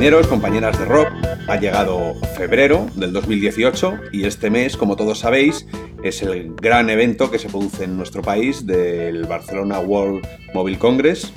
[0.00, 1.08] Compañeros, compañeras de rock,
[1.46, 5.66] ha llegado febrero del 2018 y este mes, como todos sabéis,
[6.02, 11.30] es el gran evento que se produce en nuestro país del Barcelona World Mobile Congress,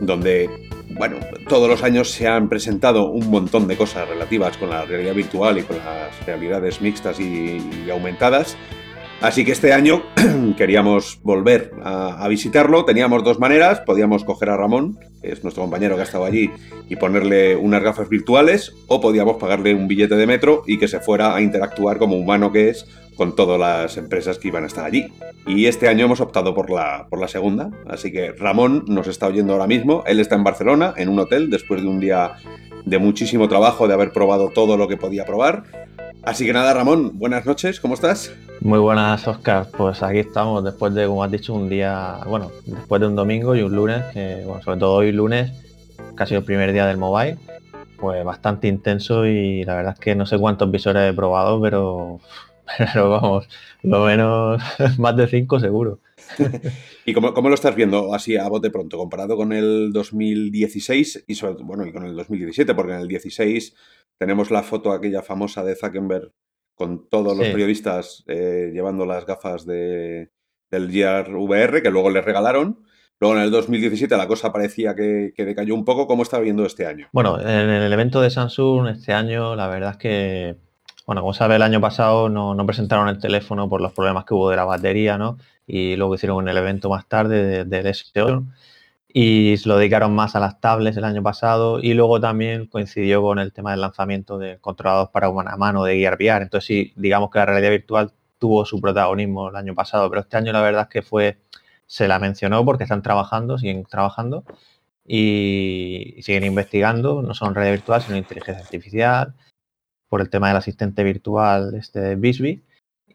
[0.00, 0.48] donde,
[0.90, 1.16] bueno,
[1.48, 5.58] todos los años se han presentado un montón de cosas relativas con la realidad virtual
[5.58, 8.56] y con las realidades mixtas y, y aumentadas.
[9.20, 10.02] Así que este año
[10.56, 12.84] queríamos volver a, visitarlo.
[12.84, 13.80] Teníamos dos maneras.
[13.80, 16.52] Podíamos coger a Ramón, que es nuestro compañero que ha estado allí,
[16.88, 21.00] y ponerle unas gafas virtuales, o podíamos pagarle un billete de metro y que se
[21.00, 22.86] fuera a interactuar como humano que es
[23.16, 25.08] con todas las empresas que iban a estar allí.
[25.48, 27.70] Y este año hemos optado por la, por la segunda.
[27.88, 30.04] Así que Ramón nos está oyendo ahora mismo.
[30.06, 32.36] Él está en Barcelona, en un hotel, después de un día
[32.84, 35.87] de muchísimo trabajo, de haber probado todo lo que podía probar.
[36.22, 38.34] Así que nada, Ramón, buenas noches, ¿cómo estás?
[38.60, 39.68] Muy buenas, Oscar.
[39.76, 43.54] Pues aquí estamos después de, como has dicho, un día, bueno, después de un domingo
[43.54, 45.52] y un lunes, que, bueno, sobre todo hoy lunes,
[46.16, 47.38] casi el primer día del mobile,
[47.98, 52.20] pues bastante intenso y la verdad es que no sé cuántos visores he probado, pero,
[52.78, 53.48] pero vamos,
[53.82, 54.60] lo menos
[54.98, 56.00] más de cinco seguro.
[57.06, 61.34] ¿Y cómo, cómo, lo estás viendo así a bote pronto, comparado con el 2016 y
[61.36, 62.74] sobre, bueno, y con el 2017?
[62.74, 63.74] Porque en el 16
[64.18, 66.32] tenemos la foto aquella famosa de Zuckerberg
[66.74, 67.52] con todos los sí.
[67.52, 70.30] periodistas eh, llevando las gafas de,
[70.70, 72.84] del Gear VR que luego le regalaron.
[73.20, 76.06] Luego en el 2017 la cosa parecía que, que, decayó un poco.
[76.06, 77.08] ¿Cómo está viendo este año?
[77.12, 80.56] Bueno, en el evento de Samsung este año la verdad es que,
[81.04, 84.34] bueno, como sabe, el año pasado no, no presentaron el teléfono por los problemas que
[84.34, 85.36] hubo de la batería, ¿no?
[85.66, 88.46] Y luego hicieron el evento más tarde del de S8
[89.10, 93.22] y se lo dedicaron más a las tablets el año pasado y luego también coincidió
[93.22, 96.42] con el tema del lanzamiento de controlados para humana mano de Gear VR.
[96.42, 100.36] Entonces sí, digamos que la realidad virtual tuvo su protagonismo el año pasado, pero este
[100.36, 101.38] año la verdad es que fue,
[101.86, 104.44] se la mencionó porque están trabajando, siguen trabajando
[105.06, 109.34] y, siguen investigando, no solo en realidad virtual, sino en inteligencia artificial,
[110.08, 112.62] por el tema del asistente virtual este Bisbee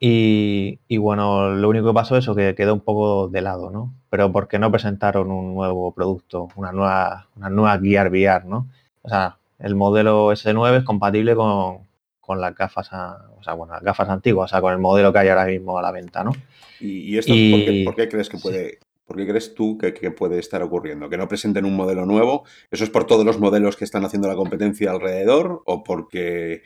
[0.06, 3.72] y, y, bueno, lo único que pasó es eso, que quedó un poco de lado,
[3.72, 3.94] ¿no?
[4.10, 8.68] Pero porque no presentaron un nuevo producto, una nueva, una nueva Gear VR, ¿no?
[9.02, 11.88] O sea, el modelo S9 es compatible con,
[12.20, 15.14] con las gafas, a, o sea, bueno, las gafas antiguas, o sea, con el modelo
[15.14, 16.34] que hay ahora mismo a la venta, ¿no?
[16.82, 18.78] ¿Y, y esto y, ¿por, qué, ¿por, qué, crees que puede, sí.
[19.06, 21.10] ¿Por qué crees tú que, que, puede estar ocurriendo?
[21.10, 22.44] ¿Que no presenten un modelo nuevo?
[22.72, 25.62] ¿Eso es por todos los modelos que están haciendo la competencia alrededor?
[25.66, 26.64] ¿O porque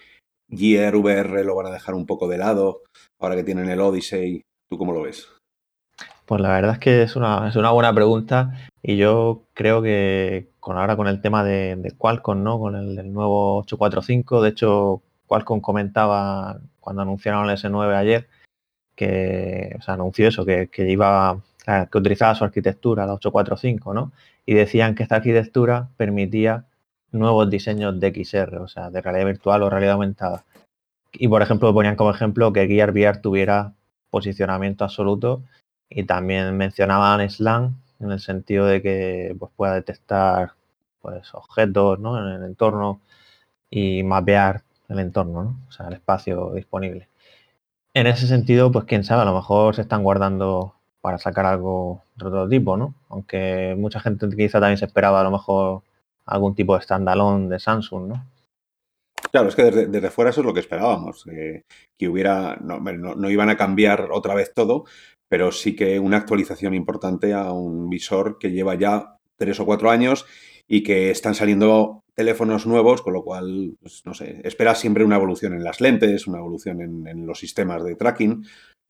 [0.50, 2.82] Gear VR lo van a dejar un poco de lado
[3.20, 4.44] ahora que tienen el Odyssey?
[4.70, 5.28] ¿Tú cómo lo ves?
[6.26, 10.50] Pues la verdad es que es una, es una buena pregunta y yo creo que
[10.60, 12.60] con ahora con el tema de, Qualcomm, ¿no?
[12.60, 18.28] Con el, el, nuevo 845, de hecho Qualcomm comentaba cuando anunciaron el S9 ayer
[18.98, 21.40] que, o sea, anunció eso, que, que iba,
[21.92, 24.12] que utilizaba su arquitectura, la 845, ¿no?
[24.46, 26.66] Y decían que esta arquitectura permitía
[27.12, 30.44] nuevos diseños de XR, o sea, de realidad virtual o realidad aumentada.
[31.14, 33.74] Y por ejemplo, ponían como ejemplo que Gear VR tuviera
[34.10, 35.44] posicionamiento absoluto
[35.90, 40.54] y también mencionaban SLAM en el sentido de que pues, pueda detectar
[41.02, 42.18] pues, objetos ¿no?
[42.20, 43.02] en el entorno
[43.70, 45.60] y mapear el entorno, ¿no?
[45.68, 47.08] o sea, el espacio disponible.
[47.94, 52.04] En ese sentido, pues quién sabe, a lo mejor se están guardando para sacar algo
[52.16, 52.94] de otro tipo, ¿no?
[53.10, 55.82] Aunque mucha gente quizá también se esperaba a lo mejor
[56.28, 58.26] algún tipo de standalone de Samsung, ¿no?
[59.32, 61.64] Claro, es que desde, desde, fuera eso es lo que esperábamos, eh,
[61.98, 64.86] que hubiera, no, no, no, iban a cambiar otra vez todo,
[65.30, 69.90] pero sí que una actualización importante a un visor que lleva ya tres o cuatro
[69.90, 70.26] años
[70.68, 75.18] y que están saliendo teléfonos nuevos, con lo cual, pues, no sé, espera siempre una
[75.18, 78.46] evolución en las lentes, una evolución en, en, los sistemas de tracking.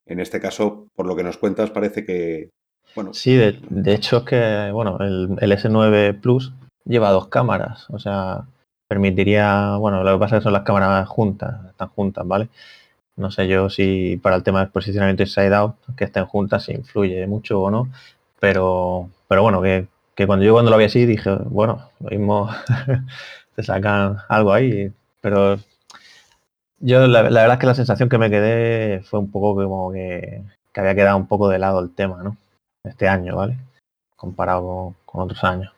[0.05, 2.49] En este caso, por lo que nos cuentas, parece que,
[2.95, 3.13] bueno...
[3.13, 6.53] Sí, de, de hecho es que, bueno, el, el S9 Plus
[6.87, 8.45] lleva dos cámaras, o sea,
[8.87, 12.49] permitiría, bueno, lo que pasa que son las cámaras juntas, están juntas, ¿vale?
[13.15, 16.73] No sé yo si para el tema del posicionamiento inside out, que estén juntas, si
[16.73, 17.89] influye mucho o no,
[18.39, 22.49] pero, pero bueno, que, que cuando yo cuando lo vi así dije, bueno, lo mismo
[23.55, 24.91] te sacan algo ahí,
[25.21, 25.57] pero
[26.79, 30.43] yo la, verdad es que la sensación que me quedé fue un poco como que,
[30.75, 32.37] había quedado un poco de lado el tema, ¿no?
[32.83, 33.57] Este año, ¿vale?
[34.15, 35.73] Comparado con otros años.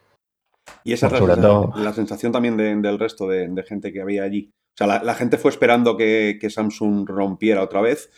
[0.84, 1.74] Y esa es la, todo...
[1.76, 4.52] la, sensación también de, del resto de, de, gente que había allí.
[4.52, 8.10] O sea, la, la gente fue esperando que, que, Samsung rompiera otra vez.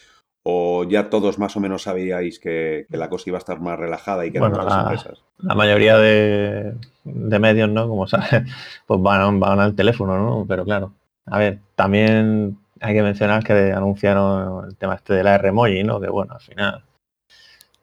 [0.44, 3.78] ¿O ya todos más o menos sabíais que, que la cosa iba a estar más
[3.78, 5.24] relajada y que bueno, eran las empresas?
[5.38, 7.88] La mayoría de, de, medios, ¿no?
[7.88, 8.44] Como sabes,
[8.88, 10.46] pues van, van al teléfono, ¿no?
[10.48, 10.94] Pero claro,
[11.28, 16.02] a ver, también hay que mencionar que anunciaron el tema este de la R-Emoji, ¿no?
[16.02, 16.84] Que bueno, al final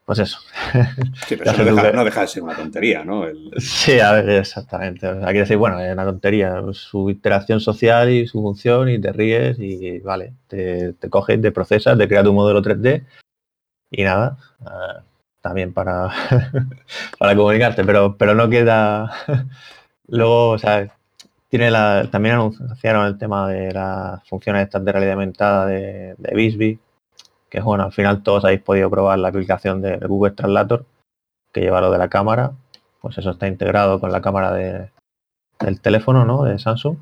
[0.08, 0.38] pues eso.
[1.26, 3.26] Sí, pero eso no deja, de ser una tontería, ¿no?
[3.58, 5.06] Sí, a ver, exactamente.
[5.06, 6.62] O sea, decir, bueno, es una tontería.
[6.72, 11.52] Su interacción social y su función y te ríes y vale, te, te coges, te
[11.52, 13.05] procesas, te creas tu modelo 3D
[13.90, 15.02] y nada, uh,
[15.43, 16.08] también para,
[17.19, 19.12] para comunicarte, pero, pero no queda...
[20.08, 20.88] Luego, o sea,
[21.50, 26.34] tiene la, también anunciaron el tema de las funciones estas de realidad aumentada de, de
[26.34, 26.78] Bisbee,
[27.50, 30.84] que bueno, al final todos habéis podido probar la aplicación de Google Translator,
[31.52, 32.52] que lleva lo de la cámara,
[33.00, 34.90] pues eso está integrado con la cámara de,
[35.60, 36.44] del teléfono, ¿no?
[36.44, 36.98] De Samsung.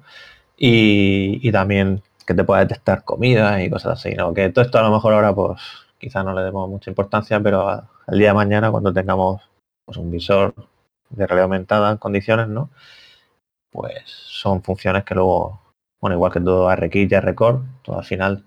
[0.57, 4.35] Y, también que te pueda detectar comida y cosas así, ¿no?
[4.35, 5.61] Que todo esto a lo mejor ahora, pues,
[5.99, 9.43] quizás no le demos mucha importancia, pero al día de mañana, cuando tengamos
[9.85, 10.55] pues, un visor
[11.11, 12.71] de realidad aumentada en condiciones, ¿no?
[13.71, 15.61] Pues son funciones que luego,
[16.01, 18.45] bueno, igual que todo RX y Record, todo al final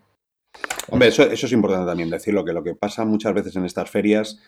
[0.91, 4.39] Hombre, eso, es importante también decirlo, que lo que pasa muchas veces en estas ferias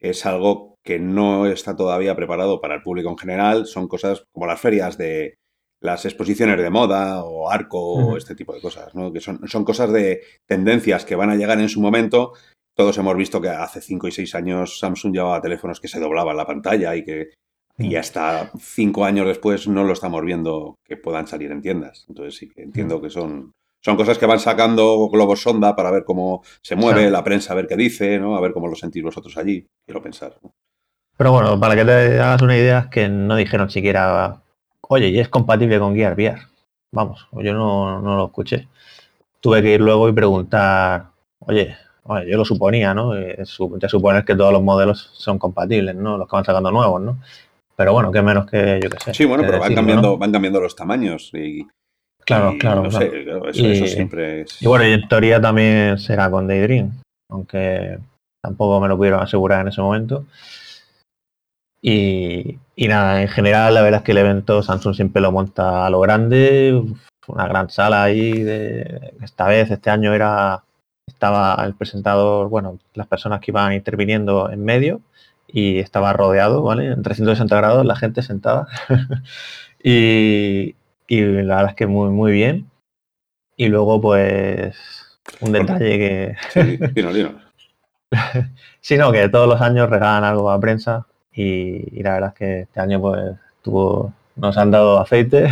[0.00, 3.66] es algo que no está todavía preparado para el público en general.
[3.66, 5.36] Son cosas como las ferias de
[5.80, 9.12] las exposiciones de moda o arco o este tipo de cosas, ¿no?
[9.12, 12.32] Que son, son cosas de tendencias que van a llegar en su momento.
[12.74, 16.36] Todos hemos visto que hace 5 y 6 años Samsung llevaba teléfonos que se doblaban
[16.36, 17.30] la pantalla y que
[17.78, 22.06] y hasta 5 años después no lo estamos viendo que puedan salir en tiendas.
[22.08, 23.52] Entonces sí que entiendo que son
[23.86, 27.56] son cosas que van sacando globos sonda para ver cómo se mueve la prensa, a
[27.56, 28.36] ver qué dice, ¿no?
[28.36, 29.64] A ver cómo lo sentís vosotros allí.
[29.86, 30.34] Quiero pensar.
[31.16, 34.42] Pero bueno, para que te hagas una idea, es que no dijeron siquiera,
[34.80, 36.36] oye, ¿y es compatible con Gear VR?
[36.90, 38.66] Vamos, yo no, lo escuché.
[39.38, 41.76] Tuve que ir luego y preguntar, oye,
[42.28, 43.14] yo lo suponía, ¿no?
[43.14, 46.18] Eh, de suponer que todos los modelos son compatibles, ¿no?
[46.18, 47.20] Los que van sacando nuevos, ¿no?
[47.76, 49.14] Pero bueno, que menos que yo que sé.
[49.14, 51.68] Sí, bueno, pero van cambiando, van cambiando los tamaños y,
[52.26, 52.86] Claro, claro.
[52.86, 54.60] eso, siempre es...
[54.60, 56.90] Y bueno, y en teoría también será con Daydream,
[57.30, 57.98] aunque
[58.42, 60.26] tampoco me lo pudieron asegurar en ese momento.
[61.80, 65.90] Y, nada, en general la verdad es que el evento Samsung siempre lo monta a
[65.90, 66.82] lo grande,
[67.28, 68.42] una gran sala ahí.
[68.42, 70.64] De, esta vez, este año era
[71.06, 75.00] estaba el presentador, bueno, las personas que iban interviniendo en medio
[75.46, 76.86] y estaba rodeado, ¿vale?
[76.86, 78.66] En 360 grados, la gente sentada.
[79.82, 80.74] y,
[81.08, 82.70] y la verdad es que muy, muy bien.
[83.56, 84.76] Y luego, pues,
[85.40, 86.36] un detalle que...
[86.52, 87.10] Sí, dino,
[88.80, 92.60] sí, no, que todos los años regalan algo a prensa y, la verdad es que
[92.60, 95.48] este año, pues, tuvo, nos han dado aceite,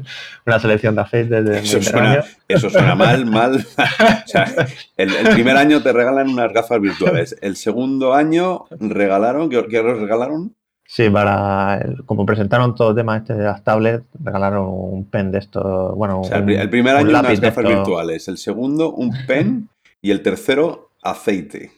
[0.46, 3.56] una selección de aceite de eso suena, eso suena mal, mal.
[3.76, 4.46] o sea,
[4.96, 7.36] el, primer año te regalan unas gafas virtuales.
[7.40, 10.54] El segundo año regalaron, ¿qué, qué regalaron?
[10.88, 15.38] Sí, para como presentaron todo el tema este de las tablets, regalaron un pen de
[15.38, 19.68] esto, bueno, el, primer año unas gafas virtuales, el segundo un pen
[20.00, 21.72] y el tercero aceite.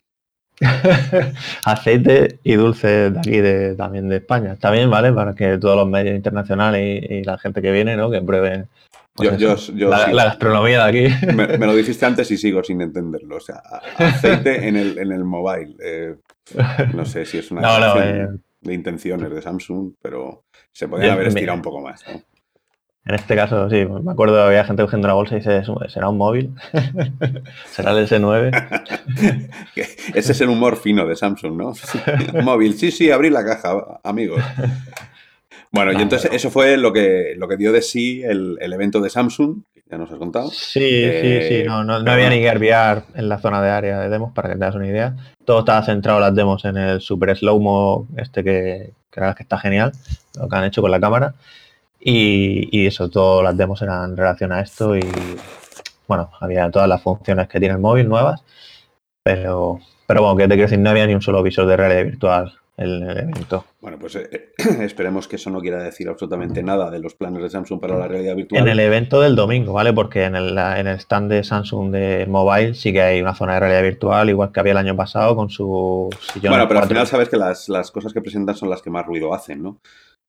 [1.64, 4.52] aceite y dulce de aquí de, también de España.
[4.52, 5.12] Está bien, ¿vale?
[5.12, 8.10] Para que todos los medios internacionales y, la gente que viene, ¿no?
[8.10, 8.68] Que prueben
[9.14, 11.26] pues la, gastronomía de aquí.
[11.34, 13.36] Me, lo dijiste antes y sigo sin entenderlo.
[13.36, 13.62] O sea,
[13.96, 15.76] aceite en el, en el mobile.
[15.82, 16.16] Eh,
[16.94, 17.60] no sé si es una...
[17.60, 18.28] No, no, eh,
[18.60, 22.04] de intenciones de Samsung, pero se podría haber estirado un poco más.
[23.08, 26.18] En este caso, sí, me acuerdo había gente cogiendo la bolsa y dice, ¿será un
[26.18, 26.52] móvil?
[27.64, 29.50] ¿Será el S9?
[30.14, 31.72] Ese es el humor fino de Samsung, ¿no?
[32.42, 34.42] móvil, sí, sí, abrí la caja, amigos.
[35.70, 39.00] Bueno, y entonces eso fue lo que, lo que dio de sí el, el evento
[39.00, 40.50] de Samsung, ya nos has contado.
[40.50, 44.08] Sí, sí, sí, no, no, había ni que enviar en la zona de área de
[44.08, 45.16] demos, para que te das una idea.
[45.44, 49.92] Todo estaba centrado las demos en el super slow-mo, este que, que, que está genial,
[50.38, 51.34] lo que han hecho con la cámara.
[52.00, 55.02] Y, y, eso, todas las demos eran en relación a esto y
[56.06, 58.44] bueno, había todas las funciones que tiene el móvil nuevas,
[59.22, 62.04] pero, pero bueno, que te quiero decir, no había ni un solo visor de realidad
[62.04, 63.64] virtual el, evento.
[63.80, 67.50] Bueno, pues eh, esperemos que eso no quiera decir absolutamente nada de los planes de
[67.50, 68.62] Samsung para la realidad virtual.
[68.62, 69.92] En el evento del domingo, ¿vale?
[69.92, 73.54] Porque en el, en el stand de Samsung de mobile sí que hay una zona
[73.54, 76.52] de realidad virtual, igual que había el año pasado con su sillón.
[76.52, 79.04] Bueno, pero al final sabes que las, las cosas que presentan son las que más
[79.06, 79.80] ruido hacen, ¿no?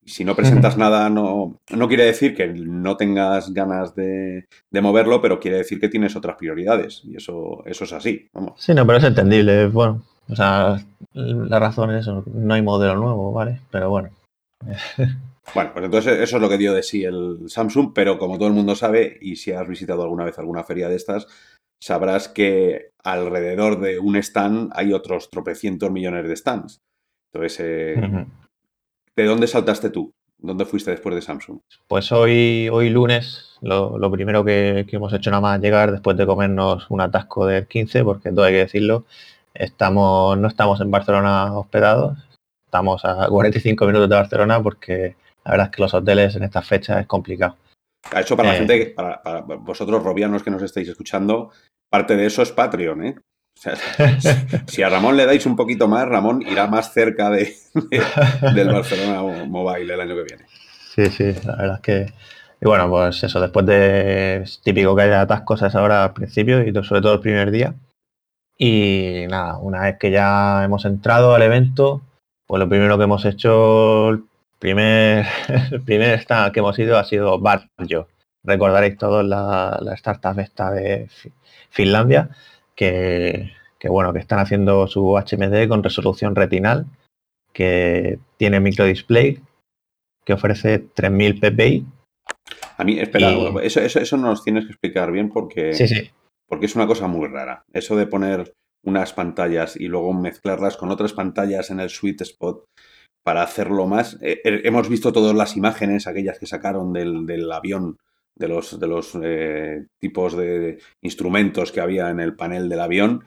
[0.10, 5.22] si no presentas nada, no, no quiere decir que no tengas ganas de, de, moverlo,
[5.22, 7.02] pero quiere decir que tienes otras prioridades.
[7.04, 8.28] Y eso, eso es así.
[8.34, 8.54] Vamos.
[8.58, 9.68] Sí, no, pero es entendible.
[9.68, 10.78] Bueno, o sea,
[11.14, 13.62] la razón es eso, no hay modelo nuevo, ¿vale?
[13.72, 14.10] Pero bueno.
[15.56, 18.50] Bueno, pues entonces eso es lo que dio de sí el Samsung, pero como todo
[18.50, 21.26] el mundo sabe, y si has visitado alguna vez alguna feria de estas,
[21.82, 26.82] sabrás que alrededor de un stand hay otros tropecientos millones de stands.
[27.34, 28.26] Entonces, eh,
[29.16, 30.12] ¿de dónde saltaste tú?
[30.38, 31.60] ¿Dónde fuiste después de Samsung?
[31.88, 36.26] Pues hoy, hoy lunes, lo, primero que, que, hemos hecho nada más llegar después de
[36.26, 39.06] comernos un atasco del 15, porque todo hay que decirlo,
[39.54, 42.18] estamos, no estamos en Barcelona hospedados,
[42.66, 45.16] estamos a 45 minutos de Barcelona porque
[45.46, 47.58] la verdad es que los hoteles en estas fechas es complicado.
[48.16, 48.58] Eso para la eh.
[48.60, 51.52] gente, para, para, vosotros robianos que nos estáis escuchando,
[51.90, 53.16] parte de eso es Patreon, ¿eh?
[54.68, 57.54] si a Ramón le dais un poquito más, Ramón irá más cerca de,
[58.54, 60.46] del Barcelona Mobile el año que viene.
[60.96, 62.14] Sí, sí, la verdad es que.
[62.62, 64.38] Y bueno, pues eso, después de.
[64.44, 67.52] Es típico que haya atascos a esa hora al principio y sobre todo el primer
[67.52, 67.74] día.
[68.62, 72.02] Y nada, una vez que ya hemos entrado al evento,
[72.46, 74.24] pues lo primero que hemos hecho, el
[74.60, 75.26] primer,
[75.72, 77.68] el primer stand que hemos ido ha sido Barjo.
[78.44, 81.08] Recordaréis todos la, la startup esta de
[81.70, 82.30] Finlandia
[82.76, 83.52] que,
[83.90, 86.86] bueno, que están haciendo su HMD con resolución retinal,
[87.54, 89.40] que tiene microdisplay,
[90.26, 91.86] que ofrece 3000 ppi.
[92.78, 96.10] A mí, espera, eso, eso, eso, nos tienes que explicar bien porque, sí,
[96.50, 97.64] porque es una cosa muy rara.
[97.72, 98.54] Eso de poner
[98.84, 102.66] unas pantallas y luego mezclarlas con otras pantallas en el sweet spot
[103.24, 104.18] para hacerlo más.
[104.22, 107.98] Eh, eh, hemos visto todas las imágenes, aquellas que sacaron del, del avión
[108.40, 113.26] de los, de los eh, tipos de instrumentos que había en el panel del avión.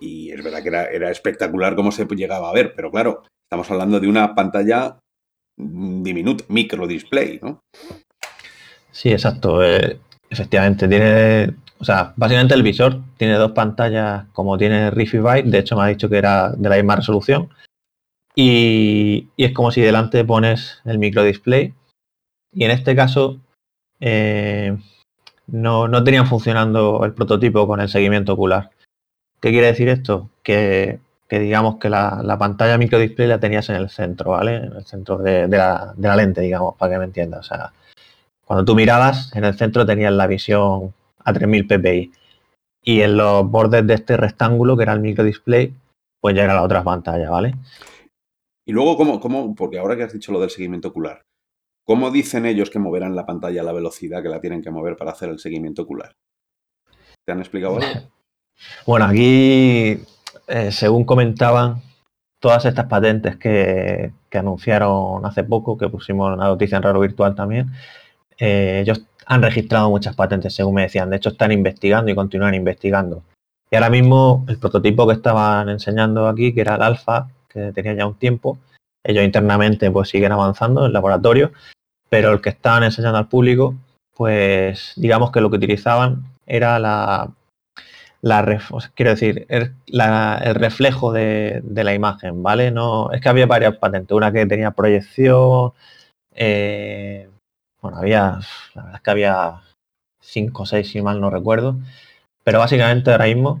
[0.00, 3.98] Y, es verdad que era, espectacular cómo se llegaba a ver, pero claro, estamos hablando
[3.98, 4.98] de una pantalla
[5.56, 7.60] diminuta, micro display, ¿no?
[8.92, 9.64] Sí, exacto.
[9.64, 9.98] Eh,
[10.28, 11.54] efectivamente, tiene.
[11.80, 15.48] O sea, básicamente el visor tiene dos pantallas como tiene Riffy Byte.
[15.48, 17.48] De hecho, me ha dicho que era de la misma resolución.
[18.34, 21.74] Y, es como si delante pones el micro display.
[22.52, 23.40] Y en este caso,
[23.98, 24.76] eh,
[25.46, 28.70] no, no, tenían funcionando el prototipo con el seguimiento ocular.
[29.40, 30.28] ¿Qué quiere decir esto?
[30.42, 34.56] Que, digamos que la, la, pantalla microdisplay la tenías en el centro, ¿vale?
[34.56, 37.40] En el centro de, la, de, la, lente, digamos, para que me entiendas.
[37.40, 37.72] O sea,
[38.44, 40.92] cuando tú mirabas, en el centro tenías la visión
[41.24, 42.12] a 3000 ppi.
[42.82, 45.74] Y en los bordes de este rectángulo, que era el microdisplay,
[46.20, 47.54] pues ya era la otra pantalla, ¿vale?
[48.66, 51.22] Y luego, ¿cómo, cómo, porque ahora que has dicho lo del seguimiento ocular,
[51.90, 54.96] ¿Cómo dicen ellos que moverán la pantalla a la velocidad que la tienen que mover
[54.96, 56.14] para hacer el seguimiento ocular?
[57.26, 57.88] ¿Te han explicado algo?
[58.86, 59.98] Bueno, aquí,
[60.46, 61.82] eh, según comentaban,
[62.38, 67.72] todas estas patentes que, anunciaron hace poco, que pusimos una noticia en Raro Virtual también,
[68.40, 71.10] eh, ellos han registrado muchas patentes, según me decían.
[71.10, 73.22] De hecho, están investigando y continúan investigando.
[73.70, 77.94] Y ahora mismo, el prototipo que estaban enseñando aquí, que era el alfa, que tenía
[77.94, 78.58] ya un tiempo,
[79.04, 81.52] ellos internamente pues siguen avanzando en laboratorio
[82.10, 83.76] pero el que estaban enseñando al público,
[84.14, 87.30] pues digamos que lo que utilizaban era la,
[88.20, 88.60] la
[88.94, 89.72] quiero decir, el,
[90.54, 92.72] reflejo de, la imagen, ¿vale?
[92.72, 95.72] No, es que había varias patentes, una que tenía proyección,
[96.34, 97.28] eh,
[97.80, 98.40] bueno, había,
[98.74, 99.60] la verdad es que había
[100.20, 101.76] cinco o seis, si mal no recuerdo,
[102.44, 103.60] pero básicamente ahora mismo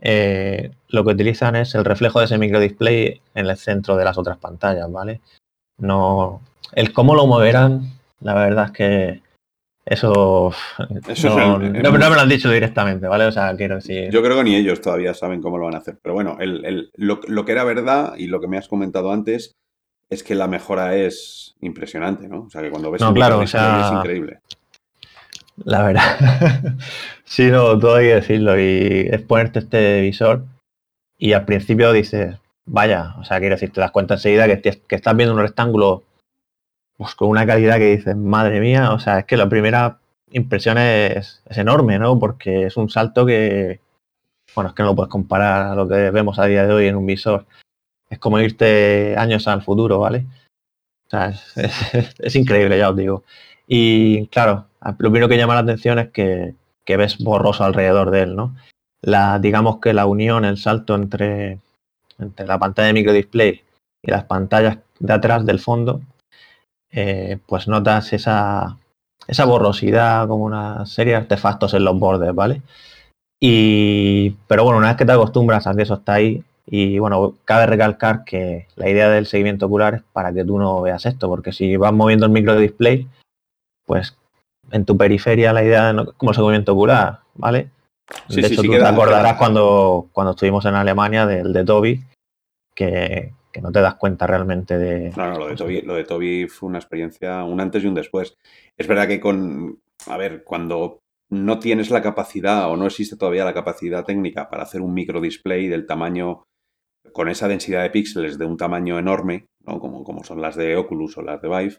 [0.00, 4.18] eh, lo que utilizan es el reflejo de ese microdisplay en el centro de las
[4.18, 5.20] otras pantallas, ¿vale?
[5.78, 6.42] No,
[6.72, 9.22] el cómo lo moverán, la verdad es que
[9.86, 13.26] eso, no, me lo han dicho directamente, ¿vale?
[13.26, 14.10] O sea, quiero decir...
[14.10, 15.98] Yo creo que ni ellos todavía saben cómo lo van a hacer.
[16.02, 16.38] Pero bueno,
[16.94, 19.52] lo, que era verdad y lo que me has comentado antes
[20.08, 22.42] es que la mejora es impresionante, ¿no?
[22.42, 24.40] O sea, que cuando ves no, claro, es increíble.
[25.56, 26.76] La verdad.
[27.24, 28.58] sí, no, todo hay que decirlo.
[28.58, 30.44] Y es ponerte este visor
[31.18, 34.94] y al principio dices, vaya, o sea, quiero decir, te das cuenta enseguida que, que
[34.96, 36.02] estás viendo un rectángulo
[36.96, 39.98] pues con una calidad que dices, madre mía, o sea, es que la primera
[40.30, 42.18] impresión es, enorme, ¿no?
[42.18, 43.80] Porque es un salto que,
[44.54, 46.86] bueno, es que no lo puedes comparar a lo que vemos a día de hoy
[46.86, 47.46] en un visor.
[48.10, 50.26] Es como irte años al futuro, ¿vale?
[51.14, 51.34] Sea,
[52.18, 53.24] es, increíble, ya os digo.
[53.66, 56.54] Y claro, lo primero que llama la atención es que,
[56.84, 58.56] que, ves borroso alrededor de él, ¿no?
[59.00, 61.58] La, digamos que la unión, el salto entre,
[62.18, 63.62] entre la pantalla de microdisplay
[64.02, 66.00] y las pantallas de atrás del fondo
[66.96, 68.78] eh, pues notas esa,
[69.26, 72.62] esa borrosidad, como una serie de artefactos en los bordes, ¿vale?
[73.40, 77.34] Y, pero bueno, una vez que te acostumbras a que eso está ahí, y bueno,
[77.44, 81.28] cabe recalcar que la idea del seguimiento ocular es para que tú no veas esto,
[81.28, 83.06] porque si vas moviendo el micro display,
[83.84, 84.16] pues
[84.70, 87.70] en tu periferia la idea de como seguimiento ocular, ¿vale?
[88.28, 92.02] de hecho, tú te acordarás cuando, cuando estuvimos en Alemania del de Toby,
[92.74, 95.12] que, que no te das cuenta realmente de...
[95.16, 97.94] No, no, lo de, Toby, lo de Toby fue una experiencia, un antes y un
[97.94, 98.34] después.
[98.76, 100.98] Es verdad que con, a ver, cuando
[101.30, 105.20] no tienes la capacidad o no existe todavía la capacidad técnica para hacer un micro
[105.20, 106.44] display del tamaño,
[107.14, 109.78] con esa densidad de píxeles de un tamaño enorme, ¿no?
[109.78, 111.78] como, como son las de Oculus o las de Vive,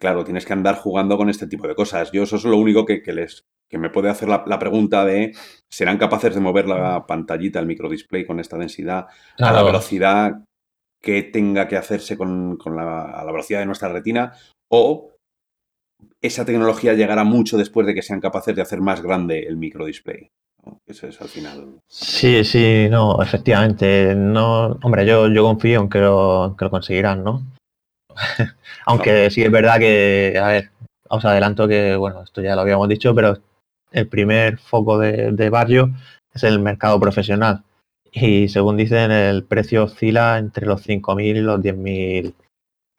[0.00, 2.12] claro, tienes que andar jugando con este tipo de cosas.
[2.12, 3.42] Yo eso es lo único que, les,
[3.72, 5.34] me puede hacer la, pregunta de,
[5.68, 9.08] ¿serán capaces de mover la pantallita, el microdisplay con esta densidad
[9.38, 10.44] a la velocidad
[11.02, 14.34] que tenga que hacerse con, la, la, velocidad de nuestra retina?
[14.70, 15.16] ¿O
[16.22, 20.30] esa tecnología llegará mucho después de que sean capaces de hacer más grande el microdisplay?
[20.86, 21.80] Eso es al final.
[21.88, 24.14] Sí, sí, no, efectivamente.
[24.14, 27.42] No, hombre, yo, yo confío en que lo, que lo conseguirán, ¿no?
[28.86, 30.70] Aunque sí es verdad que, a ver,
[31.08, 33.38] os adelanto que, bueno, esto ya lo habíamos dicho, pero
[33.92, 35.90] el primer foco de, barrio
[36.32, 37.62] es el mercado profesional.
[38.12, 42.34] Y según dicen, el precio oscila entre los 5.000 y los 10.000.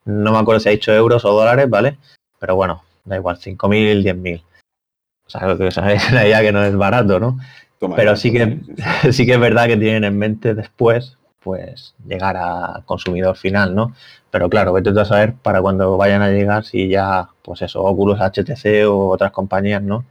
[0.05, 1.97] No me acuerdo si ha dicho euros o dólares, ¿vale?
[2.39, 4.43] Pero bueno, da igual, 5.000 y 10.000.
[5.27, 7.39] O sea, que sabéis la idea que no es barato, ¿no?
[7.95, 8.59] Pero sí que,
[9.11, 13.93] sí que es verdad que tienen en mente después pues llegar a consumidor final, ¿no?
[14.31, 17.83] Pero claro, vete tú a saber para cuando vayan a llegar si ya, pues eso,
[17.83, 20.05] Oculus, HTC o otras compañías, ¿no?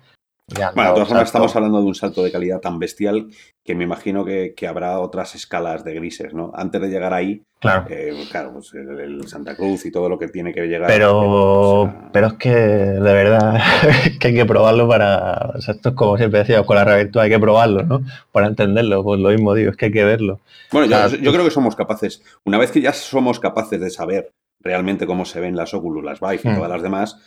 [0.47, 3.28] bueno, de todas formas estamos hablando de un salto de calidad tan bestial
[3.64, 6.52] que me imagino que, habrá otras escalas de grises, ¿no?
[6.54, 10.28] Antes de llegar ahí, claro, eh, claro pues el, Santa Cruz y todo lo que
[10.28, 10.88] tiene que llegar.
[10.88, 13.61] Pero, pero es que de verdad
[14.21, 17.23] que hay que probarlo para, o sea, esto es como siempre decía, con la realidad
[17.23, 18.02] hay que probarlo, ¿no?
[18.33, 20.40] Para entenderlo, pues lo mismo digo, es que hay que verlo.
[20.71, 24.30] Bueno, yo, creo que somos capaces, una vez que ya somos capaces de saber
[24.61, 26.56] realmente cómo se ven las Oculus, las Vive y hmm.
[26.56, 27.18] todas las demás,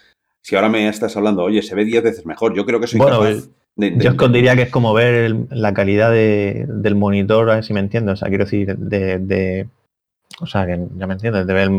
[0.42, 3.00] si ahora me estás hablando, oye, se ve 10 veces mejor, yo creo que soy
[3.00, 7.56] bueno, capaz de, Yo os diría que es como ver la calidad del monitor, a
[7.56, 9.68] ver si me entiendo, o sea, quiero decir, de,
[10.40, 11.70] o sea, que ya me entiendes, de ver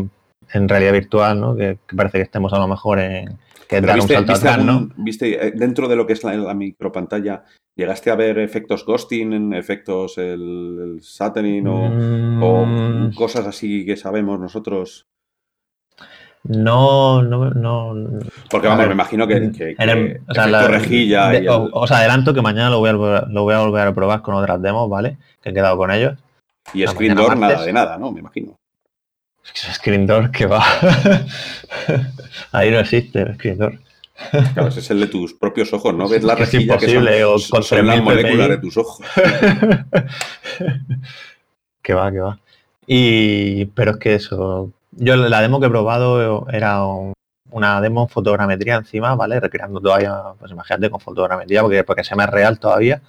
[0.53, 1.55] en realidad virtual, ¿no?
[1.55, 3.37] Que, parece que estemos a lo mejor en...
[3.67, 4.89] Que dar viste, un salto atrás, ¿no?
[4.97, 7.43] Viste, eh, dentro de lo que es la, la micropantalla,
[7.75, 13.13] ¿llegaste a ver efectos ghosting, efectos el, el o, mm.
[13.13, 15.05] cosas así que sabemos nosotros?
[16.43, 18.19] No, no, no.
[18.49, 19.75] Porque vamos, me imagino que, que,
[20.27, 21.31] o sea, la, rejilla.
[21.73, 24.61] Os adelanto que mañana lo voy, a, lo voy a volver a probar con otras
[24.61, 25.17] demos, ¿vale?
[25.43, 26.17] Que he quedado con ellos.
[26.73, 28.11] Y Screen Door nada de nada, ¿no?
[28.11, 28.55] Me imagino.
[29.53, 30.63] Screen Door que va.
[32.51, 33.79] Ahí no existe el Screen Door.
[34.53, 36.07] Claro, ese es el de tus propios ojos, ¿no?
[36.09, 36.89] Ves la rejilla que
[37.39, 39.05] son, son las moléculas de tus ojos.
[41.81, 42.39] que va, que va.
[42.85, 46.81] Y, pero es que eso, yo la demo que he probado era
[47.51, 49.39] una demo en fotogrametría encima, ¿vale?
[49.39, 53.01] Recreando todavía, pues imagínate con fotogrametría, porque, porque se me es real todavía.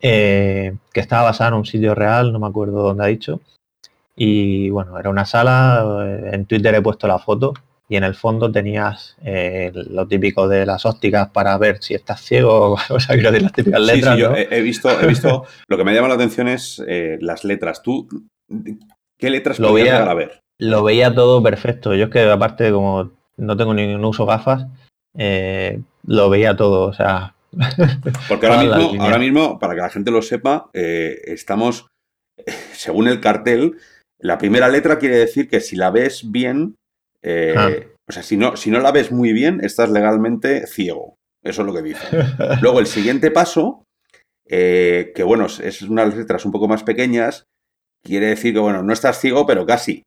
[0.00, 3.40] Eh, que estaba basada en un sitio real, no me acuerdo dónde ha dicho.
[4.16, 7.54] Y bueno, era una sala, eh, en Twitter he puesto la foto
[7.88, 12.20] y en el fondo tenías eh, lo típico de las ópticas para ver si estás
[12.20, 14.14] ciego, o sea, quiero decir las típicas letras.
[14.14, 16.82] Sí, yo he, visto, he visto, lo que me llama la atención es
[17.20, 17.82] las letras.
[17.82, 18.08] ¿Tú
[19.18, 20.40] qué letras lo llegar a ver?
[20.60, 21.94] lo veía todo perfecto.
[21.94, 24.66] Yo es que aparte como no tengo ningún uso gafas,
[25.16, 27.34] eh, lo veía todo, o sea...
[28.28, 31.88] Porque ahora mismo, ahora mismo, para que la gente lo sepa, eh, estamos,
[32.72, 33.78] según el cartel,
[34.18, 36.76] la primera letra quiere decir que si la ves bien,
[37.22, 37.70] eh, ah.
[38.08, 41.16] o sea, si no, si no la ves muy bien, estás legalmente ciego.
[41.42, 42.04] Eso es lo que dice.
[42.60, 43.84] Luego el siguiente paso,
[44.46, 47.44] que bueno, es unas letras un poco más pequeñas,
[48.04, 50.02] quiere decir que bueno, no estás ciego, pero casi.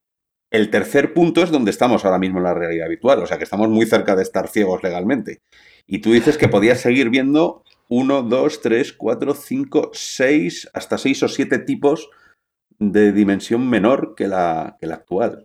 [0.51, 3.43] El tercer punto es donde estamos ahora mismo en la realidad virtual, o sea que
[3.43, 5.39] estamos muy cerca de estar ciegos legalmente.
[5.87, 11.21] Y tú dices que podías seguir viendo uno, dos, tres, cuatro, cinco, seis, hasta seis
[11.23, 12.09] o siete tipos
[12.79, 15.43] de dimensión menor que la, que la actual.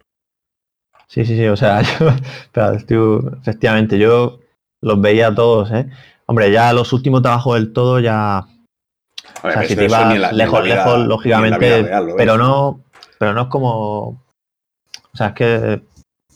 [1.09, 1.83] Sí, sí, sí, o sea,
[2.89, 4.41] yo, efectivamente, yo
[4.81, 5.89] los veía todos, ¿eh?
[6.27, 8.47] Hombre, ya los últimos trabajos del todo ya...
[9.43, 12.81] o sea, si te ibas lejos, lejos, lógicamente, pero no,
[13.19, 14.23] pero no es como
[15.13, 15.83] o sea, es que,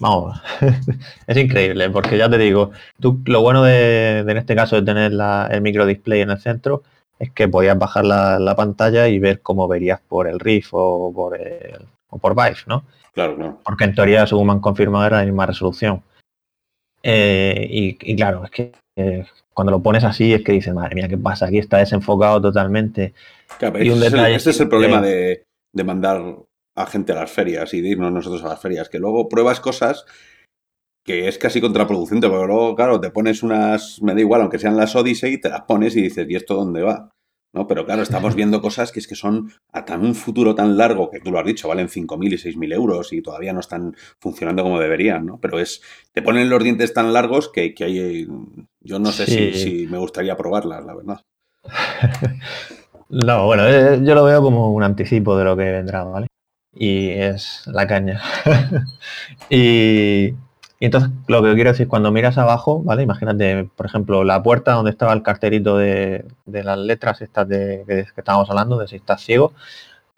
[0.03, 0.43] vamos,
[1.29, 5.13] es increíble, porque ya te digo, tú, lo bueno de, en este caso de tener
[5.13, 6.83] el micro display en el centro
[7.21, 11.41] es que podías bajar la, pantalla y ver cómo verías por el Rift o por
[11.41, 12.85] el, o por Vive, ¿no?
[13.15, 13.61] Claro, claro.
[13.65, 16.03] Porque en teoría, según me han confirmado, era la misma resolución.
[17.05, 21.09] Eh, y, claro, es que eh, cuando lo pones así es que dices, madre mía,
[21.09, 21.47] ¿qué pasa?
[21.47, 23.15] Aquí está desenfocado totalmente.
[23.81, 26.23] y un detalle este es el problema de, de mandar
[26.75, 29.61] a gente a las ferias y de irnos nosotros a las ferias, que luego pruebas
[29.61, 30.05] cosas
[31.05, 34.77] que es casi contraproducente, porque luego, claro, te pones unas, me da igual, aunque sean
[34.77, 37.11] las Odyssey, te las pones y dices, ¿y esto dónde va?
[37.55, 37.67] ¿No?
[37.67, 41.11] Pero claro, estamos viendo cosas que es que son a tan un futuro tan largo,
[41.11, 44.63] que tú lo has dicho, valen 5.000 y 6.000 euros y todavía no están funcionando
[44.63, 45.41] como deberían, ¿no?
[45.41, 45.83] Pero es,
[46.13, 48.27] te ponen los dientes tan largos que, que hay,
[48.81, 51.21] yo no sé si, si, me gustaría probarlas, la verdad.
[53.09, 56.29] no, bueno, eh, yo lo veo como un anticipo de lo que vendrá, ¿vale?
[56.75, 58.21] Y es la caña.
[59.51, 60.35] y,
[60.81, 63.03] entonces lo que quiero decir, cuando miras abajo, ¿vale?
[63.03, 68.01] Imagínate, por ejemplo, la puerta donde estaba el carterito de, las letras estas de, que,
[68.17, 69.53] estábamos hablando, de si estás ciego,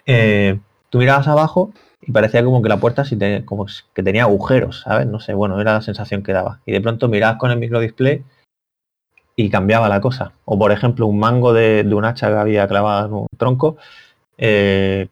[0.07, 4.83] eh, tú mirabas abajo y parecía como que la puerta sí como que tenía agujeros,
[4.83, 5.07] ¿sabes?
[5.07, 6.61] No sé, bueno, era la sensación que daba.
[6.67, 8.25] Y de pronto mirabas con el micro display
[9.37, 10.33] y cambiaba la cosa.
[10.47, 13.77] O por ejemplo, un mango de, un hacha que había clavado en un tronco,
[14.39, 15.09] eh,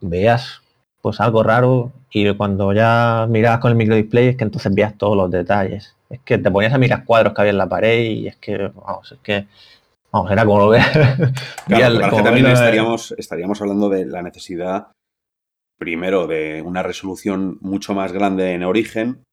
[0.00, 0.61] veías
[1.02, 4.96] pues algo raro y cuando ya mirabas con el micro display es que entonces veías
[4.96, 5.96] todos los detalles.
[6.08, 8.56] Es que te ponías a mirar cuadros que había en la pared y es que,
[8.68, 9.46] vamos, es que,
[10.12, 10.78] vamos, era como lo que...
[11.66, 14.92] Claro, también estaríamos, estaríamos hablando de la necesidad,
[15.76, 19.24] primero, de una resolución mucho más grande en origen,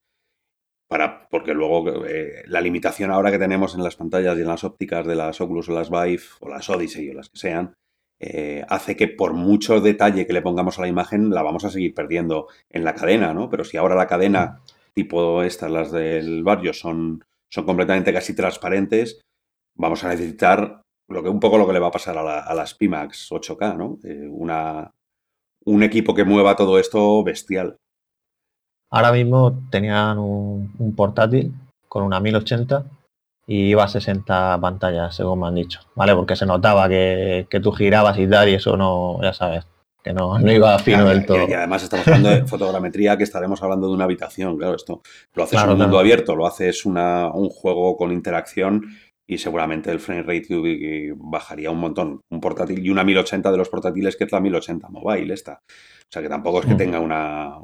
[0.88, 4.63] para, porque luego eh, la limitación ahora que tenemos en las pantallas y en las
[4.63, 7.73] ópticas de las Oculus o las Vive o las Odyssey o las que sean,
[8.19, 11.69] eh, hace que por mucho detalle que le pongamos a la imagen la vamos a
[11.69, 13.49] seguir perdiendo en la cadena, ¿no?
[13.49, 14.62] Pero si ahora la cadena
[14.93, 19.21] tipo estas, las del barrio, son, son completamente casi transparentes,
[19.77, 22.73] vamos a necesitar lo que un poco lo que le va a pasar a, las
[22.73, 23.97] Pimax 8K, ¿no?
[24.03, 24.91] Eh, una,
[25.65, 27.77] un equipo que mueva todo esto bestial.
[28.91, 31.53] Ahora mismo tenían un, un portátil
[31.88, 32.86] con una 1080
[33.49, 36.13] y iba a 60 pantallas, según me han dicho, ¿vale?
[36.13, 39.65] Porque se notaba que, tú girabas y tal, y eso no, ya sabes,
[40.03, 41.49] que no, no iba fino del todo.
[41.49, 45.01] Y, además estamos hablando de fotogrametría, que estaremos hablando de una habitación, claro, esto
[45.33, 48.83] lo haces en un mundo abierto, lo haces una, un juego con interacción
[49.25, 52.21] y seguramente el frame rate bajaría un montón.
[52.29, 55.53] Un portátil y una 1080 de los portátiles que es la 1080 mobile esta.
[55.63, 57.57] O sea que tampoco es que tenga una,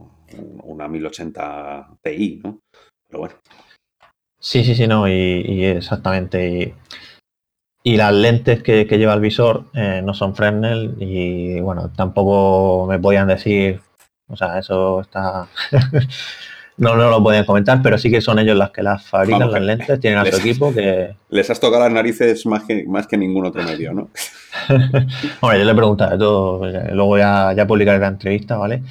[0.63, 2.59] una 1080 Ti, ¿no?
[3.07, 3.35] Pero bueno.
[4.45, 6.75] Sí, sí, sí, no, y, exactamente.
[7.83, 12.99] Y, las lentes que, lleva el visor eh, no son Fresnel y bueno, tampoco me
[12.99, 13.81] podían decir,
[14.27, 15.47] o sea, eso está...
[16.77, 19.63] no, no lo podían comentar, pero sí que son ellos las que las fabrican, las
[19.63, 21.15] lentes, tienen a su equipo que...
[21.29, 24.09] Les has tocado las narices más que, más que ningún otro medio, ¿no?
[25.41, 28.83] Hombre, yo le preguntaré todo, luego ya, ya publicaré la entrevista, ¿vale?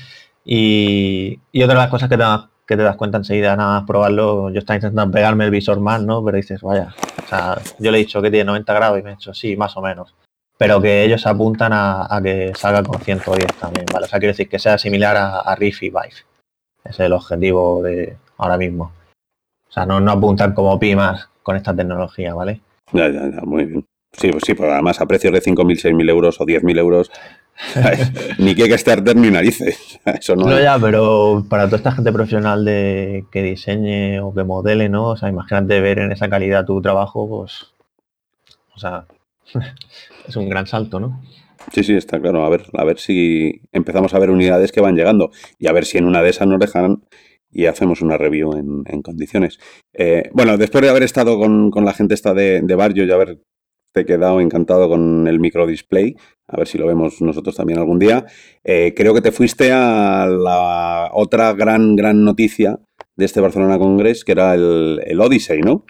[0.45, 2.25] Y, y otra de las cosas que te,
[2.67, 6.03] que te das cuenta enseguida, nada más probarlo, yo estaba intentando pegarme el visor más,
[6.03, 6.25] ¿no?
[6.25, 9.11] Pero dices, vaya, o sea, yo le he dicho que tiene 90 grados y me
[9.11, 10.15] he dicho, sí, más o menos.
[10.57, 14.07] Pero que ellos apuntan a, que salga con 110 también, ¿vale?
[14.07, 16.25] O sea, quiere decir que sea similar a, a Riff y Vive.
[16.85, 18.93] Ese es el objetivo de ahora mismo.
[19.69, 22.61] O sea, no, no apuntan como Pimas con esta tecnología, ¿vale?
[22.93, 23.85] Ya, ya, ya, muy bien.
[24.13, 27.11] Sí, pues sí, pero además a precios de 5.000, 6.000 euros o 10.000 euros,
[28.39, 30.01] ni que Kickstarter ni narices.
[30.05, 34.45] Eso no, no ya, pero para toda esta gente profesional de que diseñe o que
[34.45, 35.11] modele, ¿no?
[35.11, 37.73] O sea, imagínate ver en esa calidad tu trabajo, pues.
[38.75, 39.07] O sea,
[40.29, 41.23] es un gran salto, ¿no?
[41.73, 42.45] Sí, sí, está claro.
[42.45, 45.85] A ver, a ver si empezamos a ver unidades que van llegando y a ver
[45.85, 47.05] si en una de esas nos dejan
[47.51, 49.61] y hacemos una review en, condiciones.
[49.93, 53.39] Eh, bueno, después de haber estado con, la gente esta de, de Barrio y haber
[53.95, 56.17] te he quedado encantado con el micro display.
[56.49, 58.27] A ver si lo vemos nosotros también algún día.
[58.65, 62.81] Eh, creo que te fuiste a la otra gran, gran noticia
[63.15, 65.85] de este Barcelona Congress, que era el, Odyssey, ¿no?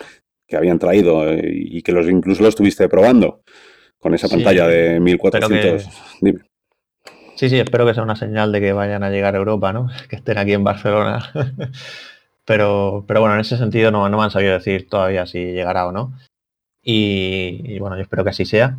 [0.47, 3.41] Que habían traído eh, y que los incluso lo estuviste probando
[3.99, 5.89] con esa pantalla de 1400.
[6.21, 6.41] Dime.
[7.37, 9.89] Sí, sí, espero que sea una señal de que vayan a llegar a Europa, ¿no?
[10.11, 11.33] Que estén aquí en Barcelona.
[12.45, 15.87] pero, pero bueno, en ese sentido no, no me han sabido decir todavía si llegará
[15.87, 16.13] o no.
[16.85, 18.77] Y, bueno, yo espero que así sea.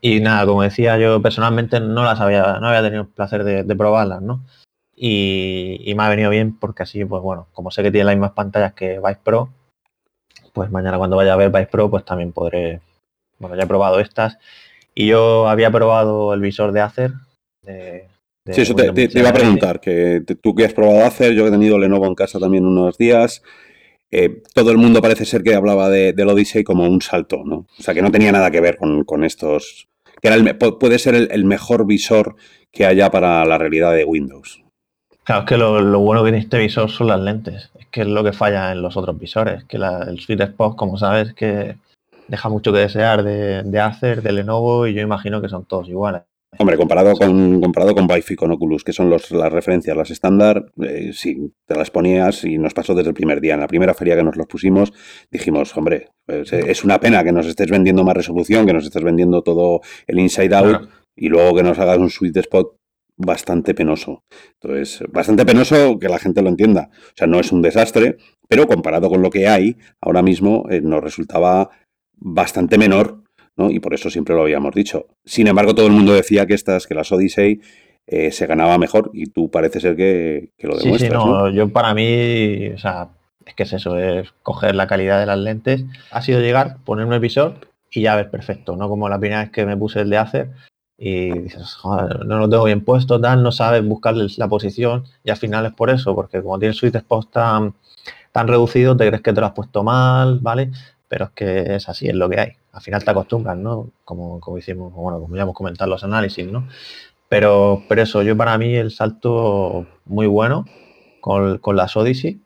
[0.00, 3.76] Y nada, como decía, yo personalmente no las había, no había tenido el placer de,
[3.76, 4.42] probarlas, ¿no?
[4.94, 8.32] Y, me ha venido bien porque así, pues bueno, como sé que tiene las mismas
[8.32, 9.50] pantallas que Vice Pro,
[10.52, 12.80] pues mañana cuando vaya a ver Vice Pro, pues también podré,
[13.38, 14.38] bueno, ya he probado estas.
[14.94, 17.12] Y yo había probado el visor de Acer.
[17.64, 21.78] sí, eso te, iba a preguntar, que tú que has probado Acer, yo he tenido
[21.78, 23.42] Lenovo en casa también unos días.
[24.10, 27.66] Eh, todo el mundo parece ser que hablaba de, del Odyssey como un salto, ¿no?
[27.78, 29.88] O sea, que no tenía nada que ver con, estos...
[30.20, 32.34] que era el, puede ser el, mejor visor
[32.72, 34.62] que haya para la realidad de Windows.
[35.22, 37.70] Claro, es que lo, bueno que tiene este visor son las lentes.
[37.78, 39.64] Es que es lo que falla en los otros visores.
[39.64, 41.76] Que el Sweet Spot, como sabes, que
[42.26, 45.88] deja mucho que desear de, de Acer, de Lenovo, y yo imagino que son todos
[45.88, 46.22] iguales.
[46.58, 50.10] Hombre, comparado con, comparado con Vive y con Oculus, que son los, las referencias, las
[50.10, 53.54] estándar, eh, sí, te las ponías y nos pasó desde el primer día.
[53.54, 54.92] En la primera feria que nos los pusimos,
[55.30, 58.84] dijimos, hombre, pues, eh, es una pena que nos estés vendiendo más resolución, que nos
[58.84, 62.76] estés vendiendo todo el inside out y luego que nos hagas un sweet spot
[63.16, 64.24] bastante penoso.
[64.60, 66.90] Entonces, bastante penoso que la gente lo entienda.
[66.92, 68.16] O sea, no es un desastre,
[68.48, 71.70] pero comparado con lo que hay, ahora mismo eh, nos resultaba
[72.16, 73.22] bastante menor
[73.68, 75.06] y por eso siempre lo habíamos dicho.
[75.24, 77.60] Sin embargo, todo el mundo decía que estas, que las Odyssey
[78.06, 81.00] eh, se ganaba mejor y tú parece ser que, lo demuestras.
[81.00, 83.08] Sí, sí, no, yo para mí, o sea,
[83.44, 85.84] es que es eso, es coger la calidad de las lentes.
[86.10, 87.54] Ha sido llegar, poner un visor
[87.90, 90.50] y ya ves perfecto, no como la primera vez que me puse el de hacer
[91.02, 95.30] y dices, joder, no lo tengo bien puesto, tal, no sabes buscarle la posición y
[95.30, 97.74] al final es por eso, porque como tienes sweet spot tan,
[98.32, 100.70] tan reducido, te crees que te lo has puesto mal, ¿vale?
[101.08, 102.52] Pero es que es así, es lo que hay.
[102.72, 103.90] Al final te acostumbras, ¿no?
[104.04, 106.68] Como, como hicimos, bueno, como ya hemos comentado los análisis, ¿no?
[107.28, 110.64] Pero, pero eso, yo para mí el salto muy bueno
[111.20, 112.40] con, con las Odyssey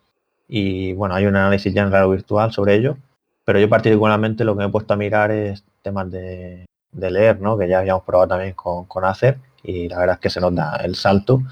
[0.48, 2.96] y bueno, hay un análisis ya en realidad virtual sobre ello,
[3.44, 7.58] pero yo particularmente lo que me he puesto a mirar es temas de, leer, ¿no?
[7.58, 10.54] Que ya habíamos probado también con, con Acer y la verdad es que se nos
[10.54, 11.42] da el salto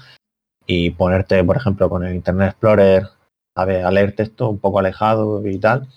[0.65, 3.07] y ponerte, por ejemplo, con el Internet Explorer
[3.55, 5.87] a, ver, a leer texto un poco alejado y tal,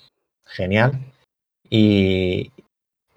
[0.45, 0.93] genial.
[1.71, 2.53] Y,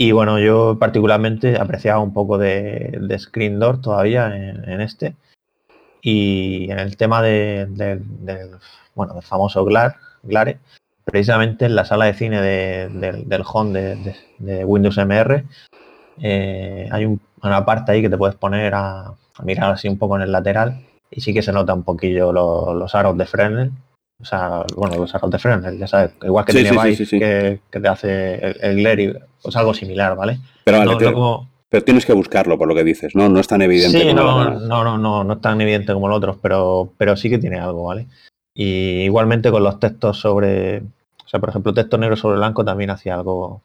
[0.02, 5.18] y bueno, yo particularmente apreciaba un poco de, Screen Door todavía en, este.
[6.02, 8.06] Y en el tema de, del,
[8.96, 10.60] bueno, del famoso Glare,
[11.04, 13.98] precisamente en la sala de cine del home
[14.38, 15.44] de, Windows MR,
[16.22, 20.22] eh, hay una parte ahí que te puedes poner a, mirar así un poco en
[20.22, 20.82] el lateral
[21.12, 23.74] y sí que se nota un poquillo los aros de Fresnel
[24.22, 28.36] o sea, bueno, los aros de Fresnel, ya sabes, igual que tiene que, te hace
[28.60, 30.40] el, glare, pues algo similar, ¿vale?
[30.66, 33.30] Pero, pero tienes que buscarlo, por lo que dices, ¿no?
[33.30, 36.18] No es tan evidente como no, no, no, no, no es tan evidente como los
[36.18, 38.08] otros, pero, pero sí que tiene algo, ¿vale?
[38.54, 42.90] Y igualmente con los textos sobre, o sea, por ejemplo, texto negro sobre blanco también
[42.90, 43.62] hacía algo,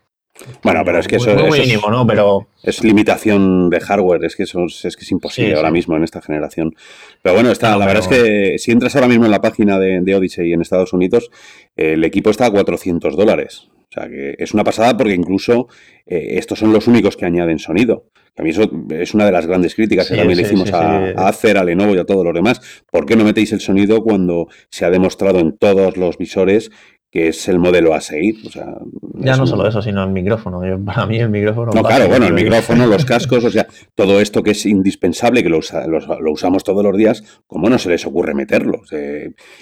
[0.63, 2.07] bueno, pero es que eso, es, mínimo, ¿no?
[2.07, 2.49] Pero...
[2.63, 6.21] es limitación de hardware, es que eso es, que es imposible ahora mismo en esta
[6.21, 6.75] generación.
[7.23, 10.01] Pero bueno, está, la verdad es que si entras ahora mismo en la página de,
[10.01, 11.31] de Odyssey en Estados Unidos,
[11.77, 13.69] el equipo está a 400 dólares.
[13.97, 15.69] O sea que es una pasada porque incluso
[16.05, 18.07] eh, estos son los únicos que añaden sonido.
[18.37, 21.29] a mí eso es una de las grandes críticas que también le hicimos a, a,
[21.29, 22.61] Acer, a Lenovo y a todos los demás.
[22.91, 26.73] ¿Por qué no metéis el sonido cuando se ha demostrado en todos los visores
[27.15, 28.45] que es el modelo a seguir.
[28.45, 28.75] O sea,
[29.21, 30.61] ya no solo eso, sino el micrófono.
[30.85, 31.71] para mí el micrófono...
[31.73, 35.49] No, claro, bueno, el micrófono, los cascos, o sea, todo esto que es indispensable, que
[35.49, 38.83] lo, usamos todos los días, ¿cómo no se les ocurre meterlo?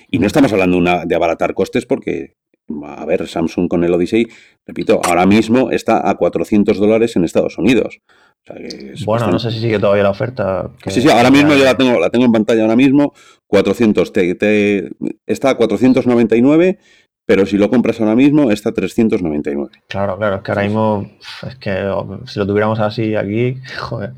[0.08, 2.36] y no estamos hablando una, de abaratar costes porque,
[2.86, 4.26] a ver, Samsung con el Odyssey,
[4.66, 8.00] repito, ahora mismo está a 400 dólares en Estados Unidos.
[9.04, 10.70] bueno, no sé si sigue todavía la oferta.
[10.86, 13.12] Sí, sí, ahora mismo yo la tengo, la tengo en pantalla ahora mismo,
[13.46, 14.88] 400, te,
[15.26, 16.78] está a 499
[17.26, 19.70] pero si lo compras ahora mismo está a 399.
[19.88, 21.10] Claro, claro, es que ahora mismo,
[21.46, 21.94] es que
[22.26, 24.12] si lo tuviéramos así aquí, joder.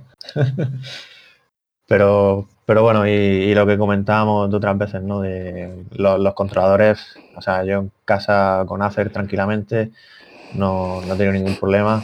[1.86, 5.20] pero, pero bueno, y, lo que comentábamos de otras veces, ¿no?
[5.20, 9.90] De los, controladores, o sea, yo en casa con Acer tranquilamente
[10.54, 12.02] no, no he tenido ningún problema.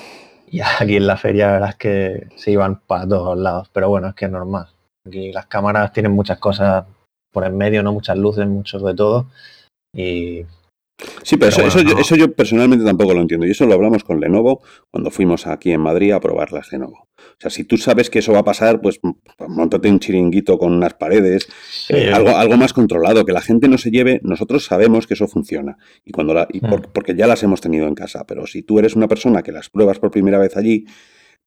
[0.51, 3.71] Y aquí en la feria, la verdad es que se iban para todos lados.
[3.73, 4.69] Pero bueno, es que es normal.
[5.07, 6.85] Aquí las cámaras tienen muchas cosas
[7.33, 7.93] por en medio, ¿no?
[7.93, 9.27] Muchas luces, muchos de todo.
[9.95, 10.45] Y
[11.23, 13.47] Sí, pero, eso, eso, yo, personalmente tampoco lo entiendo.
[13.47, 17.09] Y eso lo hablamos con Lenovo cuando fuimos aquí en Madrid a probar las Lenovo.
[17.17, 19.01] O sea, si tú sabes que eso va a pasar, pues
[19.49, 21.49] montate un chiringuito con unas paredes,
[21.89, 24.21] eh, algo, algo más controlado, que la gente no se lleve.
[24.23, 25.77] Nosotros sabemos que eso funciona.
[26.05, 26.93] Y cuando la, y mm.
[26.93, 28.25] porque ya las hemos tenido en casa.
[28.27, 30.87] Pero si tú eres una persona que las pruebas por primera vez allí,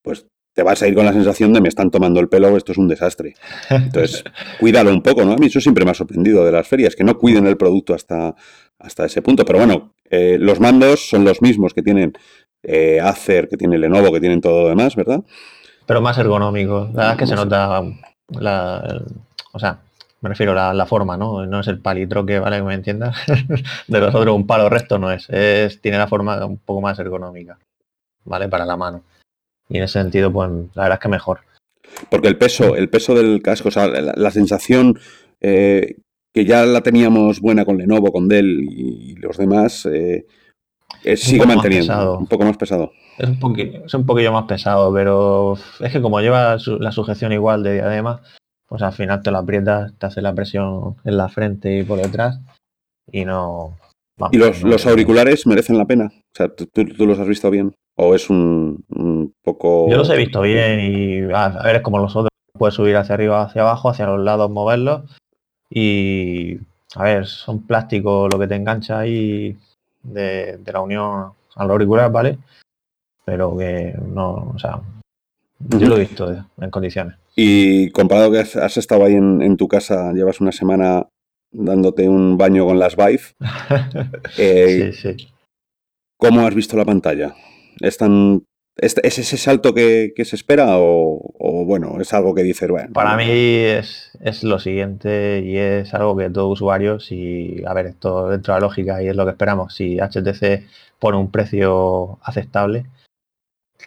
[0.01, 2.71] pues te vas a ir con la sensación de me están tomando el pelo, esto
[2.71, 3.33] es un desastre.
[3.69, 4.23] Entonces,
[4.59, 5.33] cuídalo un poco, ¿no?
[5.33, 7.93] A mí eso siempre me ha sorprendido de las ferias, que no cuiden el producto
[7.93, 8.35] hasta,
[8.83, 9.45] hasta ese punto.
[9.45, 12.13] Pero bueno, eh, los mandos son los mismos que tienen
[12.61, 15.21] eh, Acer, que tiene Lenovo, que tienen todo lo demás, ¿verdad?
[15.85, 16.89] Pero más ergonómico.
[16.93, 17.83] La verdad es que se nota
[18.29, 19.03] la,
[19.51, 19.79] o sea,
[20.21, 21.45] me refiero a la, forma, ¿no?
[21.45, 22.57] No es el palitroque, ¿vale?
[22.57, 23.17] Que me entiendas.
[23.87, 25.29] de los otros un palo recto no es.
[25.29, 25.81] es.
[25.81, 27.57] Tiene la forma un poco más ergonómica,
[28.23, 28.47] ¿vale?
[28.47, 29.03] Para la mano.
[29.67, 31.41] Y en ese sentido, pues la verdad es que mejor.
[32.09, 34.97] Porque el peso, el peso del casco, o sea, la, sensación
[35.41, 35.97] eh,
[36.33, 40.25] que ya la teníamos buena con Lenovo, con Dell y los demás, eh,
[41.15, 42.17] sigue manteniendo.
[42.17, 42.91] Un poco más pesado.
[43.17, 47.31] Es un, poquillo, es un poquillo más pesado, pero es que como lleva la sujeción
[47.31, 48.21] igual de diadema,
[48.67, 52.01] pues al final te lo aprietas, te hace la presión en la frente y por
[52.01, 52.39] detrás
[53.11, 53.77] y no...
[54.31, 56.05] ¿Y los, auriculares merecen la pena?
[56.05, 57.75] O sea, ¿tú, los has visto bien?
[57.95, 58.83] ¿O es un,
[59.43, 59.89] poco...?
[59.89, 62.29] Yo los he visto bien y a, ver, es como los otros.
[62.57, 65.03] Puedes subir hacia arriba, hacia abajo, hacia los lados, moverlos
[65.75, 66.59] y,
[66.95, 69.57] a ver, son plásticos lo que te engancha ahí
[70.03, 72.38] de, la unión al auricular, ¿vale?
[73.25, 74.81] Pero que no, o sea,
[75.57, 77.15] yo lo he visto en condiciones.
[77.36, 81.07] Y comparado que has, estado ahí en, tu casa, llevas una semana
[81.51, 83.23] dándote un baño con las Vive.
[84.38, 85.27] Eh, sí, sí.
[86.17, 87.33] ¿Cómo has visto la pantalla?
[87.79, 88.43] ¿Es tan
[88.75, 92.91] ¿Es, ese salto que, se espera o, bueno, es algo que dices, bueno?
[92.91, 94.12] Para mí es,
[94.43, 98.65] lo siguiente y es algo que todo usuario, si, a ver, esto dentro de la
[98.65, 102.88] lógica y es lo que esperamos, si HTC pone un precio aceptable,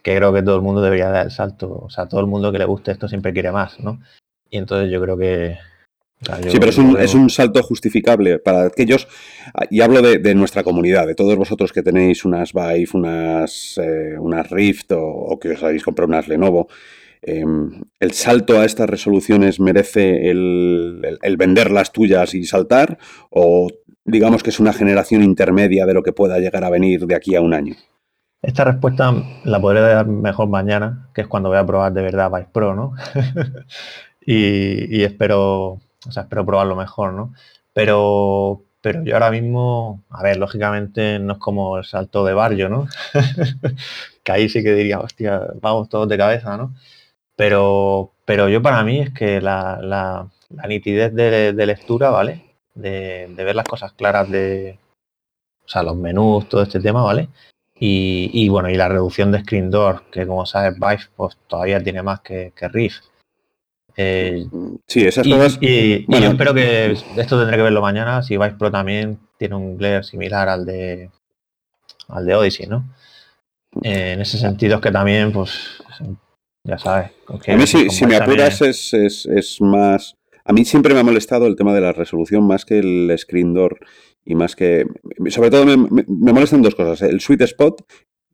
[0.02, 2.52] que creo que todo el mundo debería dar el salto, o sea, todo el mundo
[2.52, 4.00] que le guste esto siempre quiere más, ¿no?
[4.50, 5.58] Y entonces yo creo que,
[6.48, 9.06] sí, pero es un, salto justificable para aquellos,
[9.70, 14.50] y hablo de, nuestra comunidad, de todos vosotros que tenéis unas Vive, unas, eh, unas
[14.50, 16.68] Rift o, que os habéis comprado unas Lenovo.
[17.22, 22.98] Em, ¿El salto a estas resoluciones merece el, vender las tuyas y saltar?
[23.30, 23.68] ¿O
[24.04, 27.34] digamos que es una generación intermedia de lo que pueda llegar a venir de aquí
[27.34, 27.74] a un año?
[28.42, 29.12] Esta respuesta
[29.44, 32.74] la podré dar mejor mañana, que es cuando voy a probar de verdad Vive Pro,
[32.76, 32.92] ¿no?
[34.20, 37.34] y espero o sea, espero probarlo mejor, ¿no?
[37.72, 42.68] Pero, pero yo ahora mismo, a ver, lógicamente no es como el salto de barrio,
[42.68, 42.88] ¿no?
[44.24, 46.74] que ahí sí que diría, hostia, vamos todos de cabeza, ¿no?
[47.36, 50.28] Pero, pero yo para mí es que la, la,
[50.68, 52.44] nitidez de, lectura, ¿vale?
[52.74, 54.78] De, ver las cosas claras de,
[55.64, 57.28] o sea, los menús, todo este tema, ¿vale?
[57.78, 62.02] Y, bueno, y la reducción de screen door, que como sabes, Vive pues todavía tiene
[62.02, 63.00] más que, que Riff.
[63.96, 64.46] Eh,
[64.86, 65.58] sí, esas cosas.
[65.60, 68.22] Y, yo espero que esto tendré que verlo mañana.
[68.22, 71.10] Si Vice Pro también tiene un glare similar al de
[72.08, 72.84] al de Odyssey, ¿no?
[73.82, 75.82] Eh, en ese sentido es que también, pues,
[76.62, 77.10] ya sabes.
[77.28, 80.16] A mí, si, me apuras, es, es, más.
[80.44, 83.54] A mí siempre me ha molestado el tema de la resolución más que el screen
[83.54, 83.78] door
[84.24, 84.86] y más que.
[85.28, 87.82] Sobre todo me, me, molestan dos cosas: el sweet spot,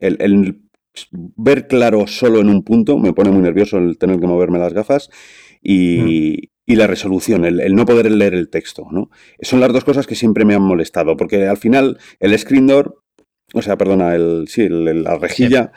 [0.00, 0.60] el, el
[1.10, 4.74] ver claro solo en un punto, me pone muy nervioso el tener que moverme las
[4.74, 5.08] gafas
[5.62, 8.86] y, la resolución, el, no poder leer el texto.
[8.90, 9.10] ¿no?
[9.42, 13.02] Son las dos cosas que siempre me han molestado, porque al final el screen door,
[13.52, 15.72] o sea, perdona, el, sí, la rejilla,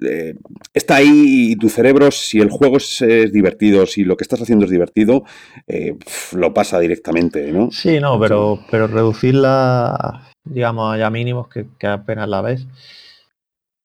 [0.00, 0.34] eh,
[0.74, 4.66] está ahí y tu cerebro, si el juego es, divertido, si lo que estás haciendo
[4.66, 5.24] es divertido,
[5.66, 5.96] eh,
[6.32, 7.70] lo pasa directamente, ¿no?
[7.70, 12.66] Sí, no, pero, pero reducirla, digamos, a mínimos que, que apenas la ves.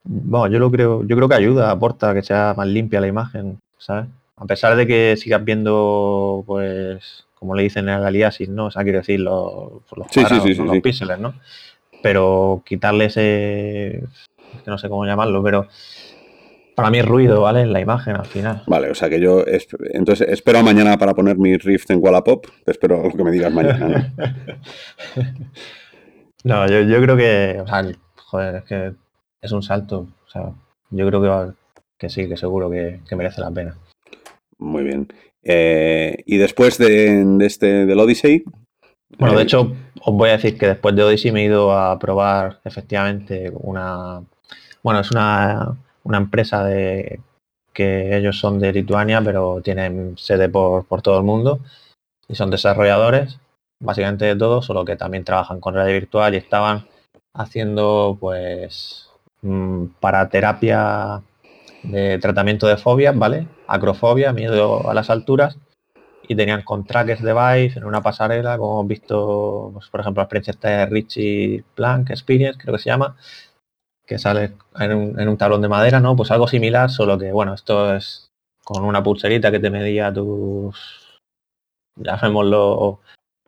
[0.04, 3.60] Bueno, yo lo creo, yo creo que ayuda, aporta que sea más limpia la imagen,
[3.78, 4.08] ¿sabes?
[4.42, 8.66] A pesar de que sigas viendo, pues, como le dicen en el aliasis, ¿no?
[8.66, 11.36] O sea, quiero decir, los, los, los píxeles, ¿no?
[12.02, 14.04] Pero quitarle ese,
[14.64, 15.68] que no sé cómo llamarlo, pero
[16.74, 17.62] para mí es ruido, ¿vale?
[17.62, 18.64] En la imagen al final.
[18.66, 19.44] Vale, o sea que yo,
[19.94, 23.54] entonces, espero mañana para poner mi Rift en Wallapop, te espero lo que me digas
[23.54, 24.12] mañana,
[26.44, 26.66] ¿no?
[26.68, 28.94] yo, creo que, o sea, joder, es que
[29.40, 30.52] es un salto, o sea,
[30.90, 31.54] yo creo que,
[32.00, 33.78] que sí, que seguro que merece la pena.
[34.62, 35.08] Muy bien.
[35.44, 38.44] Eh, y después de, este del Odyssey.
[39.18, 41.76] Bueno, de eh, hecho, os voy a decir que después de Odyssey me he ido
[41.76, 44.22] a probar efectivamente una.
[44.84, 47.20] Bueno, es una, empresa de
[47.74, 51.60] que ellos son de Lituania, pero tienen sede por, todo el mundo
[52.28, 53.40] y son desarrolladores,
[53.80, 56.86] básicamente de todo, solo que también trabajan con realidad virtual y estaban
[57.34, 59.10] haciendo, pues,
[59.42, 61.24] mm, para terapia
[61.84, 63.48] de tratamiento de fobias, ¿vale?
[63.68, 65.58] Acrofobia, miedo a las alturas.
[66.28, 70.22] Y tenían con trackers de Vive en una pasarela, como hemos visto, pues, por ejemplo,
[70.22, 73.18] la experiencia de Richie Plank Experience, creo que se llama,
[74.06, 76.16] que sale en un, en un tablón de madera, ¿no?
[76.16, 78.32] Pues algo similar, solo que, bueno, esto es
[78.64, 81.20] con una pulserita que te medía tus,
[81.96, 83.00] llamémoslo,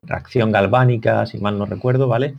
[0.02, 2.36] reacción galvánica, si mal no recuerdo, ¿vale?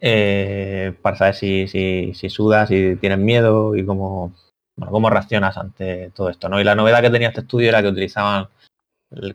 [0.00, 4.32] Eh, para saber si, si, si sudas, si tienes miedo y cómo,
[4.76, 6.60] bueno, cómo reaccionas ante todo esto, ¿no?
[6.60, 8.48] Y la novedad que tenía este estudio era que utilizaban,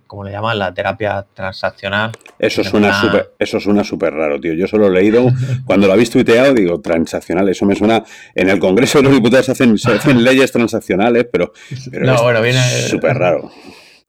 [0.08, 2.12] como le llaman, la terapia transaccional.
[2.40, 4.54] Eso suena súper eso suena súper raro, tío.
[4.54, 5.28] Yo solo he leído,
[5.66, 9.50] cuando lo habéis tuiteado, digo, transaccional, eso me suena, en el Congreso de los Diputados
[9.50, 11.54] hacen, hacen leyes transaccionales, pero,
[11.92, 13.52] no, bueno, viene súper raro.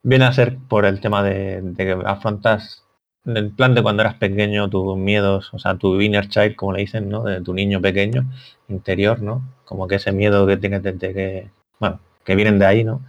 [0.03, 2.86] Viene a ser por el tema de, de que afrontas
[3.27, 6.81] el plan de cuando eras pequeño, tus miedos, o sea, tu inner child, como le
[6.81, 7.25] dicen, ¿no?
[7.25, 8.25] De tu niño pequeño,
[8.69, 9.43] interior, ¿no?
[9.65, 13.03] Como que ese miedo que tienes desde que, bueno, que vienen de ahí, ¿no?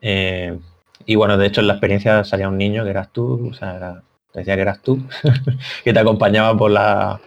[0.00, 0.58] Eh,
[1.06, 4.02] y bueno, de hecho en la experiencia salía un niño que eras tú, o sea,
[4.32, 5.02] te decía que eras tú,
[5.84, 7.20] que te acompañaba por la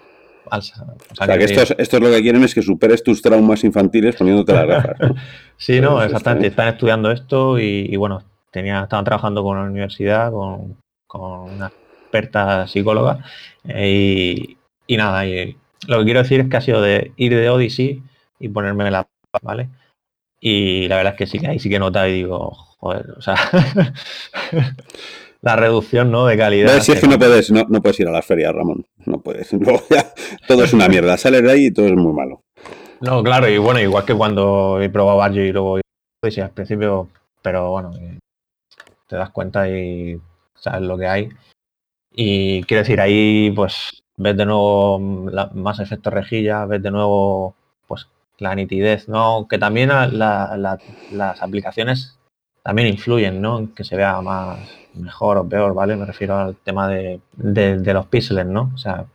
[0.50, 0.86] alza.
[1.12, 4.54] O sea, que, esto, es, lo que quieren es que superes tus traumas infantiles poniéndote
[4.54, 4.98] las gafas.
[5.58, 6.48] sí, no, exactamente.
[6.48, 11.72] Están estudiando esto y, bueno, tenía, estaban trabajando con la universidad, con, con una
[12.08, 13.24] experta psicóloga.
[13.68, 14.56] Eh,
[14.88, 18.02] y, nada, y lo que quiero decir es que ha sido de ir de Odyssey
[18.40, 19.08] y ponerme la
[19.42, 19.70] ¿vale?
[20.40, 23.22] Y la verdad es que sí que ahí sí que nota y digo, joder, o
[23.22, 23.36] sea,
[25.42, 26.26] la reducción ¿no?
[26.26, 26.80] de calidad.
[26.80, 28.86] si es que no puedes, no, puedes ir a las ferias, Ramón.
[29.06, 29.50] No puedes.
[30.48, 31.18] todo es una mierda.
[31.18, 32.42] Sales de ahí y todo es muy malo.
[33.02, 35.80] No, claro, y bueno, igual que cuando he probado Argio y luego
[36.30, 37.10] sí, al principio,
[37.42, 38.18] pero bueno, eh,
[39.08, 40.20] te das cuenta y
[40.56, 41.30] sabes lo que hay.
[42.20, 44.98] Y quiero decir, ahí pues ves de nuevo
[45.54, 47.54] más efectos rejilla, ves de nuevo
[47.86, 48.08] pues
[48.40, 49.48] la nitidez, ¿no?
[49.48, 52.18] Que también las aplicaciones
[52.64, 53.70] también influyen, ¿no?
[53.76, 54.58] Que se vea más
[54.96, 55.96] mejor o peor, ¿vale?
[55.96, 58.72] Me refiero al tema de, los píxeles, ¿no?
[58.74, 59.06] O sea,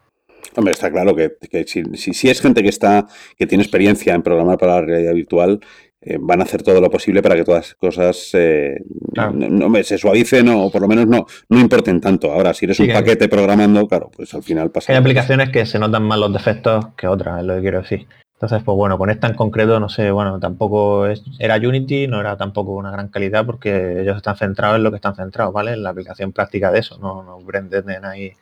[0.55, 1.32] Hombre, está claro que,
[1.66, 5.61] si, si, es gente que está, que tiene experiencia en programar para la realidad virtual,
[6.05, 8.82] eh, van a hacer todo lo posible para que todas las cosas eh,
[9.14, 12.32] no, se suavicen o por lo menos no, no importen tanto.
[12.32, 14.92] Ahora, si eres un paquete programando, claro, pues al final pasa.
[14.92, 18.09] Hay aplicaciones que se notan más los defectos que otras, es lo que quiero decir.
[18.34, 22.18] Entonces, pues bueno, con esta en concreto, no sé, bueno, tampoco es, era Unity, no
[22.18, 25.74] era tampoco una gran calidad porque ellos están centrados en lo que están centrados, ¿vale?
[25.74, 28.32] En la aplicación práctica de eso, no, no pretenden ahí.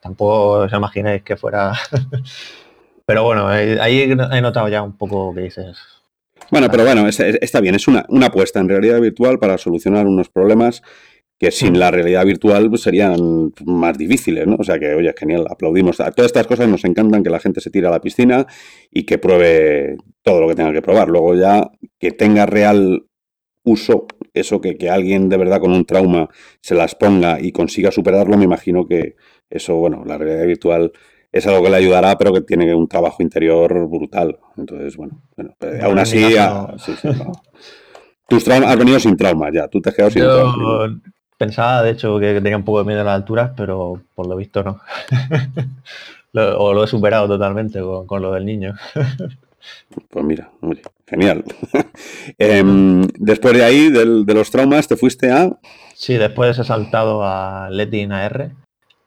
[0.00, 1.72] Tampoco os imagináis que fuera.
[3.06, 5.78] Pero bueno, ahí he notado ya un poco que dices,
[6.50, 10.82] bueno, pero bueno, está bien, es una, apuesta en realidad virtual para solucionar unos problemas
[11.38, 11.76] que sin mm.
[11.76, 14.56] la realidad virtual pues, serían más difíciles, ¿no?
[14.58, 15.98] O sea que, oye, genial, aplaudimos.
[15.98, 18.46] Todas estas cosas nos encantan, que la gente se tire a la piscina
[18.90, 21.08] y que pruebe todo lo que tenga que probar.
[21.08, 21.70] Luego ya
[22.00, 23.06] que tenga real
[23.62, 26.28] uso, eso que, que alguien de verdad con un trauma
[26.60, 29.14] se las ponga y consiga superarlo, me imagino que
[29.50, 30.92] eso, bueno, la realidad virtual
[31.32, 34.38] es algo que le ayudará, pero que tiene un trabajo interior brutal.
[34.56, 36.24] Entonces, bueno, bueno aún así,
[36.78, 37.08] sí, sí,
[38.28, 41.00] Tus traumas, has venido sin trauma ya, tú te has quedado sin trauma.
[41.36, 44.34] Pensaba, de hecho, que tenía un poco de miedo a las alturas, pero por lo
[44.34, 44.80] visto no.
[46.58, 48.74] o lo he superado totalmente con, lo del niño.
[50.10, 50.50] pues mira,
[51.06, 51.44] genial.
[52.38, 55.58] Em, después de ahí, de los traumas, te fuiste a...
[55.94, 58.52] Sí, después he saltado a Letin AR,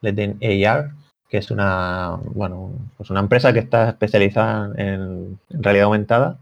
[0.01, 0.91] Letin AR,
[1.31, 6.39] que es una, bueno, pues una empresa que está especializada en, realidad aumentada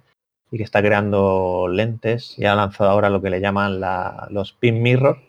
[0.49, 3.79] y que está creando lentes y ha lanzado ahora lo que le llaman
[4.31, 5.19] los pin mirror,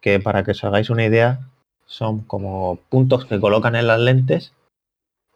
[0.00, 1.38] que para que os hagáis una idea
[1.86, 4.52] son como puntos que colocan en las lentes,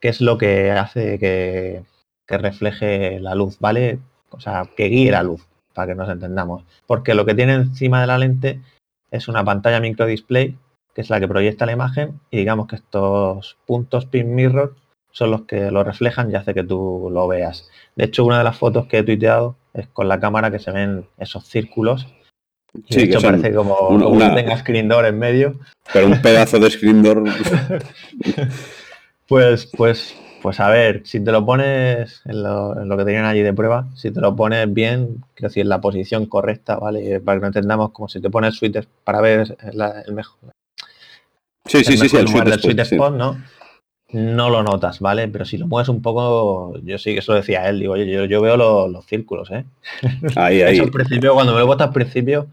[0.00, 1.84] que es lo que hace que,
[2.26, 4.00] que refleje la luz, ¿vale?
[4.30, 6.64] O sea, que guíe la luz, para que nos entendamos.
[6.88, 8.60] Porque lo que tiene encima de la lente
[9.12, 10.58] es una pantalla micro display
[10.94, 14.74] que es la que proyecta la imagen, y digamos que estos puntos pin mirror
[15.12, 17.68] son los que lo reflejan y hace que tú lo veas.
[17.96, 20.70] De hecho, una de las fotos que he tuiteado es con la cámara que se
[20.70, 22.06] ven esos círculos.
[22.88, 25.58] Y de hecho, parece como, una, tenga screen door en medio.
[25.92, 27.24] Pero un pedazo de screen door.
[29.26, 33.52] pues, pues, pues a ver, si te lo pones en lo, que tenían allí de
[33.52, 37.20] prueba, si te lo pones bien, quiero decir, en la posición correcta, ¿vale?
[37.20, 39.56] Para que no entendamos, como si te pones suites para ver
[40.06, 40.52] el mejor,
[41.66, 43.42] Sí, sí, sí, sí, el sweet, spot, ¿no?
[44.12, 45.28] No lo notas, ¿vale?
[45.28, 48.40] Pero si lo mueves un poco, yo sí que eso decía él, digo, oye, yo,
[48.40, 49.64] veo los, círculos, ¿eh?
[50.36, 50.78] Ahí, ahí.
[50.78, 52.48] al principio, cuando me lo botas al principio,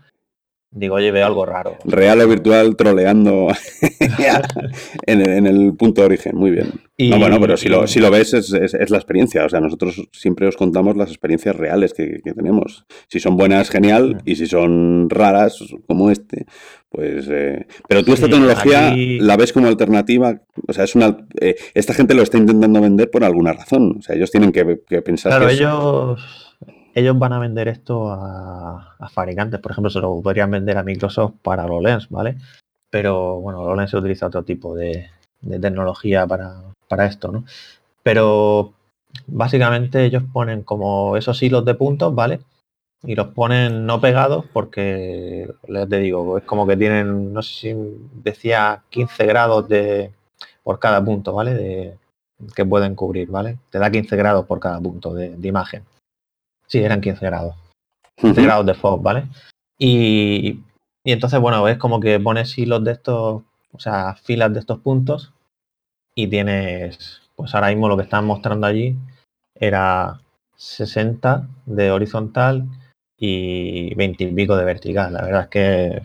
[0.72, 1.78] digo, oye, veo algo raro.
[1.86, 3.48] Real o virtual troleando
[5.08, 6.74] en, el punto de origen, muy bien.
[6.98, 10.48] no, bueno, pero si lo, si lo ves es, la experiencia, o sea, nosotros siempre
[10.48, 12.86] os contamos las experiencias reales que, tenemos.
[13.08, 16.46] Si son buenas, genial, y si son raras, como este,
[16.90, 17.28] pues...
[17.30, 21.18] Eh, pero tú esta tecnología la ves como alternativa, o sea, es una...
[21.40, 24.66] Eh, esta gente lo está intentando vender por alguna razón, o sea, ellos tienen que,
[25.02, 25.32] pensar...
[25.32, 26.47] Claro, ellos
[26.98, 31.36] ellos van a vender esto a, fabricantes, por ejemplo, se lo podrían vender a Microsoft
[31.44, 32.38] para HoloLens, ¿vale?
[32.90, 35.12] Pero bueno, HoloLens se utiliza otro tipo de,
[35.62, 37.46] tecnología para, esto, ¿no?
[38.02, 38.74] Pero
[39.28, 42.40] básicamente ellos ponen como esos hilos de puntos, ¿vale?
[43.04, 47.54] Y los ponen no pegados porque, les te digo, es como que tienen, no sé
[47.54, 47.76] si
[48.24, 50.12] decía 15 grados de
[50.64, 51.54] por cada punto, ¿vale?
[51.54, 51.98] De,
[52.56, 53.60] que pueden cubrir, ¿vale?
[53.70, 55.84] Te da 15 grados por cada punto de imagen.
[56.68, 57.56] Sí, eran 15 grados.
[58.18, 59.28] 15 grados de fog, ¿vale?
[59.78, 60.60] Y,
[61.04, 65.34] entonces, bueno, es como que pones hilos de estos, o sea, filas de estos puntos
[66.16, 68.98] y tienes, pues ahora mismo lo que están mostrando allí
[69.56, 70.20] era
[70.56, 72.66] 60 de horizontal
[73.18, 75.14] y 20 y pico de vertical.
[75.14, 76.02] La verdad es que...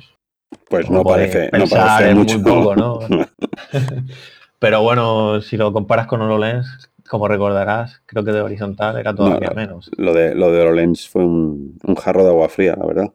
[0.69, 2.77] Pues no parece, no parece mucho.
[2.77, 3.01] ¿no?
[4.59, 9.51] Pero bueno, si lo comparas con HoloLens, como recordarás, creo que de horizontal era todavía
[9.55, 9.91] menos.
[9.99, 13.13] Lo de, lo de HoloLens fue un, jarro de agua fría, la verdad.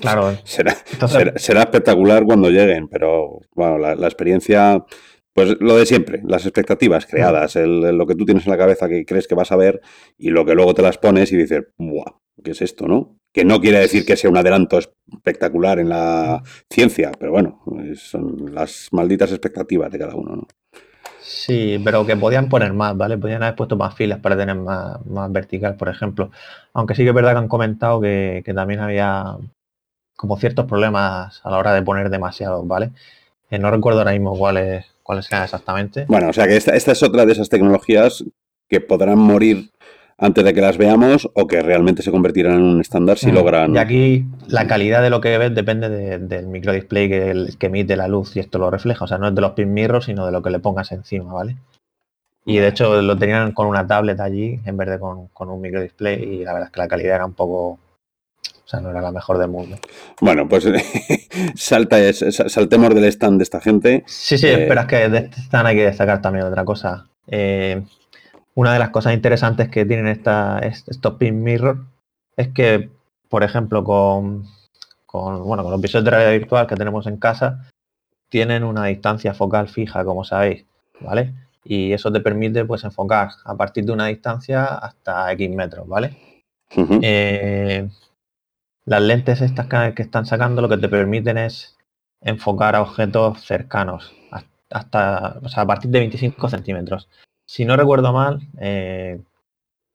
[0.00, 0.36] claro.
[0.44, 0.74] Será,
[1.36, 4.84] será, espectacular cuando lleguen, pero bueno, la, experiencia,
[5.32, 8.88] pues lo de siempre, las expectativas creadas, el, lo que tú tienes en la cabeza
[8.88, 9.80] que crees que vas a ver
[10.18, 12.10] y lo que luego te las pones y dices, ¡buah!
[12.42, 13.18] ¿Qué es esto, no?
[13.32, 17.62] Que no quiere decir que sea un adelanto espectacular en la ciencia, pero bueno,
[17.94, 20.48] son las malditas expectativas de cada uno, ¿no?
[21.26, 23.18] Sí, pero que podían poner más, ¿vale?
[23.18, 26.30] Podían haber puesto más filas para tener más, más vertical, por ejemplo.
[26.72, 29.36] Aunque sí que es verdad que han comentado que, también había
[30.14, 32.90] como ciertos problemas a la hora de poner demasiado, ¿vale?
[33.50, 36.04] Eh, no recuerdo ahora mismo cuáles cuáles eran exactamente.
[36.08, 38.24] Bueno, o sea que esta, esta es otra de esas tecnologías
[38.68, 39.70] que podrán morir
[40.18, 43.34] antes de que las veamos o que realmente se convertirán en un estándar si mm.
[43.34, 43.74] logran.
[43.74, 48.08] Y aquí la calidad de lo que ves depende del microdisplay que, que emite la
[48.08, 49.04] luz y esto lo refleja.
[49.04, 51.32] O sea, no es de los pin mirrors, sino de lo que le pongas encima,
[51.32, 51.56] ¿vale?
[52.44, 55.60] Y de hecho lo tenían con una tablet allí en vez de con, con un
[55.60, 57.78] microdisplay y la verdad es que la calidad era un poco
[58.66, 59.76] o sea, no era la mejor del mundo.
[60.20, 60.66] Bueno, pues
[61.54, 64.02] salta, saltemos del stand de esta gente.
[64.06, 67.06] Sí, sí, eh, es que de este stand hay que destacar también otra cosa.
[67.28, 67.84] Eh,
[68.56, 71.84] una de las cosas interesantes que tienen esta, estos pin mirror
[72.36, 72.90] es que,
[73.28, 74.44] por ejemplo, con,
[75.12, 77.68] bueno, con los visores de realidad virtual que tenemos en casa,
[78.30, 80.64] tienen una distancia focal fija, como sabéis,
[81.00, 81.34] ¿vale?
[81.64, 86.16] Y eso te permite pues enfocar a partir de una distancia hasta X metros, ¿vale?
[87.02, 87.88] Eh,
[88.86, 91.76] las lentes estas que están sacando lo que te permiten es
[92.22, 94.14] enfocar a objetos cercanos,
[94.70, 97.08] hasta, o sea, a partir de 25 centímetros.
[97.46, 99.20] Si no recuerdo mal, eh,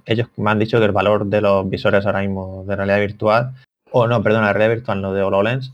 [0.06, 3.56] ellos me han dicho que el valor de los visores ahora mismo de realidad virtual,
[3.92, 5.74] o no, perdón, la realidad virtual, no de HoloLens,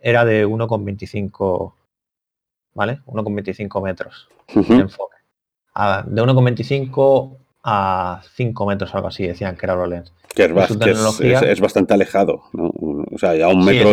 [0.00, 1.74] era de 1,25,
[2.74, 3.00] ¿vale?
[3.06, 5.16] 1,25 metros de enfoque.
[6.06, 10.12] de 1,25 a 5 metros, algo así, decían que era HoloLens.
[10.34, 12.72] Que es, bastante alejado, ¿no?
[13.12, 13.90] O sea, ya un metro,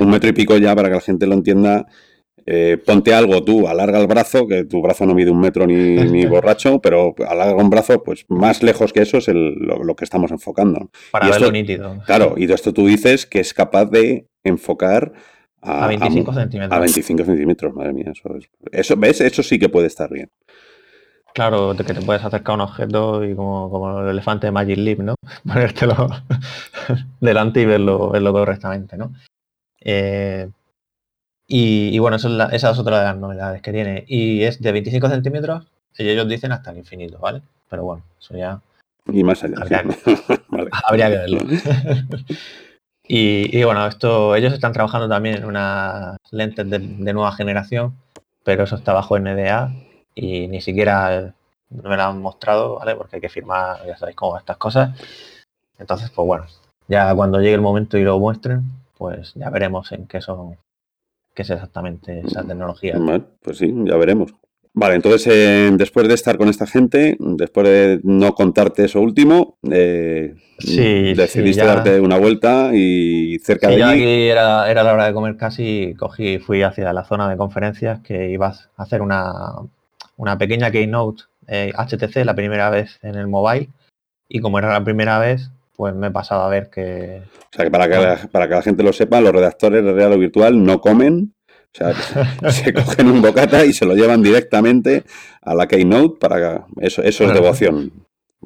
[0.00, 1.86] un metro y pico ya para que la gente lo entienda
[2.46, 6.26] eh, ponte algo tú, alarga el brazo, que tu brazo no mide un metro ni,
[6.26, 10.90] borracho, pero alarga un brazo, pues más lejos que eso es lo, que estamos enfocando.
[11.10, 12.02] Para verlo nítido.
[12.06, 15.12] Claro, y de esto tú dices que es capaz de enfocar
[15.60, 16.76] a, 25 centímetros.
[16.76, 18.34] A 25 centímetros, madre mía, eso,
[18.72, 19.20] eso, ¿ves?
[19.20, 20.30] Eso sí que puede estar bien.
[21.34, 24.76] Claro, de que te puedes acercar a un objeto y como, el elefante de Magic
[24.76, 25.14] Leap, ¿no?
[25.46, 26.08] Ponértelo
[27.20, 29.12] delante y verlo, verlo correctamente, ¿no?
[29.80, 30.48] Eh,
[31.54, 34.04] y, bueno, esa es otra de las novedades que tiene.
[34.08, 35.66] Y es de 25 centímetros,
[35.98, 37.42] y ellos dicen hasta el infinito, ¿vale?
[37.68, 38.62] Pero bueno, eso ya...
[39.04, 39.58] Y más allá.
[39.58, 41.40] Habría, que, verlo.
[43.06, 47.98] y, bueno, esto ellos están trabajando también en unas lentes de, nueva generación,
[48.44, 49.74] pero eso está bajo NDA
[50.14, 51.34] y ni siquiera
[51.68, 52.96] me lo han mostrado, ¿vale?
[52.96, 54.98] Porque hay que firmar, ya sabéis cómo estas cosas.
[55.78, 56.46] Entonces, pues bueno,
[56.88, 58.62] ya cuando llegue el momento y lo muestren,
[58.96, 60.56] pues ya veremos en qué son
[61.34, 62.98] qué es exactamente esa tecnología.
[63.42, 64.34] pues sí, ya veremos.
[64.74, 69.58] Vale, entonces eh, después de estar con esta gente, después de no contarte eso último,
[69.70, 70.34] eh,
[71.14, 74.02] decidiste darte una vuelta y cerca de allí...
[74.02, 78.00] aquí era, era, la hora de comer casi, cogí fui hacia la zona de conferencias
[78.00, 79.34] que ibas a hacer una,
[80.16, 83.68] una pequeña keynote HTC eh, la primera vez en el mobile
[84.26, 87.22] y como era la primera vez, pues me he pasado a ver que...
[87.24, 89.92] O sea, que para que, la, para que la gente lo sepa, los redactores de
[89.92, 91.34] real o virtual no comen,
[91.74, 91.94] o sea,
[92.50, 95.04] se cogen un bocata y se lo llevan directamente
[95.40, 97.92] a la Keynote para que eso, eso es devoción.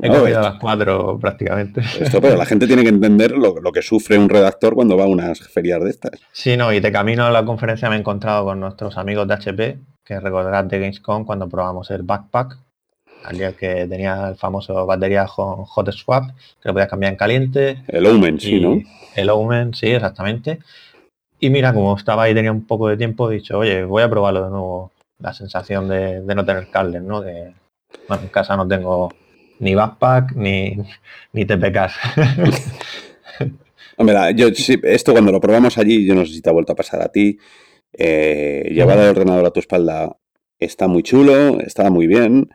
[0.02, 1.80] He comido a las cuatro prácticamente.
[2.00, 5.08] Esto, pero la gente tiene que entender lo, que sufre un redactor cuando va a
[5.08, 6.20] unas ferias de estas.
[6.32, 9.34] Sí, no, y de camino a la conferencia me he encontrado con nuestros amigos de
[9.34, 12.58] HP, que recordarás de Gamescom cuando probamos el backpack,
[13.24, 16.30] al día que tenía el famoso batería hot swap,
[16.62, 17.82] que lo podías cambiar en caliente.
[17.88, 18.80] El Omen, sí, ¿no?
[19.14, 20.60] El Omen, sí, exactamente.
[21.40, 24.10] Y mira, como estaba ahí, tenía un poco de tiempo, he dicho, oye, voy a
[24.10, 24.92] probarlo de nuevo.
[25.18, 27.20] La sensación de, no tener cables, ¿no?
[27.20, 27.52] De,
[28.08, 29.12] bueno, en casa no tengo
[29.58, 30.76] ni backpack ni,
[31.32, 31.94] ni TPKs.
[33.98, 36.76] Hombre, yo, esto cuando lo probamos allí, yo no sé si te ha vuelto a
[36.76, 37.38] pasar a ti.
[37.92, 40.16] Eh, llevar el ordenador a tu espalda
[40.58, 42.50] está muy chulo, está muy bien,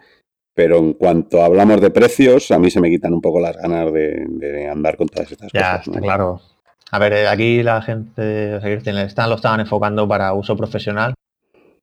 [0.54, 3.92] pero en cuanto hablamos de precios, a mí se me quitan un poco las ganas
[3.92, 5.86] de, andar con todas estas ya, cosas.
[5.86, 6.42] Ya, está claro.
[6.92, 8.58] A ver, eh, aquí la gente,
[9.06, 11.14] están, lo estaban enfocando para uso profesional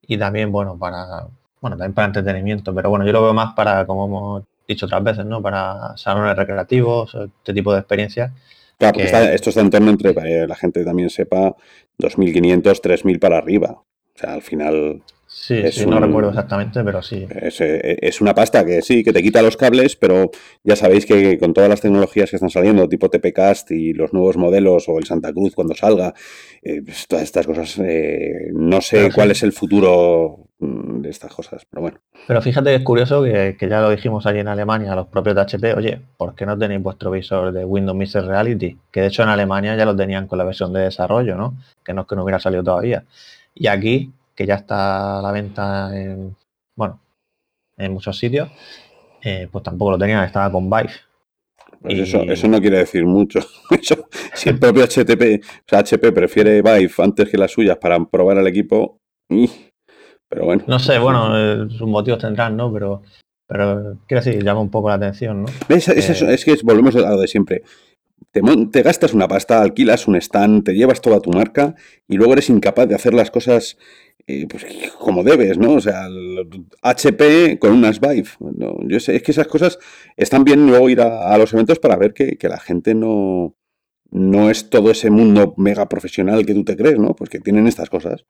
[0.06, 1.26] y también, bueno, para,
[1.60, 5.02] bueno, también para entretenimiento, pero bueno, yo lo veo más para, como hemos dicho otras
[5.02, 5.40] veces, ¿no?
[5.40, 8.32] Para salones recreativos, este tipo de experiencias.
[8.76, 11.56] Claro, porque esto está en torno entre, para que la gente también sepa,
[11.98, 13.70] 2.500, 3.000 para arriba.
[13.72, 15.02] O sea, al final
[15.40, 17.26] Sí, sí no recuerdo exactamente, pero sí.
[17.30, 20.30] Eh, es, una pasta que sí, que te quita los cables, pero
[20.64, 24.36] ya sabéis que con todas las tecnologías que están saliendo, tipo TPCast y los nuevos
[24.36, 26.12] modelos o el Santa Cruz cuando salga,
[26.62, 31.32] eh, pues todas estas cosas, eh, no sé cuál es el futuro mm, de estas
[31.32, 31.98] cosas, pero bueno.
[32.26, 35.42] Pero fíjate que es curioso que, ya lo dijimos allí en Alemania, los propios de
[35.42, 38.76] HP, oye, ¿por qué no tenéis vuestro visor de Windows Mixed Reality?
[38.90, 41.54] Que de hecho en Alemania ya lo tenían con la versión de desarrollo, ¿no?
[41.84, 43.04] Que no es que no hubiera salido todavía.
[43.54, 46.36] Y aquí que ya está a la venta en,
[46.76, 47.00] bueno,
[47.76, 48.48] en muchos sitios,
[49.20, 50.92] eh, pues tampoco lo tenían, estaba con Vive.
[51.80, 53.40] Pues eso, eso no quiere decir mucho.
[54.34, 58.38] si el propio HTP, o sea, HP prefiere Vive antes que las suyas para probar
[58.38, 59.00] al equipo,
[60.28, 60.62] pero bueno.
[60.68, 62.72] No sé, bueno, eh, sus motivos tendrán, ¿no?
[62.72, 63.02] Pero,
[63.44, 65.48] pero quiero decir, llama un poco la atención, ¿no?
[65.68, 67.64] Es, es, que volvemos a lo de siempre.
[68.30, 71.74] Te, gastas una pasta, alquilas un stand, te llevas toda tu marca
[72.06, 73.78] y luego eres incapaz de hacer las cosas
[74.28, 74.66] eh, pues,
[74.98, 75.72] como debes, ¿no?
[75.72, 76.06] O sea,
[76.82, 78.28] HP con unas Vive.
[78.86, 79.78] yo sé, es que esas cosas
[80.18, 83.56] están bien luego ir a, los eventos para ver que, la gente no,
[84.10, 87.14] no es todo ese mundo mega profesional que tú te crees, ¿no?
[87.16, 88.26] Pues que tienen estas cosas.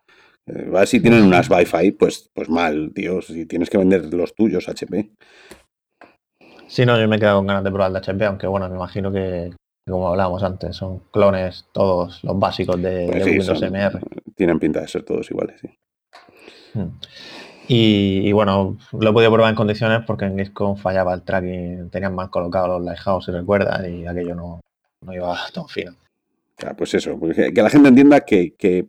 [0.47, 3.21] Eh, si tienen unas Wi-Fi, pues, pues mal, tío.
[3.21, 5.11] Si tienes que vender los tuyos, HP.
[6.69, 8.77] Sí, no, yo me he quedado con ganas de probar el HP, aunque bueno, me
[8.77, 9.51] imagino que,
[9.85, 14.01] como hablábamos antes, son clones todos los básicos de, pues Windows MR.
[14.37, 15.69] Tienen pinta de ser todos iguales, sí.
[17.71, 22.15] Y, bueno, lo he podido probar en condiciones porque en Xcom fallaba el tracking, tenían
[22.15, 24.61] mal colocados los Lighthouse, si recuerdas, y aquello no,
[25.05, 25.93] no iba tan fino.
[26.77, 28.89] pues eso, que la gente entienda que, que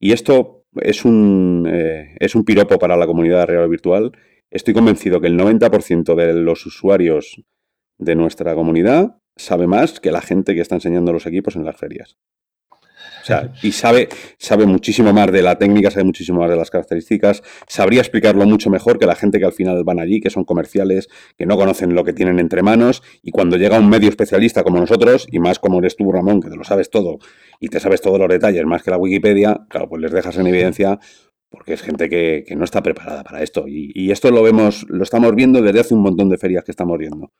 [0.00, 4.12] y esto es un, eh, es un piropo para la comunidad real virtual.
[4.50, 7.42] Estoy convencido que el 90% de los usuarios
[7.98, 11.76] de nuestra comunidad sabe más que la gente que está enseñando los equipos en las
[11.76, 12.16] ferias.
[13.28, 14.08] Sea, y sabe,
[14.38, 18.70] sabe muchísimo más de la técnica, sabe muchísimo más de las características, sabría explicarlo mucho
[18.70, 21.94] mejor que la gente que al final van allí, que son comerciales, que no conocen
[21.94, 25.58] lo que tienen entre manos, y cuando llega un medio especialista como nosotros, y más
[25.58, 27.18] como eres tú, Ramón, que te lo sabes todo,
[27.60, 30.46] y te sabes todos los detalles más que la Wikipedia, claro, pues les dejas en
[30.46, 30.98] evidencia
[31.50, 33.64] porque es gente que, no está preparada para esto.
[33.66, 36.98] Y, esto lo vemos, lo estamos viendo desde hace un montón de ferias que estamos
[36.98, 37.30] viendo.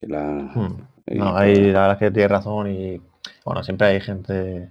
[0.00, 0.76] Hmm.
[1.12, 3.00] no, hay, la verdad es que tienes razón y
[3.44, 4.70] bueno, siempre hay gente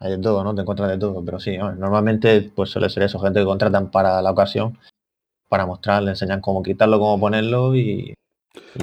[0.00, 0.54] hay de todo, ¿no?
[0.54, 4.22] Te encuentras de todo, pero sí, normalmente pues suele ser eso, gente que contratan para
[4.22, 4.78] la ocasión,
[5.48, 8.14] para mostrar, le enseñan cómo quitarlo, cómo ponerlo y,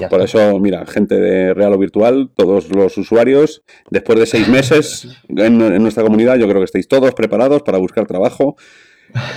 [0.09, 5.07] Por eso, mira, gente de Real o Virtual, todos los usuarios, después de seis meses
[5.29, 8.55] en, nuestra comunidad, yo creo que estáis todos preparados para buscar trabajo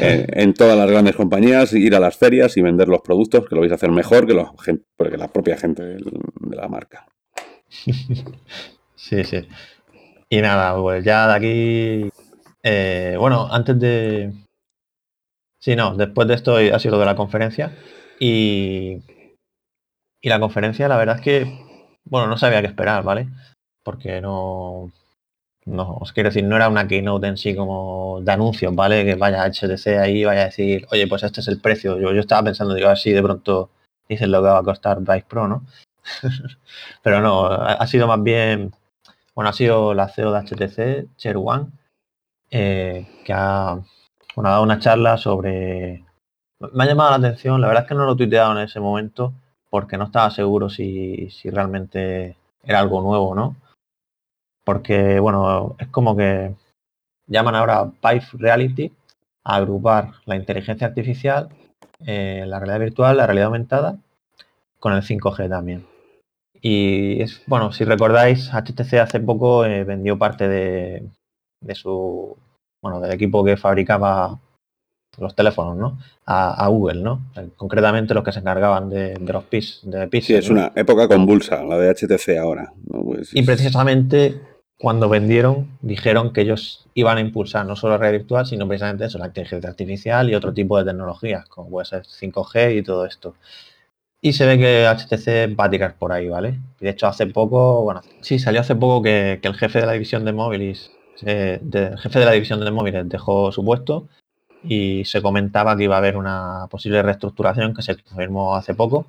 [0.00, 3.60] en, todas las grandes compañías, ir a las ferias y vender los productos, que lo
[3.60, 7.06] vais a hacer mejor que, que la propia gente de la marca.
[9.00, 9.46] Sí, sí.
[10.30, 12.10] Y nada, pues ya de aquí.
[12.62, 14.32] Eh, bueno, antes de.
[15.60, 17.76] Sí, no, después de esto ha sido de la conferencia.
[18.20, 19.02] Y.
[20.20, 21.66] Y la conferencia, la verdad es que.
[22.04, 23.28] Bueno, no sabía qué esperar, ¿vale?
[23.82, 24.92] Porque no.
[25.64, 29.04] No, os quiero decir, no era una keynote en sí como de anuncios, ¿vale?
[29.04, 31.98] Que vaya a HTC ahí vaya a decir, oye, pues este es el precio.
[31.98, 33.70] Yo, yo estaba pensando, digo, así de pronto
[34.08, 35.66] dicen lo que va a costar Vice Pro, ¿no?
[37.02, 38.72] Pero no, ha sido más bien
[39.38, 41.70] bueno, ha sido la CEO de HTC, Cher Wang,
[42.50, 43.78] eh, que ha,
[44.34, 46.04] dado una charla sobre...
[46.58, 48.80] Me ha llamado la atención, la verdad es que no lo he tuiteado en ese
[48.80, 49.32] momento
[49.70, 53.54] porque no estaba seguro si, realmente era algo nuevo, ¿no?
[54.64, 56.56] Porque, bueno, es como que
[57.28, 58.92] llaman ahora Vive Reality
[59.44, 61.48] a agrupar la inteligencia artificial,
[62.04, 63.98] eh, la realidad virtual, la realidad aumentada,
[64.80, 65.86] con el 5G también.
[66.60, 71.08] Y es, bueno, si recordáis, HTC hace poco eh, vendió parte de,
[71.74, 72.36] su,
[72.82, 74.38] bueno, del equipo que fabricaba
[75.18, 75.98] los teléfonos, ¿no?
[76.26, 77.22] A, Google, ¿no?
[77.56, 81.78] Concretamente los que se encargaban de, los PIS, de Sí, es una época convulsa, la
[81.78, 82.72] de HTC ahora.
[82.86, 84.40] Pues y precisamente
[84.78, 89.06] cuando vendieron, dijeron que ellos iban a impulsar no solo la red virtual, sino precisamente
[89.06, 93.04] eso, la inteligencia artificial y otro tipo de tecnologías, como puede ser 5G y todo
[93.04, 93.34] esto.
[94.20, 96.58] Y se ve que HTC va a tirar por ahí, ¿vale?
[96.80, 100.24] De hecho, hace poco, bueno, sí, salió hace poco que, el jefe de la división
[100.24, 100.90] de móviles,
[101.22, 104.08] el jefe de la división de móviles dejó su puesto
[104.64, 109.06] y se comentaba que iba a haber una posible reestructuración que se confirmó hace poco.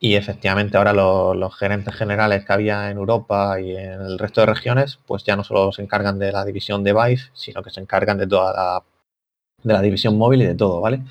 [0.00, 4.46] Y efectivamente ahora los, gerentes generales que había en Europa y en el resto de
[4.46, 7.80] regiones, pues ya no solo se encargan de la división de Vive, sino que se
[7.80, 8.84] encargan de toda
[9.62, 11.02] de la división móvil y de todo, ¿vale?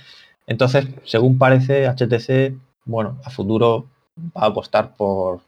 [0.47, 3.89] Entonces, según parece, HTC bueno, a futuro
[4.35, 5.41] va a apostar por,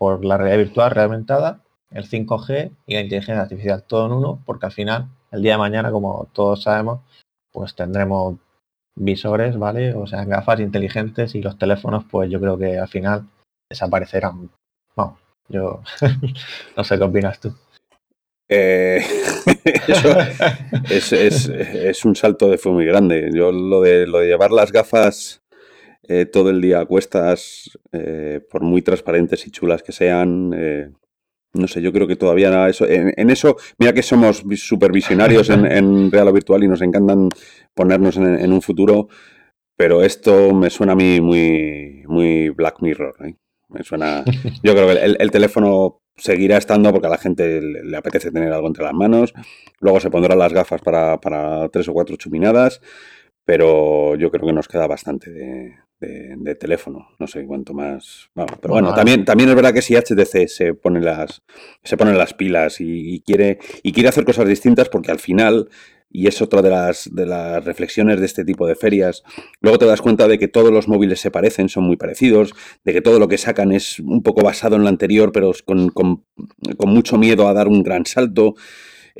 [0.00, 1.60] la realidad virtual realmentada,
[1.90, 5.58] el 5G y la inteligencia artificial, todo en uno, porque al final, el día de
[5.58, 7.00] mañana, como todos sabemos,
[7.52, 8.36] pues tendremos
[8.94, 9.94] visores, ¿vale?
[9.94, 13.28] O sea, gafas inteligentes y los teléfonos, pues yo creo que al final
[13.70, 14.50] desaparecerán.
[14.94, 15.18] Bueno,
[15.48, 15.82] yo
[16.76, 17.54] no sé qué opinas tú.
[18.50, 19.04] Eh,
[20.90, 23.30] es, es, un salto de fe muy grande.
[23.34, 25.42] Yo lo de, lo de llevar las gafas
[26.10, 30.54] eh, todo el día a cuestas, eh, por muy transparentes y chulas que sean.
[30.56, 30.90] Eh,
[31.52, 36.10] no sé, yo creo que todavía eso, en, eso, mira que somos supervisionarios en, en
[36.10, 37.28] real o virtual y nos encantan
[37.74, 39.08] ponernos en, un futuro,
[39.76, 43.14] pero esto me suena a mí muy, muy Black Mirror.
[43.68, 44.24] Me suena.
[44.62, 48.66] Yo creo que el, teléfono seguirá estando porque a la gente le, apetece tener algo
[48.66, 49.34] entre las manos.
[49.80, 52.80] Luego se pondrán las gafas para, para tres o cuatro chuminadas,
[53.44, 57.08] pero yo creo que nos queda bastante de, de, teléfono.
[57.18, 58.30] No sé cuánto más.
[58.34, 61.42] pero bueno, también, también es verdad que si HTC se pone las,
[61.82, 65.68] se pone las pilas y, quiere, y quiere hacer cosas distintas, porque al final,
[66.10, 69.22] y es otra de las, de las reflexiones de este tipo de ferias,
[69.60, 72.92] luego te das cuenta de que todos los móviles se parecen, son muy parecidos, de
[72.92, 76.24] que todo lo que sacan es un poco basado en lo anterior, pero con, con,
[76.76, 78.54] con mucho miedo a dar un gran salto.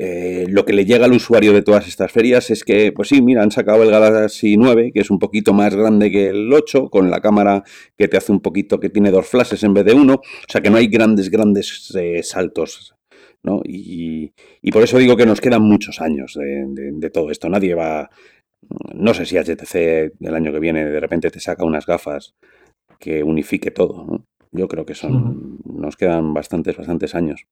[0.00, 3.20] Eh, lo que le llega al usuario de todas estas ferias es que, pues sí,
[3.20, 6.88] mira, han sacado el Galaxy 9, que es un poquito más grande que el 8,
[6.88, 7.64] con la cámara
[7.96, 10.60] que te hace un poquito, que tiene dos flashes en vez de uno, o sea
[10.60, 12.94] que no hay grandes, grandes eh, saltos.
[13.42, 13.60] ¿no?
[13.64, 14.32] Y,
[14.70, 17.48] por eso digo que nos quedan muchos años de, todo esto.
[17.48, 18.08] Nadie va,
[18.94, 22.36] no sé si HTC el año que viene de repente te saca unas gafas
[23.00, 24.24] que unifique todo.
[24.52, 27.46] Yo creo que son, nos quedan bastantes, bastantes años.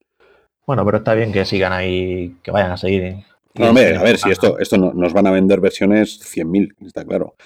[0.67, 3.25] Bueno, pero está bien que sigan ahí, que vayan a seguir.
[3.55, 7.37] No, hombre, a ver, si esto, esto nos van a vender versiones 100.000, está claro.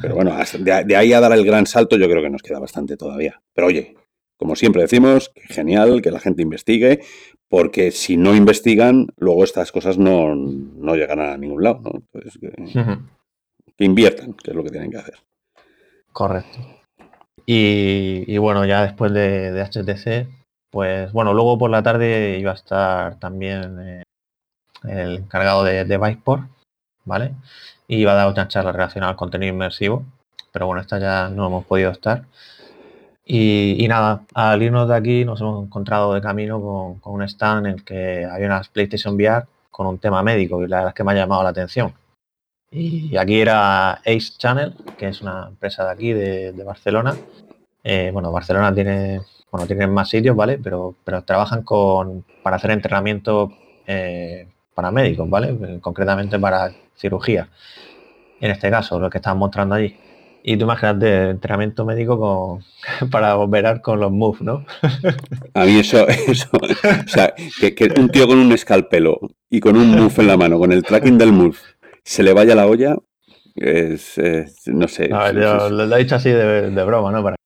[0.00, 2.96] Pero bueno, de, ahí a dar el gran salto yo creo que nos queda bastante
[2.96, 3.42] todavía.
[3.52, 3.96] Pero oye,
[4.36, 7.00] como siempre decimos, que genial que la gente investigue,
[7.48, 11.80] porque si no investigan, luego estas cosas no, no llegarán a ningún lado.
[11.80, 12.02] ¿no?
[12.12, 12.40] Entonces,
[13.76, 15.16] que, inviertan, que es lo que tienen que hacer.
[16.12, 16.58] Correcto.
[17.44, 20.39] Y, bueno, ya después de, de HTC,
[20.70, 24.02] pues bueno, luego por la tarde iba a estar también eh,
[24.84, 26.44] el encargado de, de Viceport,
[27.04, 27.34] ¿vale?
[27.88, 30.04] Y iba a dar otra charla relacionada al contenido inmersivo,
[30.52, 32.24] pero bueno, esta ya no hemos podido estar.
[33.32, 36.60] Y, nada, al irnos de aquí nos hemos encontrado de camino
[37.00, 40.68] con, un stand en el que hay unas PlayStation VR con un tema médico y
[40.68, 41.94] la verdad es que me ha llamado la atención.
[42.72, 47.16] Y aquí era Ace Channel, que es una empresa de aquí, de, Barcelona.
[47.84, 49.20] Eh, bueno, Barcelona tiene
[49.50, 50.58] bueno, tienen más sitios, ¿vale?
[50.62, 53.52] Pero, pero trabajan con, para hacer entrenamiento
[53.86, 55.78] eh, para médicos, ¿vale?
[55.80, 57.48] Concretamente para cirugía.
[58.40, 59.96] En este caso, lo que están mostrando allí.
[60.42, 64.64] Y tú imagínate entrenamiento médico con, para operar con los moves, ¿no?
[65.54, 69.18] A mí eso, eso, o sea, que, un tío con un escalpelo
[69.50, 71.56] y con un move en la mano, con el tracking del move,
[72.04, 72.96] se le vaya la olla,
[73.56, 74.18] es,
[74.66, 75.10] no sé.
[75.12, 77.22] A ver, yo lo, he dicho así de, de broma, ¿no?
[77.22, 77.36] Para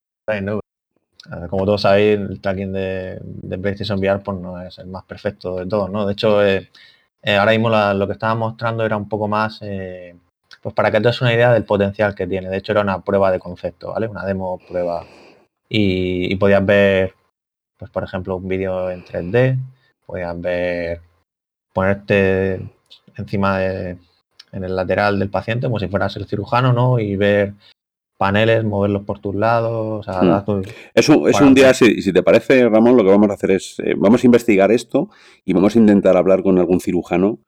[0.40, 0.60] ¿no?
[1.26, 5.04] Eh, como todos sabéis, el tracking de, de, PlayStation VR pues, no es el más
[5.04, 6.06] perfecto de todos, ¿no?
[6.06, 6.70] De hecho, eh,
[7.22, 9.60] eh, ahora mismo lo que estaba mostrando era un poco más,
[10.62, 12.48] pues para que te des una idea del potencial que tiene.
[12.50, 14.08] De hecho, era una prueba de concepto, ¿vale?
[14.08, 15.04] Una demo prueba.
[15.68, 17.14] Y, podías ver,
[17.78, 19.58] pues por ejemplo, un vídeo en 3D,
[20.06, 21.00] podías ver,
[21.72, 22.60] ponerte
[23.16, 23.98] encima en
[24.52, 26.98] el lateral del paciente como si fueras el cirujano, ¿no?
[26.98, 27.54] Y ver
[28.24, 30.06] paneles, moverlos por tus lados.
[30.08, 30.62] Hmm.
[30.94, 33.92] es, un, día, si, si, te parece, Ramón, lo que vamos a hacer es, eh,
[33.98, 35.10] vamos a investigar esto
[35.44, 37.40] y vamos a intentar hablar con algún cirujano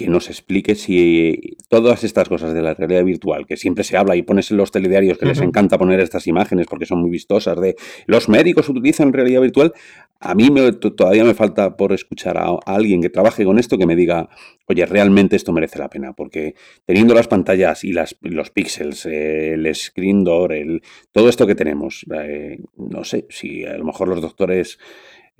[0.00, 4.16] que nos explique si todas estas cosas de la realidad virtual, que siempre se habla
[4.16, 7.60] y pones en los telediarios que les encanta poner estas imágenes porque son muy vistosas,
[7.60, 7.76] de
[8.06, 9.74] los médicos utilizan realidad virtual,
[10.18, 13.84] a mí me, todavía me falta por escuchar a, alguien que trabaje con esto que
[13.84, 14.30] me diga,
[14.66, 16.54] oye, realmente esto merece la pena, porque
[16.86, 20.82] teniendo las pantallas y las, los píxeles, el screen door, el,
[21.12, 24.78] todo esto que tenemos, eh, no sé si a lo mejor los doctores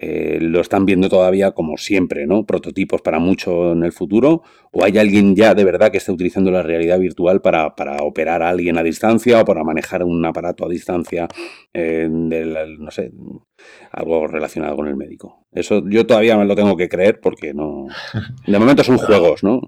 [0.03, 2.47] eh, lo están viendo todavía como siempre, ¿no?
[2.47, 4.43] Prototipos para mucho en el futuro,
[4.73, 7.67] o hay alguien ya de verdad que está utilizando la realidad virtual para,
[8.01, 11.29] operar a alguien a distancia o para manejar un aparato a distancia,
[11.75, 13.13] eh, no sé,
[13.93, 15.47] algo relacionado con el médico.
[15.53, 17.87] Eso yo todavía me lo tengo que creer porque no.
[18.47, 19.61] De momento son juegos, ¿no?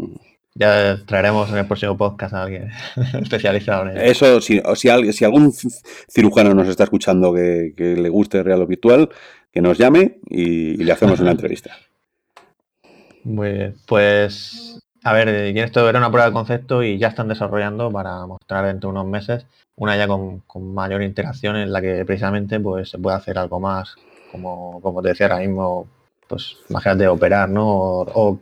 [0.55, 2.71] Ya traeremos en el próximo podcast a alguien
[3.23, 4.41] especializado en eso.
[4.41, 5.53] si, si, si algún
[6.09, 9.11] cirujano nos está escuchando que, que le guste real o virtual,
[9.53, 11.77] que nos llame y, le hacemos una entrevista.
[13.25, 17.91] Muy bien, pues a ver, esto era una prueba de concepto y ya están desarrollando
[17.91, 19.47] para mostrar dentro de unos meses
[19.77, 20.43] una ya con,
[20.75, 23.97] mayor interacción en la que precisamente pues se puede hacer algo más,
[24.31, 25.87] como, como te decía ahora mismo,
[26.33, 27.67] pues imagínate operar, ¿no?
[27.67, 28.41] O,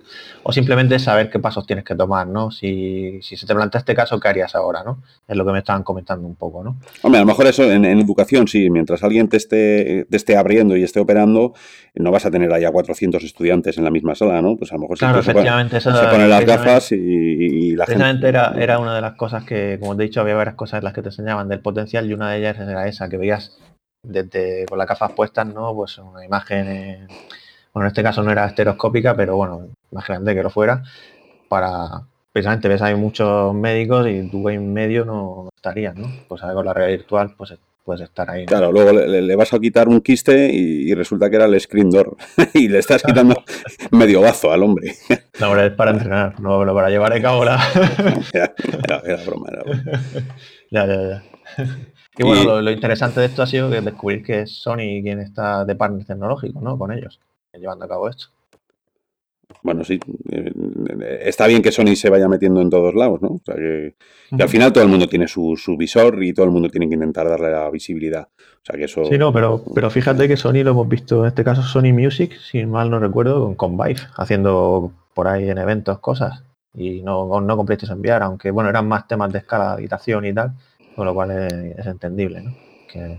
[0.52, 2.52] simplemente saber qué pasos tienes que tomar, ¿no?
[2.52, 5.02] Si, si, se te plantea este caso, ¿qué harías ahora, ¿no?
[5.26, 6.76] Es lo que me estaban comentando un poco, ¿no?
[7.02, 10.76] Hombre, a lo mejor eso en, educación, sí, mientras alguien te esté, te esté abriendo
[10.76, 11.54] y esté operando,
[11.96, 14.56] no vas a tener allá 400 estudiantes en la misma sala, ¿no?
[14.56, 18.28] Pues a lo mejor claro, efectivamente, se, ponen las gafas y, la gente...
[18.28, 20.84] Era, era una de las cosas que, como te he dicho, había varias cosas en
[20.84, 23.58] las que te enseñaban del potencial y una de ellas era esa, que veías
[24.04, 25.74] desde con las gafas puestas, ¿no?
[25.74, 27.08] Pues una imagen...
[27.72, 30.82] Bueno, en este caso no era estereoscópica, pero bueno, más grande que lo fuera,
[31.48, 32.02] para,
[32.32, 36.08] precisamente ves hay muchos médicos y tú en medio no, estarías, ¿no?
[36.28, 37.54] Pues con la realidad virtual pues
[37.84, 38.46] puedes estar ahí.
[38.46, 42.16] Claro, luego le, vas a quitar un quiste y, resulta que era el screen door
[42.54, 43.42] y le estás quitando
[43.90, 44.94] medio bazo al hombre.
[45.40, 47.58] No, es para entrenar, no para llevar a cabo la...
[48.32, 49.48] era, broma,
[50.70, 51.22] Ya, ya, ya.
[52.16, 55.64] Y bueno, Lo, interesante de esto ha sido que descubrir que es Sony quien está
[55.64, 56.78] de partner tecnológico, ¿no?
[56.78, 57.18] Con ellos,
[57.58, 58.26] llevando a cabo esto.
[59.62, 60.52] Bueno, sí, eh,
[61.22, 63.28] está bien que Sony se vaya metiendo en todos lados, ¿no?
[63.30, 63.94] O sea, que,
[64.30, 67.28] al final todo el mundo tiene su, visor y todo el mundo tiene que intentar
[67.28, 68.28] darle la visibilidad.
[68.28, 69.04] O sea, que eso...
[69.04, 72.38] Sí, no, pero, pero fíjate que Sony lo hemos visto, en este caso Sony Music,
[72.38, 76.42] si mal no recuerdo, con, con Vive, haciendo por ahí en eventos cosas.
[76.72, 80.52] Y no, no con enviar, aunque bueno, eran más temas de escala, habitación y tal,
[80.94, 82.54] con lo cual es, entendible, ¿no?
[82.88, 83.18] Que,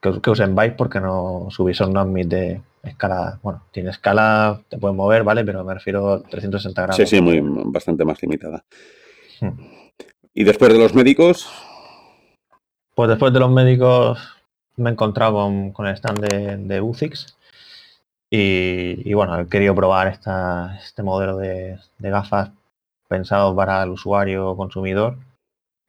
[0.00, 4.96] que, usen Vive porque no, su visor no admite escala, bueno, tiene escala, te puedes
[4.96, 5.44] mover, ¿vale?
[5.44, 6.96] Pero me refiero a 360 grados.
[6.96, 8.64] Sí, sí, muy, bastante más limitada.
[9.40, 9.58] Hmm.
[10.34, 11.50] ¿Y después de los médicos?
[12.94, 14.18] Pues después de los médicos
[14.76, 17.36] me he encontrado con, el stand de, de UCIX
[18.32, 22.52] y, bueno, he querido probar esta, este modelo de, gafas
[23.08, 25.18] pensado para el usuario consumidor,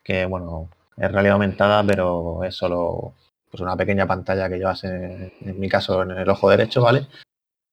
[0.03, 3.13] que bueno, es realidad aumentada, pero es solo
[3.51, 7.07] pues una pequeña pantalla que llevas en, mi caso en el ojo derecho, ¿vale?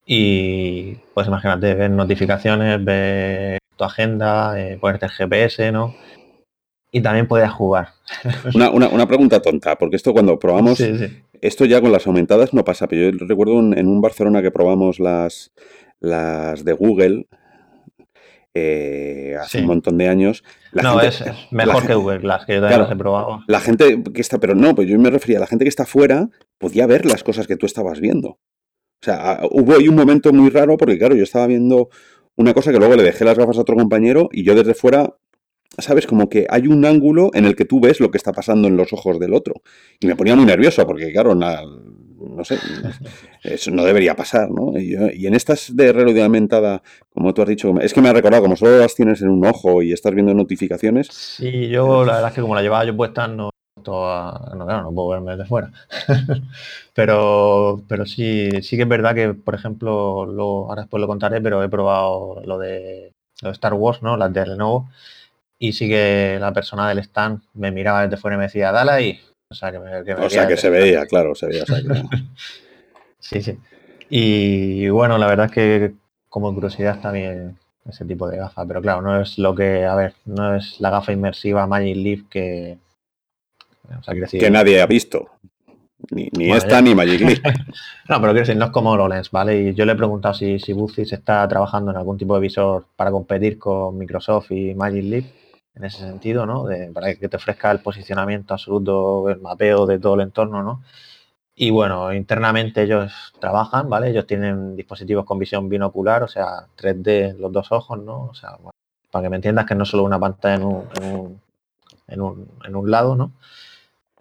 [0.05, 5.95] Y pues imagínate, ver notificaciones, ver tu agenda, eh, ponerte el GPS, ¿no?
[6.91, 7.91] Y también puedes jugar.
[8.55, 10.83] Una, pregunta tonta, porque esto cuando probamos,
[11.41, 14.99] esto ya con las aumentadas no pasa, pero yo recuerdo en un Barcelona que probamos
[14.99, 15.53] las,
[16.01, 17.27] las de Google,
[18.59, 20.45] eh, hace un montón de años.
[20.73, 23.41] no, es, mejor que Google Glass, que yo también las he probado.
[23.47, 25.87] La gente que está, pero no, pues yo me refería a la gente que está
[25.87, 26.29] fuera,
[26.59, 28.39] podía ver las cosas que tú estabas viendo.
[29.01, 31.89] O sea, hubo ahí un momento muy raro porque, claro, yo estaba viendo
[32.37, 35.15] una cosa que luego le dejé las gafas a otro compañero y yo desde fuera,
[35.79, 36.07] ¿sabes?
[36.07, 38.77] Como que hay un ángulo en el que tú ves lo que está pasando en
[38.77, 39.55] los ojos del otro.
[40.01, 41.63] Y me ponía muy nervioso porque, claro, nada,
[42.19, 42.59] no sé,
[43.43, 44.79] eso no debería pasar, ¿no?
[44.79, 46.83] Y, en estas de realidad aumentada,
[47.15, 49.45] como tú has dicho, es que me ha recordado, como solo las tienes en un
[49.47, 51.09] ojo y estás viendo notificaciones.
[51.09, 53.51] Sí, yo la verdad es que como la llevaba yo puesta, no,
[53.83, 55.71] toda, no, claro, no puedo verme desde fuera.
[56.95, 61.41] pero, pero sí, sí que es verdad que, por ejemplo, lo, ahora después lo contaré,
[61.41, 63.13] pero he probado lo de,
[63.43, 64.17] Star Wars, ¿no?
[64.17, 64.91] Las de Lenovo.
[65.59, 68.91] Y sí que la persona del stand me miraba desde fuera y me decía, dale
[68.93, 69.21] ahí,
[69.51, 69.73] o sea,
[70.47, 71.65] que, se veía, claro, se veía.
[73.19, 73.59] sí, sí.
[74.11, 75.95] Y bueno, la verdad es que
[76.29, 77.57] como curiosidad bien
[77.89, 80.91] ese tipo de gafa, pero claro, no es lo que, a ver, no es la
[80.91, 82.79] gafa inmersiva Magic Leap que...
[84.33, 85.31] que nadie ha visto.
[86.11, 87.43] Ni, esta ni Magic Leap.
[88.09, 89.63] no, pero quiero decir, no es como HoloLens, ¿vale?
[89.63, 90.75] Y yo le he preguntado si, si
[91.07, 95.25] se está trabajando en algún tipo de visor para competir con Microsoft y Magic Leap
[95.79, 96.67] en ese sentido, ¿no?
[96.93, 100.83] para que te ofrezca el posicionamiento absoluto, el mapeo de todo el entorno, ¿no?
[101.55, 104.11] Y bueno, internamente ellos trabajan, ¿vale?
[104.11, 108.27] Ellos tienen dispositivos con visión binocular, o sea, 3D los dos ojos, ¿no?
[108.27, 108.57] O sea,
[109.11, 111.41] para que me entiendas que no solo una pantalla en un,
[112.09, 113.33] en un, lado, ¿no?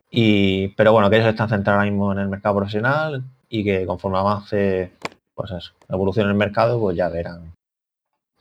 [0.09, 3.85] Y, pero bueno, que ellos están centrados ahora mismo en el mercado profesional y que
[3.85, 4.93] conforme avance,
[5.35, 7.56] pues eso, evolución en el mercado, pues ya verán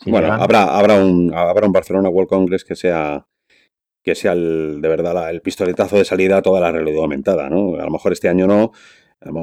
[0.05, 3.27] bueno, habrá, habrá, un, habrá un Barcelona World Congress que sea
[4.07, 7.75] que sea el, de verdad el pistoletazo de salida a toda la realidad aumentada, ¿no?
[7.75, 8.71] A lo mejor este año no,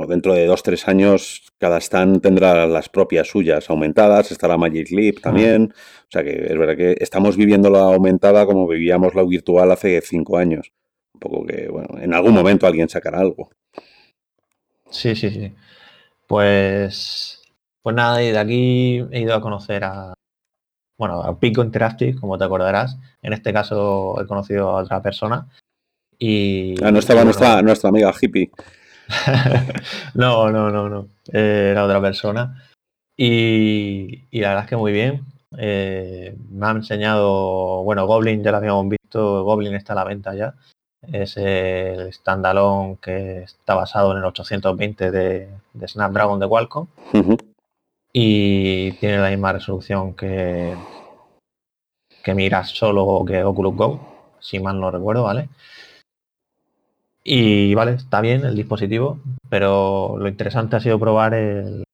[0.07, 5.19] dentro de dos, tres años cada stand tendrá las propias suyas aumentadas, estará Magic Leap
[5.19, 9.69] también, o sea que es verdad que estamos viviendo la aumentada como vivíamos la virtual
[9.69, 10.71] hace cinco años,
[11.13, 13.49] un poco que, bueno, en algún momento alguien sacará algo.
[14.89, 15.53] Sí, sí, sí.
[16.25, 17.41] Pues,
[17.81, 20.13] pues nada, y de aquí he ido a conocer a,
[21.03, 22.97] bueno, a Pico Interactive, como te acordarás.
[23.21, 25.49] En este caso he conocido a otra persona.
[26.17, 28.49] Y, ah, no estaba nuestra, nuestra amiga hippie.
[30.13, 31.09] no, no, no, no.
[31.29, 32.63] era otra persona.
[33.17, 35.25] Y, la verdad es que muy bien.
[35.57, 40.33] Eh, me ha enseñado, bueno, Goblin ya lo habíamos visto, Goblin está a la venta
[40.33, 40.55] ya.
[41.01, 45.49] Es el standalone que está basado en el 820 de,
[45.85, 46.87] Snapdragon de Qualcomm
[48.13, 50.75] y tiene la misma resolución que,
[52.23, 53.99] que Mira solo que Oculus Go,
[54.39, 55.49] si mal no recuerdo, ¿vale?
[57.23, 61.85] Y vale, está bien el dispositivo, pero lo interesante ha sido probar el,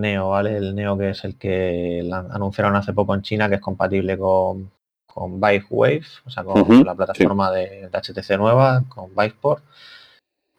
[0.00, 0.56] Neo, ¿vale?
[0.56, 4.70] El Neo que es el que anunciaron hace poco en China, que es compatible con,
[5.06, 9.64] con Vive Wave, o sea, con, la plataforma de, HTC nueva, con Viveport.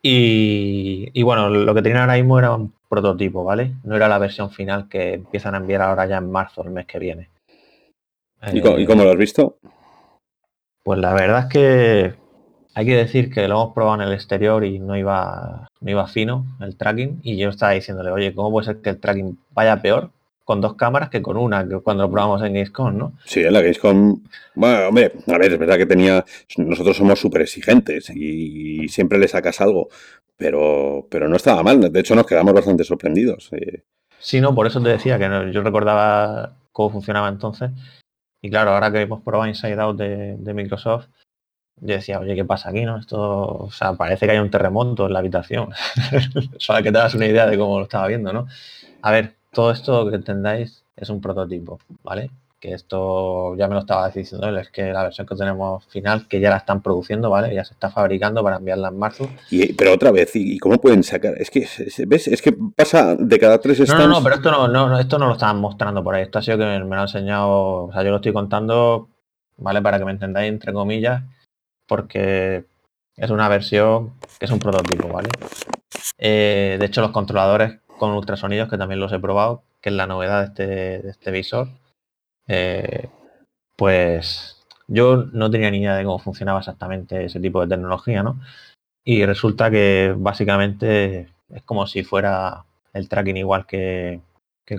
[0.02, 3.74] Y, y, bueno, lo que tenían ahora mismo era un prototipo, ¿vale?
[3.84, 6.86] No era la versión final que empiezan a enviar ahora ya en marzo, el mes
[6.86, 7.30] que viene.
[8.52, 9.58] ¿Y, cómo, lo has visto?
[10.84, 12.14] Pues la verdad es que
[12.76, 16.08] hay que decir que lo hemos probado en el exterior y no iba, no iba
[16.08, 17.20] fino el tracking.
[17.24, 20.12] Y yo estaba diciéndole, oye, ¿cómo puede ser que el tracking vaya peor
[20.44, 23.14] con dos cámaras que con una, que cuando lo probamos en Gamescom, ¿no?
[23.24, 24.22] Sí, en la Gamescom,
[24.56, 26.26] bueno, hombre, a ver, es verdad que tenía,
[26.58, 29.88] nosotros somos súper exigentes y siempre le sacas algo,
[30.38, 33.50] pero, pero no estaba mal, de hecho nos quedamos bastante sorprendidos.
[33.54, 33.84] Eh.
[34.20, 37.72] Sí, no, por eso te decía que yo recordaba cómo funcionaba entonces,
[38.42, 41.08] y claro, ahora que hemos probado Inside Out de, Microsoft,
[41.78, 42.98] yo decía, oye, ¿qué pasa aquí, no?
[42.98, 45.70] Esto, o sea, parece que hay un terremoto en la habitación,
[46.58, 48.48] solo que te das una idea de cómo lo estaba viendo, ¿no?
[49.02, 52.32] A ver, todo esto que entendáis es un prototipo, ¿vale?
[52.64, 56.30] Que esto ya me lo estaba diciendo él, es que la versión que tenemos final,
[56.30, 57.54] que ya la están produciendo, ¿vale?
[57.54, 59.30] Ya se está fabricando para enviarla en marzo.
[59.52, 61.34] Y, pero otra vez, ¿y cómo pueden sacar?
[61.38, 61.68] Es que,
[62.08, 62.30] ¿ves?
[62.30, 63.96] Es que pasa de cada tres stands...
[63.96, 66.24] No, no, no, pero esto no, no, esto no lo estaban mostrando por ahí.
[66.24, 67.50] Esto ha sido que me, lo ha enseñado,
[67.84, 69.10] o sea, yo lo estoy contando,
[69.58, 69.82] ¿vale?
[69.82, 71.22] Para que me entendáis, entre comillas,
[71.86, 72.64] porque
[73.18, 75.28] es una versión que es un prototipo, ¿vale?
[76.18, 80.08] Eh, de hecho, los controladores con ultrasonidos, que también los he probado, que es la
[80.08, 80.66] novedad de este,
[81.04, 81.68] de este visor.
[82.48, 83.10] Eh,
[83.76, 88.40] pues yo no tenía ni idea de cómo funcionaba exactamente ese tipo de tecnología, ¿no?
[89.04, 94.22] Y resulta que básicamente es como si fuera el tracking igual que,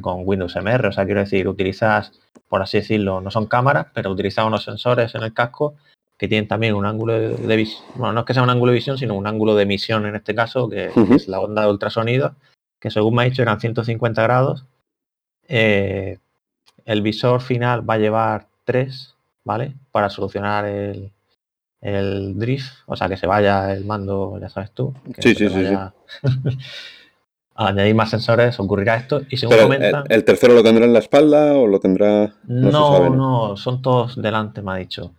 [0.01, 0.89] con Windows MR.
[0.89, 2.13] O sea, quiero decir, utilizas,
[2.49, 5.75] por así decirlo, no son cámaras, pero utilizas unos sensores en el casco
[6.17, 8.77] que tienen también un ángulo de, visión, bueno, no es que sea un ángulo de
[8.77, 12.37] visión, sino un ángulo de emisión en este caso, que es la onda de ultrasonido,
[12.79, 14.65] que según me ha dicho eran 150 grados.
[15.49, 16.19] Eh,
[16.85, 19.15] el visor final va a llevar 3,
[19.45, 19.75] ¿vale?
[19.91, 21.11] Para solucionar el,
[22.39, 24.95] drift, o sea, que se vaya el mando, ya sabes tú.
[25.19, 25.67] sí, sí, sí,
[27.57, 30.05] Al añadir más sensores ocurrirá esto y según comentan...
[30.09, 32.35] El, tercero lo tendrá en la espalda o lo tendrá...?
[32.49, 35.15] No, no, son todos delante, me ha dicho.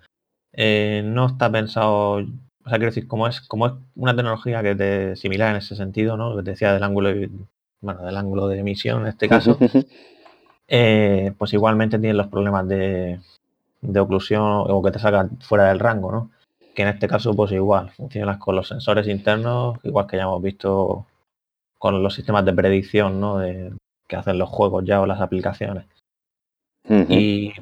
[0.51, 2.25] Eh, no está pensado
[2.65, 5.75] o sea, quiero decir, como es, como es una tecnología que te similar en ese
[5.75, 6.31] sentido, ¿no?
[6.31, 7.11] Lo que te decía del ángulo
[7.81, 9.59] bueno, del ángulo de emisión en este caso,
[10.67, 13.19] eh, pues igualmente tienen los problemas de,
[13.99, 16.31] oclusión o que te sacan fuera del rango, ¿no?
[16.73, 20.41] Que en este caso, pues igual, funcionan con los sensores internos, igual que ya hemos
[20.41, 21.05] visto
[21.77, 23.37] con los sistemas de predicción, ¿no?
[23.37, 23.73] De,
[24.07, 25.85] que hacen los juegos ya o las aplicaciones.
[27.09, 27.53] y,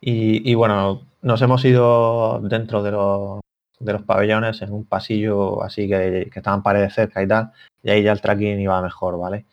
[0.00, 3.40] y, bueno, nos hemos ido dentro de los,
[3.78, 7.52] de los pabellones en un pasillo así que, que estaban paredes cerca y tal,
[7.82, 9.44] y ahí ya el tracking iba mejor, ¿vale?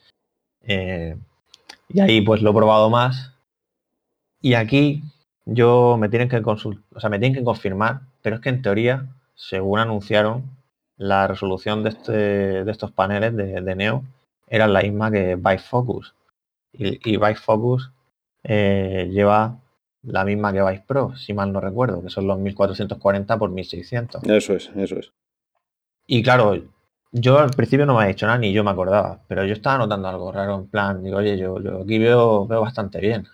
[0.63, 1.17] Eh,
[1.89, 3.33] y ahí pues lo he probado más.
[4.41, 5.03] Y aquí
[5.45, 8.61] yo me tienen que consultar, o sea, me tienen que confirmar, pero es que en
[8.61, 10.43] teoría, según anunciaron,
[10.97, 12.11] la resolución de, este,
[12.63, 14.03] de estos paneles de, Neo
[14.47, 16.13] era la misma que Bifocus.
[16.73, 17.91] Y, y Bifocus
[18.43, 19.59] eh, lleva
[20.03, 24.23] la misma que Vice Pro, si mal no recuerdo, que son los 1440 por 1600.
[24.23, 25.11] Eso es, eso es.
[26.07, 26.55] Y claro,
[27.11, 29.77] yo al principio no me ha dicho nada ni yo me acordaba, pero yo estaba
[29.79, 33.27] notando algo raro en plan, digo, oye, yo, yo aquí veo, veo bastante bien.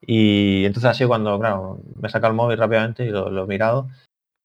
[0.00, 3.88] Y entonces así cuando, claro, me saca el móvil rápidamente y lo, he mirado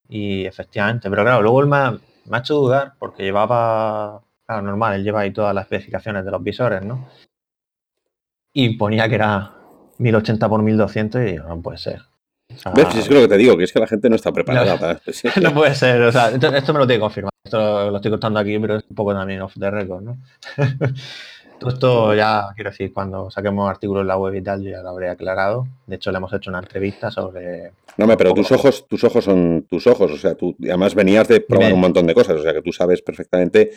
[0.10, 2.00] y efectivamente, pero claro, luego él me ha,
[2.40, 6.84] hecho dudar porque llevaba, claro, normal, él lleva ahí todas las especificaciones de los visores,
[6.84, 7.08] ¿no?
[8.54, 9.54] Y ponía que era
[9.98, 12.13] 1080 por 1200 y digo, no puede ser.
[12.76, 12.96] ¿Ves?
[12.96, 15.30] Es lo que te digo, que es que la gente no está preparada para esto.
[15.42, 17.32] no puede ser, o sea, esto, me lo tiene que confirmar.
[17.44, 20.18] Esto lo estoy contando aquí, pero es un poco también off the record, ¿no?
[21.60, 24.82] Todo esto ya, quiero decir, cuando saquemos artículos en la web y tal, yo ya
[24.82, 25.68] lo habré aclarado.
[25.88, 27.72] De hecho, le hemos hecho una entrevista sobre...
[27.96, 31.40] No, pero tus ojos, tus ojos son tus ojos, o sea, tú además venías de
[31.40, 33.72] probar un montón de cosas, o sea, que tú sabes perfectamente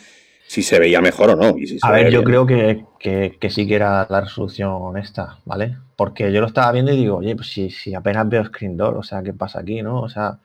[0.47, 1.55] si se veía mejor o no.
[1.81, 5.77] a ver, yo creo que, que, sí que era la resolución honesta, ¿vale?
[5.97, 8.95] Porque yo lo estaba viendo y digo, oye, pues si, si apenas veo screen door,
[8.95, 10.01] o sea, ¿qué pasa aquí, no?
[10.01, 10.39] O sea,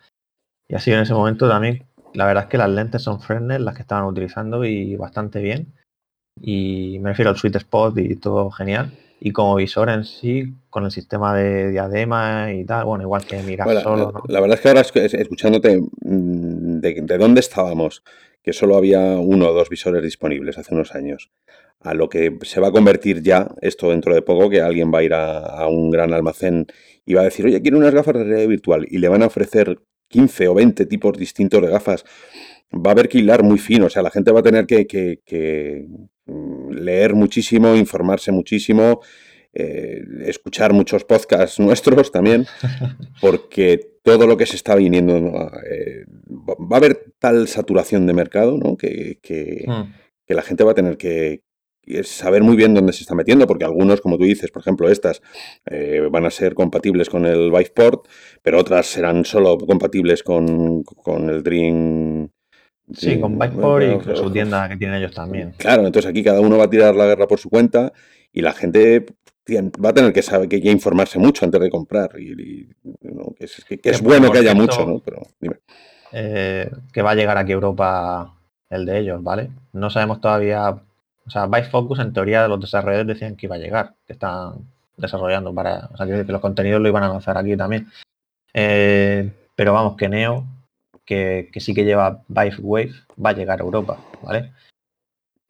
[0.66, 1.84] y así en ese momento también,
[2.14, 5.74] la verdad es que las lentes son Fresnel, las que estaban utilizando y bastante bien.
[6.40, 8.90] Y me refiero al sweet spot y todo genial.
[9.20, 13.40] Y como visor en sí, con el sistema de diadema y tal, bueno, igual que
[13.42, 14.12] mirar solo.
[14.26, 18.02] La, verdad es que ahora escuchándote mm, de, de dónde estábamos
[18.42, 21.30] que solo había uno o dos visores disponibles hace unos años,
[21.84, 24.98] a lo que se va a convertir ya esto dentro de poco, que alguien va
[24.98, 26.66] a ir a, un gran almacén
[27.04, 29.26] y va a decir, oye, quiero unas gafas de realidad virtual y le van a
[29.26, 32.04] ofrecer 15 o 20 tipos distintos de gafas,
[32.72, 35.86] va a haber que hilar muy fino, o sea, la gente va a tener que,
[36.26, 39.00] mm, leer muchísimo, informarse muchísimo,
[39.54, 42.46] eh, escuchar muchos podcasts nuestros también,
[43.20, 45.16] porque todo lo que se está viniendo,
[45.68, 48.76] eh, va a haber tal saturación de mercado, ¿no?
[48.76, 49.18] Que,
[49.66, 49.92] hmm.
[50.26, 51.42] que, la gente va a tener que,
[52.04, 55.22] saber muy bien dónde se está metiendo, porque algunos, como tú dices, por ejemplo, estas
[55.66, 58.06] eh, van a ser compatibles con el Viveport,
[58.42, 62.28] pero otras serán solo compatibles con, con el Dream.
[62.92, 65.54] Sí, con Viveport y con su tienda que tienen ellos también.
[65.56, 67.92] Claro, entonces aquí cada uno va a tirar la guerra por su cuenta
[68.32, 69.06] y la gente
[69.84, 72.10] va a tener que saber que, informarse mucho antes de comprar.
[72.18, 72.68] Y,
[73.80, 75.00] que es, bueno que haya mucho, ¿no?
[75.00, 75.22] Pero
[76.12, 78.34] eh, que va a llegar aquí a Europa
[78.70, 79.50] el de ellos, ¿vale?
[79.72, 80.82] No sabemos todavía
[81.26, 84.54] o sea, Vice Focus en teoría los desarrolladores decían que iba a llegar, que están
[84.96, 87.88] desarrollando para, o sea, que los contenidos lo iban a lanzar aquí también.
[88.54, 90.44] Eh, pero vamos, que Neo,
[91.04, 92.92] que, sí que lleva Vive Wave,
[93.24, 94.52] va a llegar a Europa, ¿vale?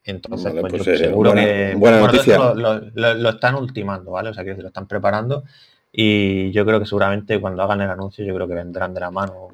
[0.03, 2.37] Entonces, pues, pues, yo eh, seguro que buena noticia.
[2.53, 4.29] Lo, están ultimando, ¿vale?
[4.29, 5.43] O sea, que lo están preparando
[5.91, 9.11] y yo creo que seguramente cuando hagan el anuncio, yo creo que vendrán de la
[9.11, 9.49] mano.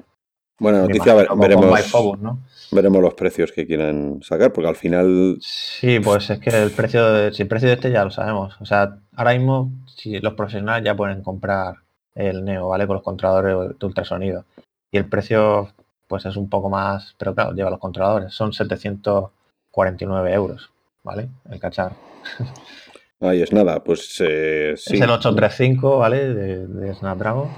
[0.60, 1.80] Buena noticia, veremos.
[1.86, 2.38] Focus, ¿no?
[2.70, 5.38] veremos los precios que quieren sacar, porque al final...
[5.40, 8.56] Sí, pues es que el precio, de, si el precio de este ya lo sabemos.
[8.60, 11.76] O sea, ahora mismo si los profesionales ya pueden comprar
[12.14, 12.86] el Neo, ¿vale?
[12.86, 14.44] Con los controladores de ultrasonido.
[14.92, 15.72] Y el precio,
[16.06, 18.32] pues es un poco más, pero claro, lleva los controladores.
[18.34, 20.70] Son 749 euros,
[21.02, 21.28] ¿vale?
[21.50, 21.96] El cacharro.
[23.20, 24.94] Ahí es nada, pues eh, sí.
[24.94, 26.34] Es el 835, ¿vale?
[26.34, 27.48] De, de Snapdragon.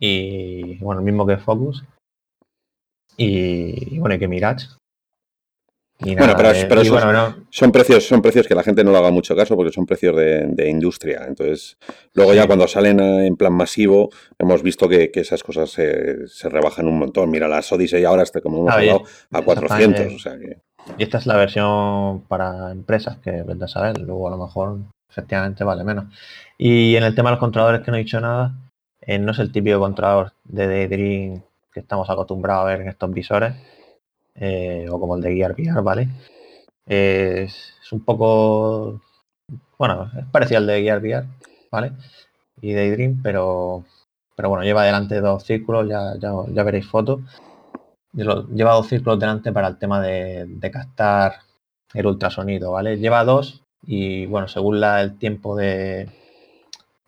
[0.00, 1.82] Y bueno, el mismo que Focus
[3.18, 4.68] y, bueno, y que Mirage.
[6.00, 6.54] bueno, pero,
[7.50, 10.14] son precios, son precios que la gente no le haga mucho caso porque son precios
[10.16, 11.24] de, industria.
[11.26, 11.76] Entonces,
[12.14, 14.08] luego ya cuando salen en plan masivo,
[14.38, 17.28] hemos visto que, esas cosas se, rebajan un montón.
[17.30, 19.02] Mira, la Odyssey ahora está, como hemos ah, hablado,
[19.32, 20.28] a 400.
[20.96, 23.98] Y esta es la versión para empresas que vende a saber.
[23.98, 24.78] Luego a lo mejor
[25.10, 26.04] efectivamente vale menos.
[26.56, 28.54] Y en el tema de los controladores que no he dicho nada,
[29.00, 31.42] eh, no es el típico controlador de Daydream
[31.72, 33.54] que estamos acostumbrados a ver en estos visores,
[34.34, 36.08] eh, o como el de Gear VR, ¿vale?
[36.86, 39.00] Es, un poco,
[39.78, 41.26] bueno, es parecido al de Gear VR,
[41.70, 41.92] ¿vale?
[42.60, 43.84] Y Daydream, pero,
[44.36, 47.20] pero bueno, lleva delante dos círculos, ya, ya, veréis fotos.
[48.12, 51.40] Lleva dos círculos delante para el tema de, captar
[51.94, 52.98] el ultrasonido, ¿vale?
[52.98, 56.10] Lleva dos y bueno, según la, el tiempo de,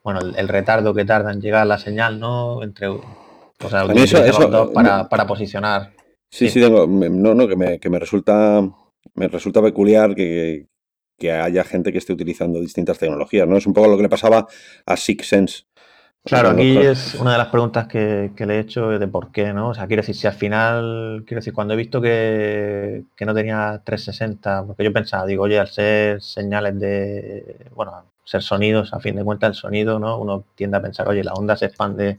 [0.05, 2.63] bueno, el, el, retardo que tarda en llegar la señal, ¿no?
[2.63, 2.89] Entre
[3.63, 5.93] o sea, eso, para, posicionar.
[6.31, 8.63] Sí, sí, tengo, no, no, que me, que me resulta
[9.15, 10.67] me resulta peculiar que,
[11.23, 13.57] haya gente que esté utilizando distintas tecnologías, ¿no?
[13.59, 14.47] Es un poco lo que le pasaba
[14.87, 15.65] a Six Sense.
[16.25, 19.71] Claro, aquí es una de las preguntas que, le he hecho de por qué, ¿no?
[19.71, 23.35] O sea, quiero decir, si al final, quiero decir, cuando he visto que, que no
[23.35, 29.01] tenía 360, porque yo pensaba, digo, oye, al ser señales de, bueno, ser sonidos, a
[29.01, 30.19] fin de cuentas el sonido, ¿no?
[30.19, 32.19] Uno tiende a pensar, oye, la onda se expande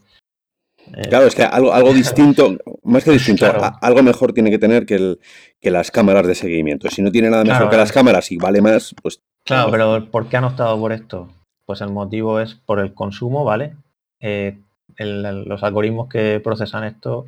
[1.09, 3.45] claro, es que algo, algo distinto, más que distinto,
[3.81, 5.19] algo mejor tiene que tener que, el,
[5.59, 6.89] que las cámaras de seguimiento.
[6.89, 9.21] Si no tiene nada mejor que las cámaras y vale más, pues...
[9.43, 11.29] Claro, pero ¿por qué han optado por esto?
[11.65, 13.75] Pues el motivo es por el consumo, ¿vale?
[14.19, 14.57] Eh,
[14.97, 17.27] los algoritmos que procesan esto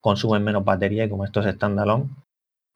[0.00, 2.08] consumen menos batería y como esto es standalone,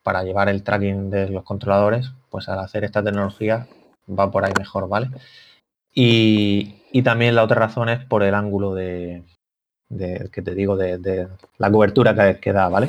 [0.02, 3.66] para llevar el tracking de los controladores, pues al hacer esta tecnología
[4.08, 5.08] va por ahí mejor, ¿vale?
[5.94, 9.22] Y, y también la otra razón es por el ángulo de,
[9.92, 11.28] de, que te digo, de,
[11.58, 12.88] la cobertura que, que, da, ¿vale?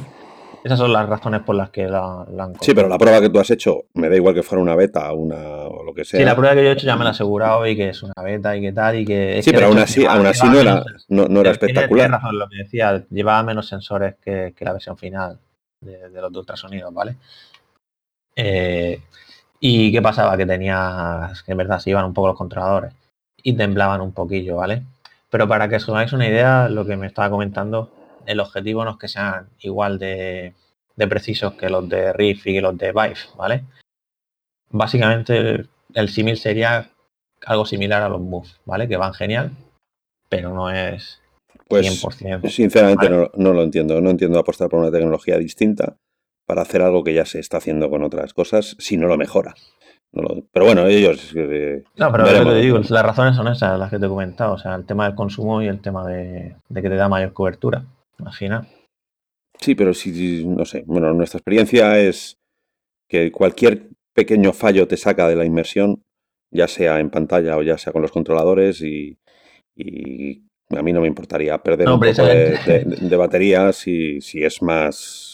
[0.64, 3.38] Esas son las razones por las que la, han Sí, pero la prueba que tú
[3.38, 6.20] has hecho, me da igual que fuera una beta una, o lo que sea.
[6.20, 8.02] Sí, la prueba que yo he hecho ya me la he asegurado y que es
[8.02, 9.42] una beta y que tal y que...
[9.44, 12.06] sí, pero aún así, aún así no era, no, era espectacular.
[12.08, 15.38] Tienes razón lo que decía, llevaba menos sensores que, la versión final
[15.82, 17.18] de, los de ultrasonidos, ¿vale?
[18.36, 19.02] Eh,
[19.60, 20.38] ¿Y qué pasaba?
[20.38, 22.94] Que tenía, que en verdad se iban un poco los controladores
[23.44, 24.84] y temblaban un poquillo, ¿vale?
[25.34, 27.90] Pero para que os hagáis una idea, lo que me estaba comentando,
[28.28, 30.54] el objetivo no es que sean igual de,
[31.10, 33.64] precisos que los de Riff y los de Vive, ¿vale?
[34.70, 35.66] Básicamente
[35.96, 36.92] el, símil sería
[37.48, 38.88] algo similar a los Move, ¿vale?
[38.88, 39.54] Que van genial,
[40.30, 41.20] pero no es
[41.68, 42.48] pues, 100%.
[42.52, 44.00] Sinceramente no, no, lo entiendo.
[44.02, 45.98] No entiendo apostar por una tecnología distinta
[46.46, 49.56] para hacer algo que ya se está haciendo con otras cosas si no lo mejora
[50.52, 51.34] pero bueno, ellos.
[51.36, 54.10] Eh, no, pero lo que te digo, las razones son esas, las que te he
[54.10, 54.54] comentado.
[54.54, 57.84] O sea, el tema del consumo y el tema de, que te da mayor cobertura.
[58.20, 58.68] Imagina.
[59.60, 60.84] Sí, pero si, no sé.
[60.86, 62.38] Bueno, nuestra experiencia es
[63.10, 66.04] que cualquier pequeño fallo te saca de la inmersión,
[66.52, 69.18] ya sea en pantalla o ya sea con los controladores, y,
[70.70, 75.33] a mí no me importaría perder un poco de, batería si, si es más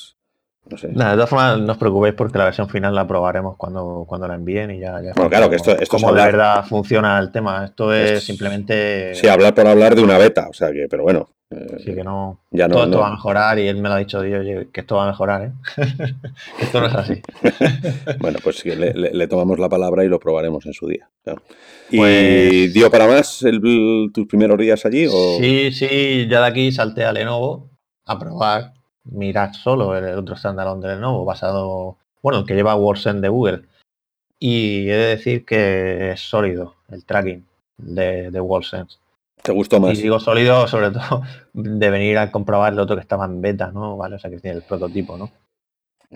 [0.65, 0.89] No sé.
[0.89, 4.27] Nada, de todas formas, no os preocupéis porque la versión final la probaremos cuando, cuando
[4.27, 7.17] la envíen y ya, ya Bueno, claro, que esto- esto es de hablar- verdad funciona
[7.17, 7.65] el tema.
[7.65, 11.27] Esto es simplemente Sí, hablar por hablar de una beta, o sea que, pero bueno.
[11.51, 12.41] eh, sí que no.
[12.51, 14.81] ya no, todo esto va a mejorar y él me lo ha dicho Dios que
[14.81, 15.51] esto va a mejorar, ¿eh?
[16.59, 17.19] que esto no es así.
[18.19, 21.09] Bueno, pues le, le- le tomamos la palabra y lo probaremos en su día.
[21.23, 21.41] claro.
[21.89, 25.07] ¿Y Pues- dio para más el- tus primeros días allí?
[25.07, 25.37] O...
[25.39, 27.71] Sí, sí, ya de aquí salté a Lenovo
[28.05, 28.73] a probar
[29.11, 33.65] Mirage solo, el otro standalone de Lenovo, basado, bueno, el que lleva WordSense de Google.
[34.39, 37.45] Y he de decir que es sólido el tracking
[37.77, 38.97] de, de WordSense.
[39.41, 39.97] ¿Te gustó más?
[39.97, 41.23] Y digo sólido sobre todo
[41.53, 43.97] de venir a comprobar el otro que estaba en beta, ¿no?
[43.97, 45.31] Vale, o sea que tiene el prototipo, ¿no?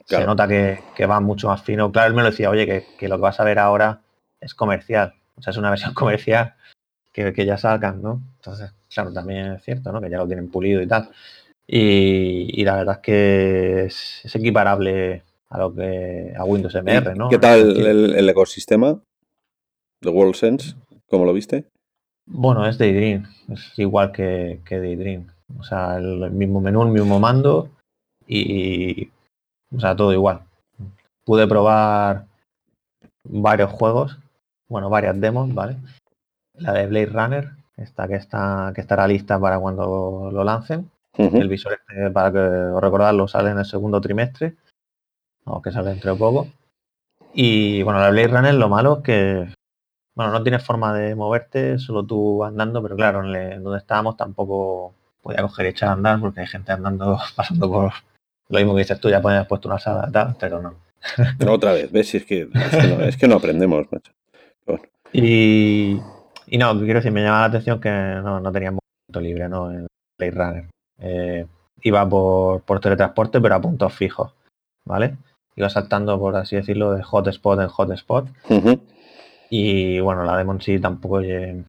[0.05, 1.91] Se nota que, que va mucho más fino.
[1.91, 4.01] Claro, él me lo decía, oye, que, que lo que vas a ver ahora
[4.39, 5.13] es comercial.
[5.35, 6.55] O sea, es una versión comercial
[7.11, 8.21] que, que ya salgan, ¿no?
[8.37, 10.01] Entonces, claro, también es cierto, ¿no?
[10.01, 11.09] Que ya lo tienen pulido y tal.
[11.67, 17.15] Y, y la verdad es que es, es equiparable a lo que a Windows MR,
[17.15, 17.29] ¿no?
[17.29, 18.99] ¿Qué tal el, el ecosistema
[20.01, 20.75] de WorldSense?
[21.07, 21.65] ¿Cómo lo viste?
[22.25, 25.27] Bueno, es Daydream, es igual que, que Daydream.
[25.59, 27.69] O sea, el mismo menú, el mismo mando
[28.27, 29.09] y,
[29.75, 30.41] o sea, todo igual.
[31.25, 32.25] Pude probar
[33.23, 34.17] varios juegos,
[34.67, 35.77] bueno, varias demos, ¿vale?
[36.55, 40.89] La de Blade Runner, esta que está que estará lista para cuando lo lancen.
[41.17, 44.55] El visor este, para que recordarlo, sale en el segundo trimestre,
[45.45, 46.47] o que sale entre poco.
[47.33, 49.47] Y bueno, la Blade Runner lo malo es que
[50.15, 54.15] bueno, no tienes forma de moverte, solo tú andando, pero claro, en, el- donde estábamos
[54.15, 57.91] tampoco podía coger y echar a andar porque hay gente andando, pasando por
[58.49, 60.75] lo mismo que dices tú, ya puedes puesto una sala tal, pero no.
[61.51, 62.09] Otra vez, ¿ves?
[62.09, 64.11] Si es, que, es, que no, es que no aprendemos, macho.
[65.11, 65.99] Y,
[66.47, 68.79] y no, quiero decir, me llama la atención que no, no teníamos
[69.09, 69.71] momento libre, ¿no?
[69.71, 69.87] En
[70.19, 70.65] Blade Runner.
[71.03, 71.45] Eh,
[71.81, 74.31] iba por, por teletransporte, pero a puntos fijos,
[74.85, 75.17] ¿vale?
[75.55, 78.27] Iba saltando, por así decirlo, de hotspot en hotspot.
[78.49, 78.79] Ujú.
[79.49, 81.63] Y bueno, la demo en sí tampoco eh,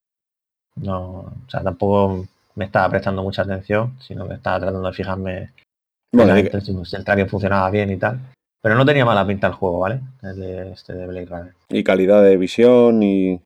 [0.76, 5.52] no, o sea, tampoco me estaba prestando mucha atención, sino que estaba tratando de fijarme
[6.12, 8.20] Bueno, el tracking funcionaba bien y tal.
[8.62, 10.00] Pero no tenía mala pinta el juego, ¿vale?
[10.22, 11.54] El de este de Blade Runner.
[11.68, 13.40] y calidad de visión y...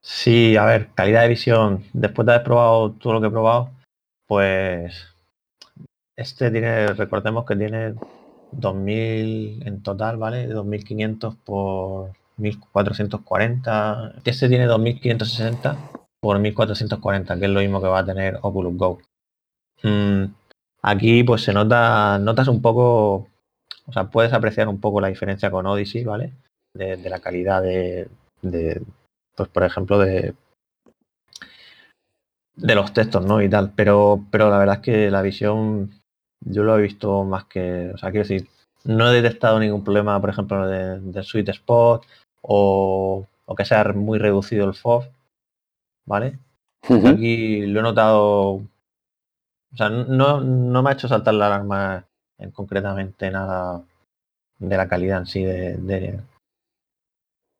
[0.00, 1.84] Sí, a ver, calidad de visión.
[1.92, 3.70] Después de haber probado todo lo que he probado,
[4.26, 5.16] pues
[6.16, 7.94] este tiene, recordemos que tiene
[8.52, 10.46] 2000 en total, ¿vale?
[10.46, 14.14] 2500 por 1440.
[14.24, 15.76] Este tiene 2560
[16.20, 18.98] por 1440, que es lo mismo que va a tener Oculus Go.
[19.82, 20.24] Mm,
[20.82, 23.28] aquí pues se nota, notas un poco,
[23.86, 26.32] o sea, puedes apreciar un poco la diferencia con Odyssey, ¿vale?
[26.74, 28.08] De, de la calidad de,
[28.42, 28.82] de,
[29.34, 30.34] pues por ejemplo, de
[32.56, 33.40] de los textos, ¿no?
[33.42, 33.72] Y tal.
[33.74, 35.90] Pero, pero la verdad es que la visión
[36.40, 37.90] yo lo he visto más que.
[37.94, 38.48] O sea, quiero decir,
[38.84, 42.04] no he detectado ningún problema, por ejemplo, de- del sweet spot
[42.42, 45.04] o, o que sea muy reducido el FOV,
[46.06, 46.38] ¿vale?
[46.88, 47.08] Ujú.
[47.08, 48.62] Aquí lo he notado.
[49.72, 52.04] O sea, no, no me ha hecho saltar la alarma
[52.38, 53.82] en concretamente nada
[54.58, 56.20] de la calidad en sí de, de,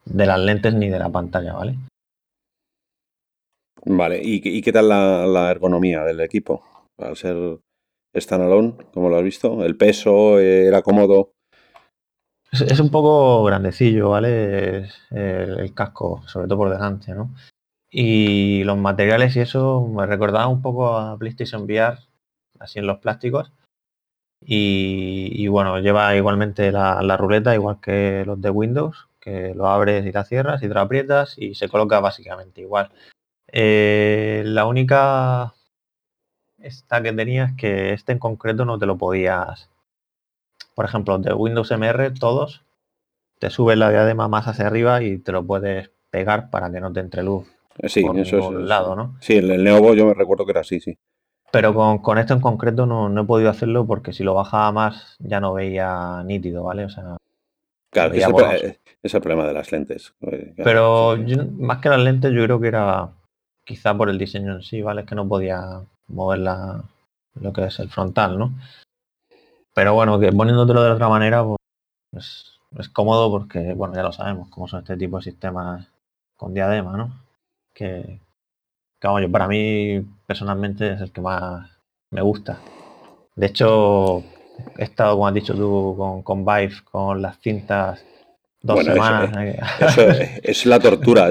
[0.04, 1.76] de las lentes ni de la pantalla, ¿vale?
[3.88, 6.64] Vale, ¿y, qué- tal la, ergonomía del equipo?
[6.98, 7.60] Al ser
[8.16, 9.64] standalone, ¿cómo lo has visto?
[9.64, 11.34] ¿El peso era cómodo?
[12.50, 14.88] Es, un poco grandecillo, ¿vale?
[15.10, 17.32] El casco, sobre todo por delante, ¿no?
[17.88, 21.98] Y los materiales y eso me recordaba un poco a PlayStation VR,
[22.58, 23.52] así en los plásticos.
[24.44, 29.68] Y, y bueno, lleva igualmente la, la ruleta, igual que los de Windows, que lo
[29.68, 32.90] abres y la cierras y te lo aprietas y se coloca básicamente igual.
[33.58, 35.54] Eh, la única
[36.58, 39.70] esta que tenía es que este en concreto no te lo podías.
[40.74, 42.64] Por ejemplo, de Windows MR, todos,
[43.38, 46.92] te subes la diadema más hacia arriba y te lo puedes pegar para que no
[46.92, 47.46] te entre luz
[47.78, 48.68] Eh, Sí, por eso es.
[48.68, 49.16] lado, ¿no?
[49.20, 50.98] Sí, el, el Neovo yo me recuerdo que era así, sí.
[51.50, 54.70] Pero con, con esto en concreto no, no he podido hacerlo porque si lo bajaba
[54.70, 56.84] más ya no veía nítido, ¿vale?
[56.84, 57.16] O sea,
[57.90, 60.14] Claro, es el, eh, es el problema de las lentes.
[60.62, 63.12] Pero yo- más que las lentes, yo creo que era
[63.66, 65.02] quizá por el diseño en sí, ¿vale?
[65.02, 66.84] Es que no podía mover la,
[67.34, 68.54] lo que es el frontal, ¿no?
[69.74, 71.44] Pero bueno, que poniéndotelo de otra manera,
[72.10, 75.86] pues es cómodo porque, bueno, ya lo sabemos, cómo son este tipo de sistemas
[76.36, 77.12] con diadema, ¿no?
[77.74, 78.20] Que,
[79.00, 81.68] que vamos, yo para mí personalmente es el que más
[82.10, 82.58] me gusta.
[83.34, 84.20] De hecho,
[84.78, 88.04] he estado, como has dicho tú, con, con Vive, con las cintas
[88.66, 89.30] dos semanas.
[89.80, 90.08] Eso,
[90.42, 91.28] es la tortura.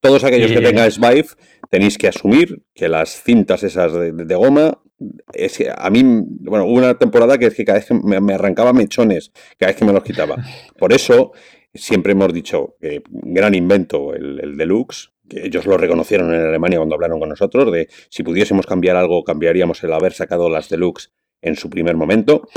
[0.00, 1.26] todos aquellos que tengáis Vive
[1.70, 4.82] tenéis que asumir que las cintas esas de, goma,
[5.32, 8.34] es que a mí, bueno, hubo una temporada que es que cada vez que me,
[8.34, 10.36] arrancaba mechones, cada vez que me los quitaba.
[10.78, 11.32] Por eso
[11.72, 16.78] siempre hemos dicho que gran invento el, el deluxe, que ellos lo reconocieron en Alemania
[16.78, 21.12] cuando hablaron con nosotros, de si pudiésemos cambiar algo, cambiaríamos el haber sacado las deluxe
[21.40, 22.48] en su primer momento.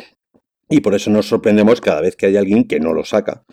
[0.70, 3.44] Y por eso nos sorprendemos cada vez que hay alguien que no lo saca.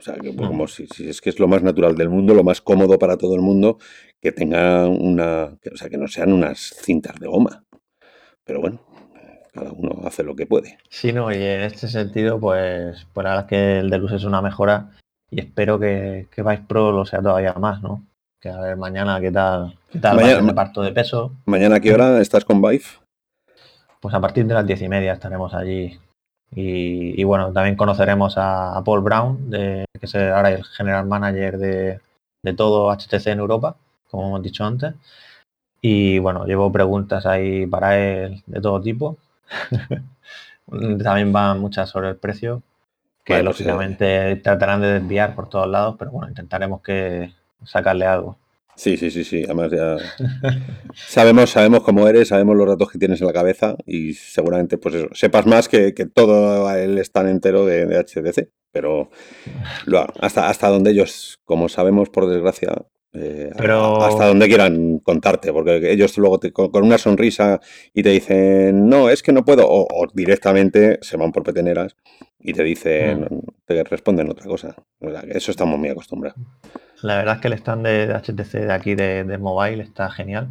[0.00, 2.42] O sea, que, pues, como si, es que es lo más natural del mundo, lo
[2.42, 3.76] más cómodo para todo el mundo,
[4.18, 5.58] que tenga una.
[5.70, 7.64] o sea, que no sean unas cintas de goma.
[8.42, 8.80] Pero bueno,
[9.52, 10.78] cada uno hace lo que puede.
[10.88, 14.12] Sí, no, y en este sentido, pues, pues la verdad es que el de luz
[14.12, 14.92] es una mejora
[15.30, 18.06] y espero que, que Vice Pro lo sea todavía más, ¿no?
[18.40, 21.34] Que a ver mañana qué tal, qué tal mañana, el reparto de peso.
[21.44, 22.84] ¿Mañana a qué hora estás con Vive?
[24.00, 26.00] Pues a partir de las diez y media estaremos allí
[26.52, 32.00] y, bueno, también conoceremos a, Paul Brown, de, que es ahora el general manager de,
[32.56, 33.76] todo HTC en Europa,
[34.10, 34.94] como hemos dicho antes.
[35.80, 39.16] Y bueno, llevo preguntas ahí para él de todo tipo.
[41.02, 42.62] también van muchas sobre el precio,
[43.24, 47.32] que lógicamente tratarán de desviar por todos lados, pero bueno, intentaremos que
[47.64, 48.36] sacarle algo.
[48.80, 49.42] Sí, sí, sí, sí.
[49.44, 49.98] Además ya
[50.94, 54.94] sabemos, sabemos cómo eres, sabemos los datos que tienes en la cabeza y seguramente pues
[54.94, 58.48] eso, sepas más que, todo el stand entero de, de HDC.
[58.72, 59.10] Pero
[60.20, 66.16] hasta, hasta donde ellos, como sabemos por desgracia, eh, hasta donde quieran contarte, porque ellos
[66.16, 67.60] luego con, una sonrisa
[67.92, 71.96] y te dicen, no, es que no puedo, o, directamente se van por peteneras
[72.38, 73.40] y te dicen, mm.
[73.66, 74.74] te responden otra cosa.
[75.28, 76.40] Eso estamos muy acostumbrados.
[77.02, 80.48] La verdad es que el stand de, HTC de aquí de, mobile está genial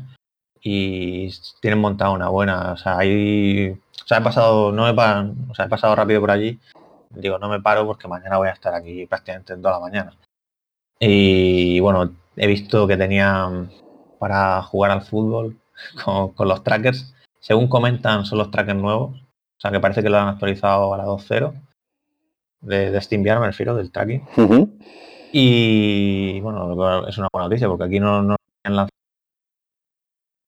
[0.62, 1.30] y
[1.62, 5.02] tienen montado una buena, o sea, ahí, o sea, he pasado, no me
[5.50, 6.60] o sea, he pasado rápido por allí,
[7.12, 10.18] digo, no me paro porque mañana voy a estar aquí prácticamente en toda la mañana.
[11.00, 13.72] Y bueno, he visto que tenían
[14.20, 15.58] para jugar al fútbol
[16.36, 20.18] con, los trackers, según comentan, son los trackers nuevos, o sea, que parece que lo
[20.18, 21.54] han actualizado a la 2.0
[22.62, 24.28] de, de SteamVR, me refiero, del tracking.
[25.32, 28.90] Y bueno, es una buena noticia porque aquí no, no han lanzado.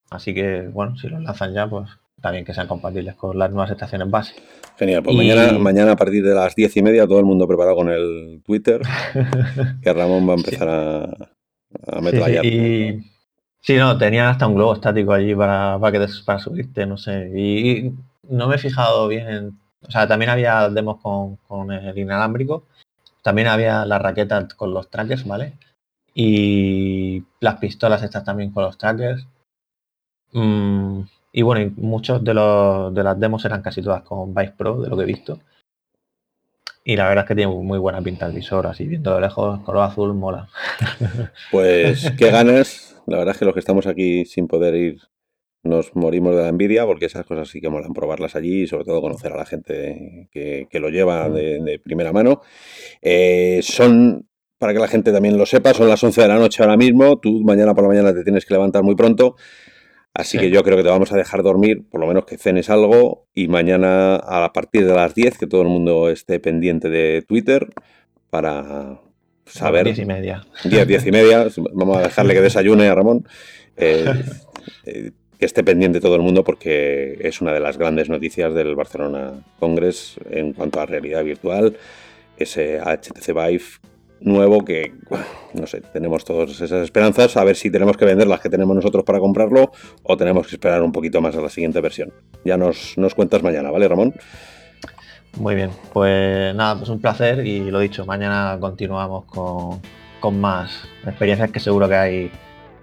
[0.10, 1.90] Así que bueno, si los lanzan ya, pues
[2.22, 4.36] también que sean compatibles con las nuevas estaciones base.
[4.78, 7.76] Genial, pues mañana, mañana a partir de las diez y media todo el mundo preparado
[7.76, 8.82] con el Twitter,
[9.82, 11.04] que Ramón va a empezar a,
[11.88, 12.44] a metrallar.
[12.44, 13.00] Sí,
[13.60, 17.32] sí, no, tenían hasta un globo estático allí para, para, que, para subirte, no sé.
[17.36, 17.92] Y,
[18.30, 19.60] no me he fijado bien en...
[19.86, 22.66] O sea, también había demos con, con el inalámbrico
[23.22, 25.54] también había la raqueta con los trackers, ¿vale?
[26.14, 29.26] Y las pistolas estas también con los trackers.
[30.34, 31.02] Mm,
[31.34, 34.90] y bueno, muchos de, los, de las demos eran casi todas con Vice Pro, de
[34.90, 35.40] lo que he visto.
[36.84, 39.60] Y la verdad es que tiene muy buena pinta el visor, así viendo de lejos,
[39.62, 40.50] color azul, mola.
[41.52, 43.02] Pues qué ganas.
[43.06, 45.02] La verdad es que los que estamos aquí sin poder ir
[45.64, 48.86] nos morimos de la envidia porque esas cosas sí que molan probarlas allí y sobre
[48.86, 51.34] todo conocer a la gente que, lo lleva mm.
[51.34, 52.42] de, primera mano.
[53.02, 54.28] Eh, son,
[54.58, 57.20] para que la gente también lo sepa, son las 11 de la noche ahora mismo,
[57.20, 59.36] tú mañana por la mañana te tienes que levantar muy pronto,
[60.14, 62.70] así que yo creo que te vamos a dejar dormir, por lo menos que cenes
[62.70, 67.24] algo y mañana a partir de las 10 que todo el mundo esté pendiente de
[67.28, 67.70] Twitter
[68.32, 69.00] para
[69.46, 69.86] saber...
[69.86, 70.46] 10 y media.
[70.64, 73.28] 10, 10 y media, vamos a dejarle que desayune a Ramón.
[73.78, 74.06] Eh,
[74.86, 75.12] eh,
[75.42, 79.32] que esté pendiente todo el mundo porque es una de las grandes noticias del Barcelona
[79.60, 81.76] Congress en cuanto a realidad virtual,
[82.38, 83.64] ese HTC Vive
[84.20, 84.94] nuevo que,
[85.56, 88.76] no sé, tenemos todas esas esperanzas, a ver si tenemos que vender las que tenemos
[88.76, 89.72] nosotros para comprarlo
[90.04, 92.14] o tenemos que esperar un poquito más a la siguiente versión.
[92.46, 94.14] Ya nos, nos cuentas mañana, ¿vale, Ramón?
[95.38, 99.82] Muy bien, pues nada, pues un placer y lo dicho, mañana continuamos con,
[100.20, 102.32] con más experiencias que seguro que hay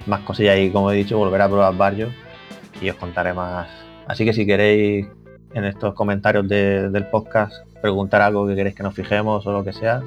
[0.06, 2.10] más cosillas y como he dicho, volver a probar varios
[2.80, 3.68] y os contaré más.
[4.06, 5.06] Así que si queréis
[5.54, 9.72] en estos comentarios del podcast preguntar algo que queréis que nos fijemos o lo que
[9.72, 10.02] sea,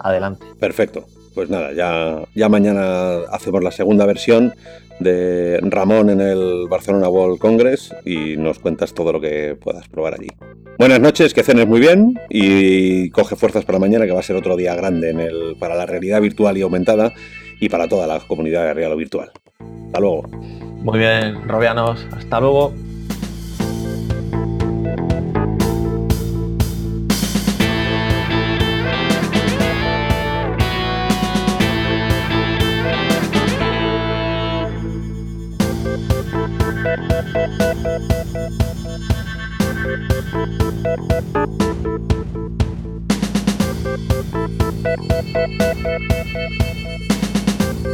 [0.00, 0.44] adelante.
[0.58, 1.06] Perfecto.
[1.34, 4.54] Pues nada, ya, ya mañana hacemos la segunda versión
[4.98, 10.14] de Ramón en el Barcelona World Congress y nos cuentas todo lo que puedas probar
[10.14, 10.28] allí.
[10.78, 14.36] Buenas noches, que cenes muy bien y coge fuerzas para mañana que va a ser
[14.36, 15.14] otro día grande
[15.58, 17.12] para la realidad virtual y aumentada
[17.60, 19.30] y para toda la comunidad de real o virtual.
[19.60, 20.22] Hasta luego.
[20.82, 22.06] Muy bien, Robianos.
[22.12, 22.72] Hasta luego.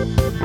[0.00, 0.40] Thank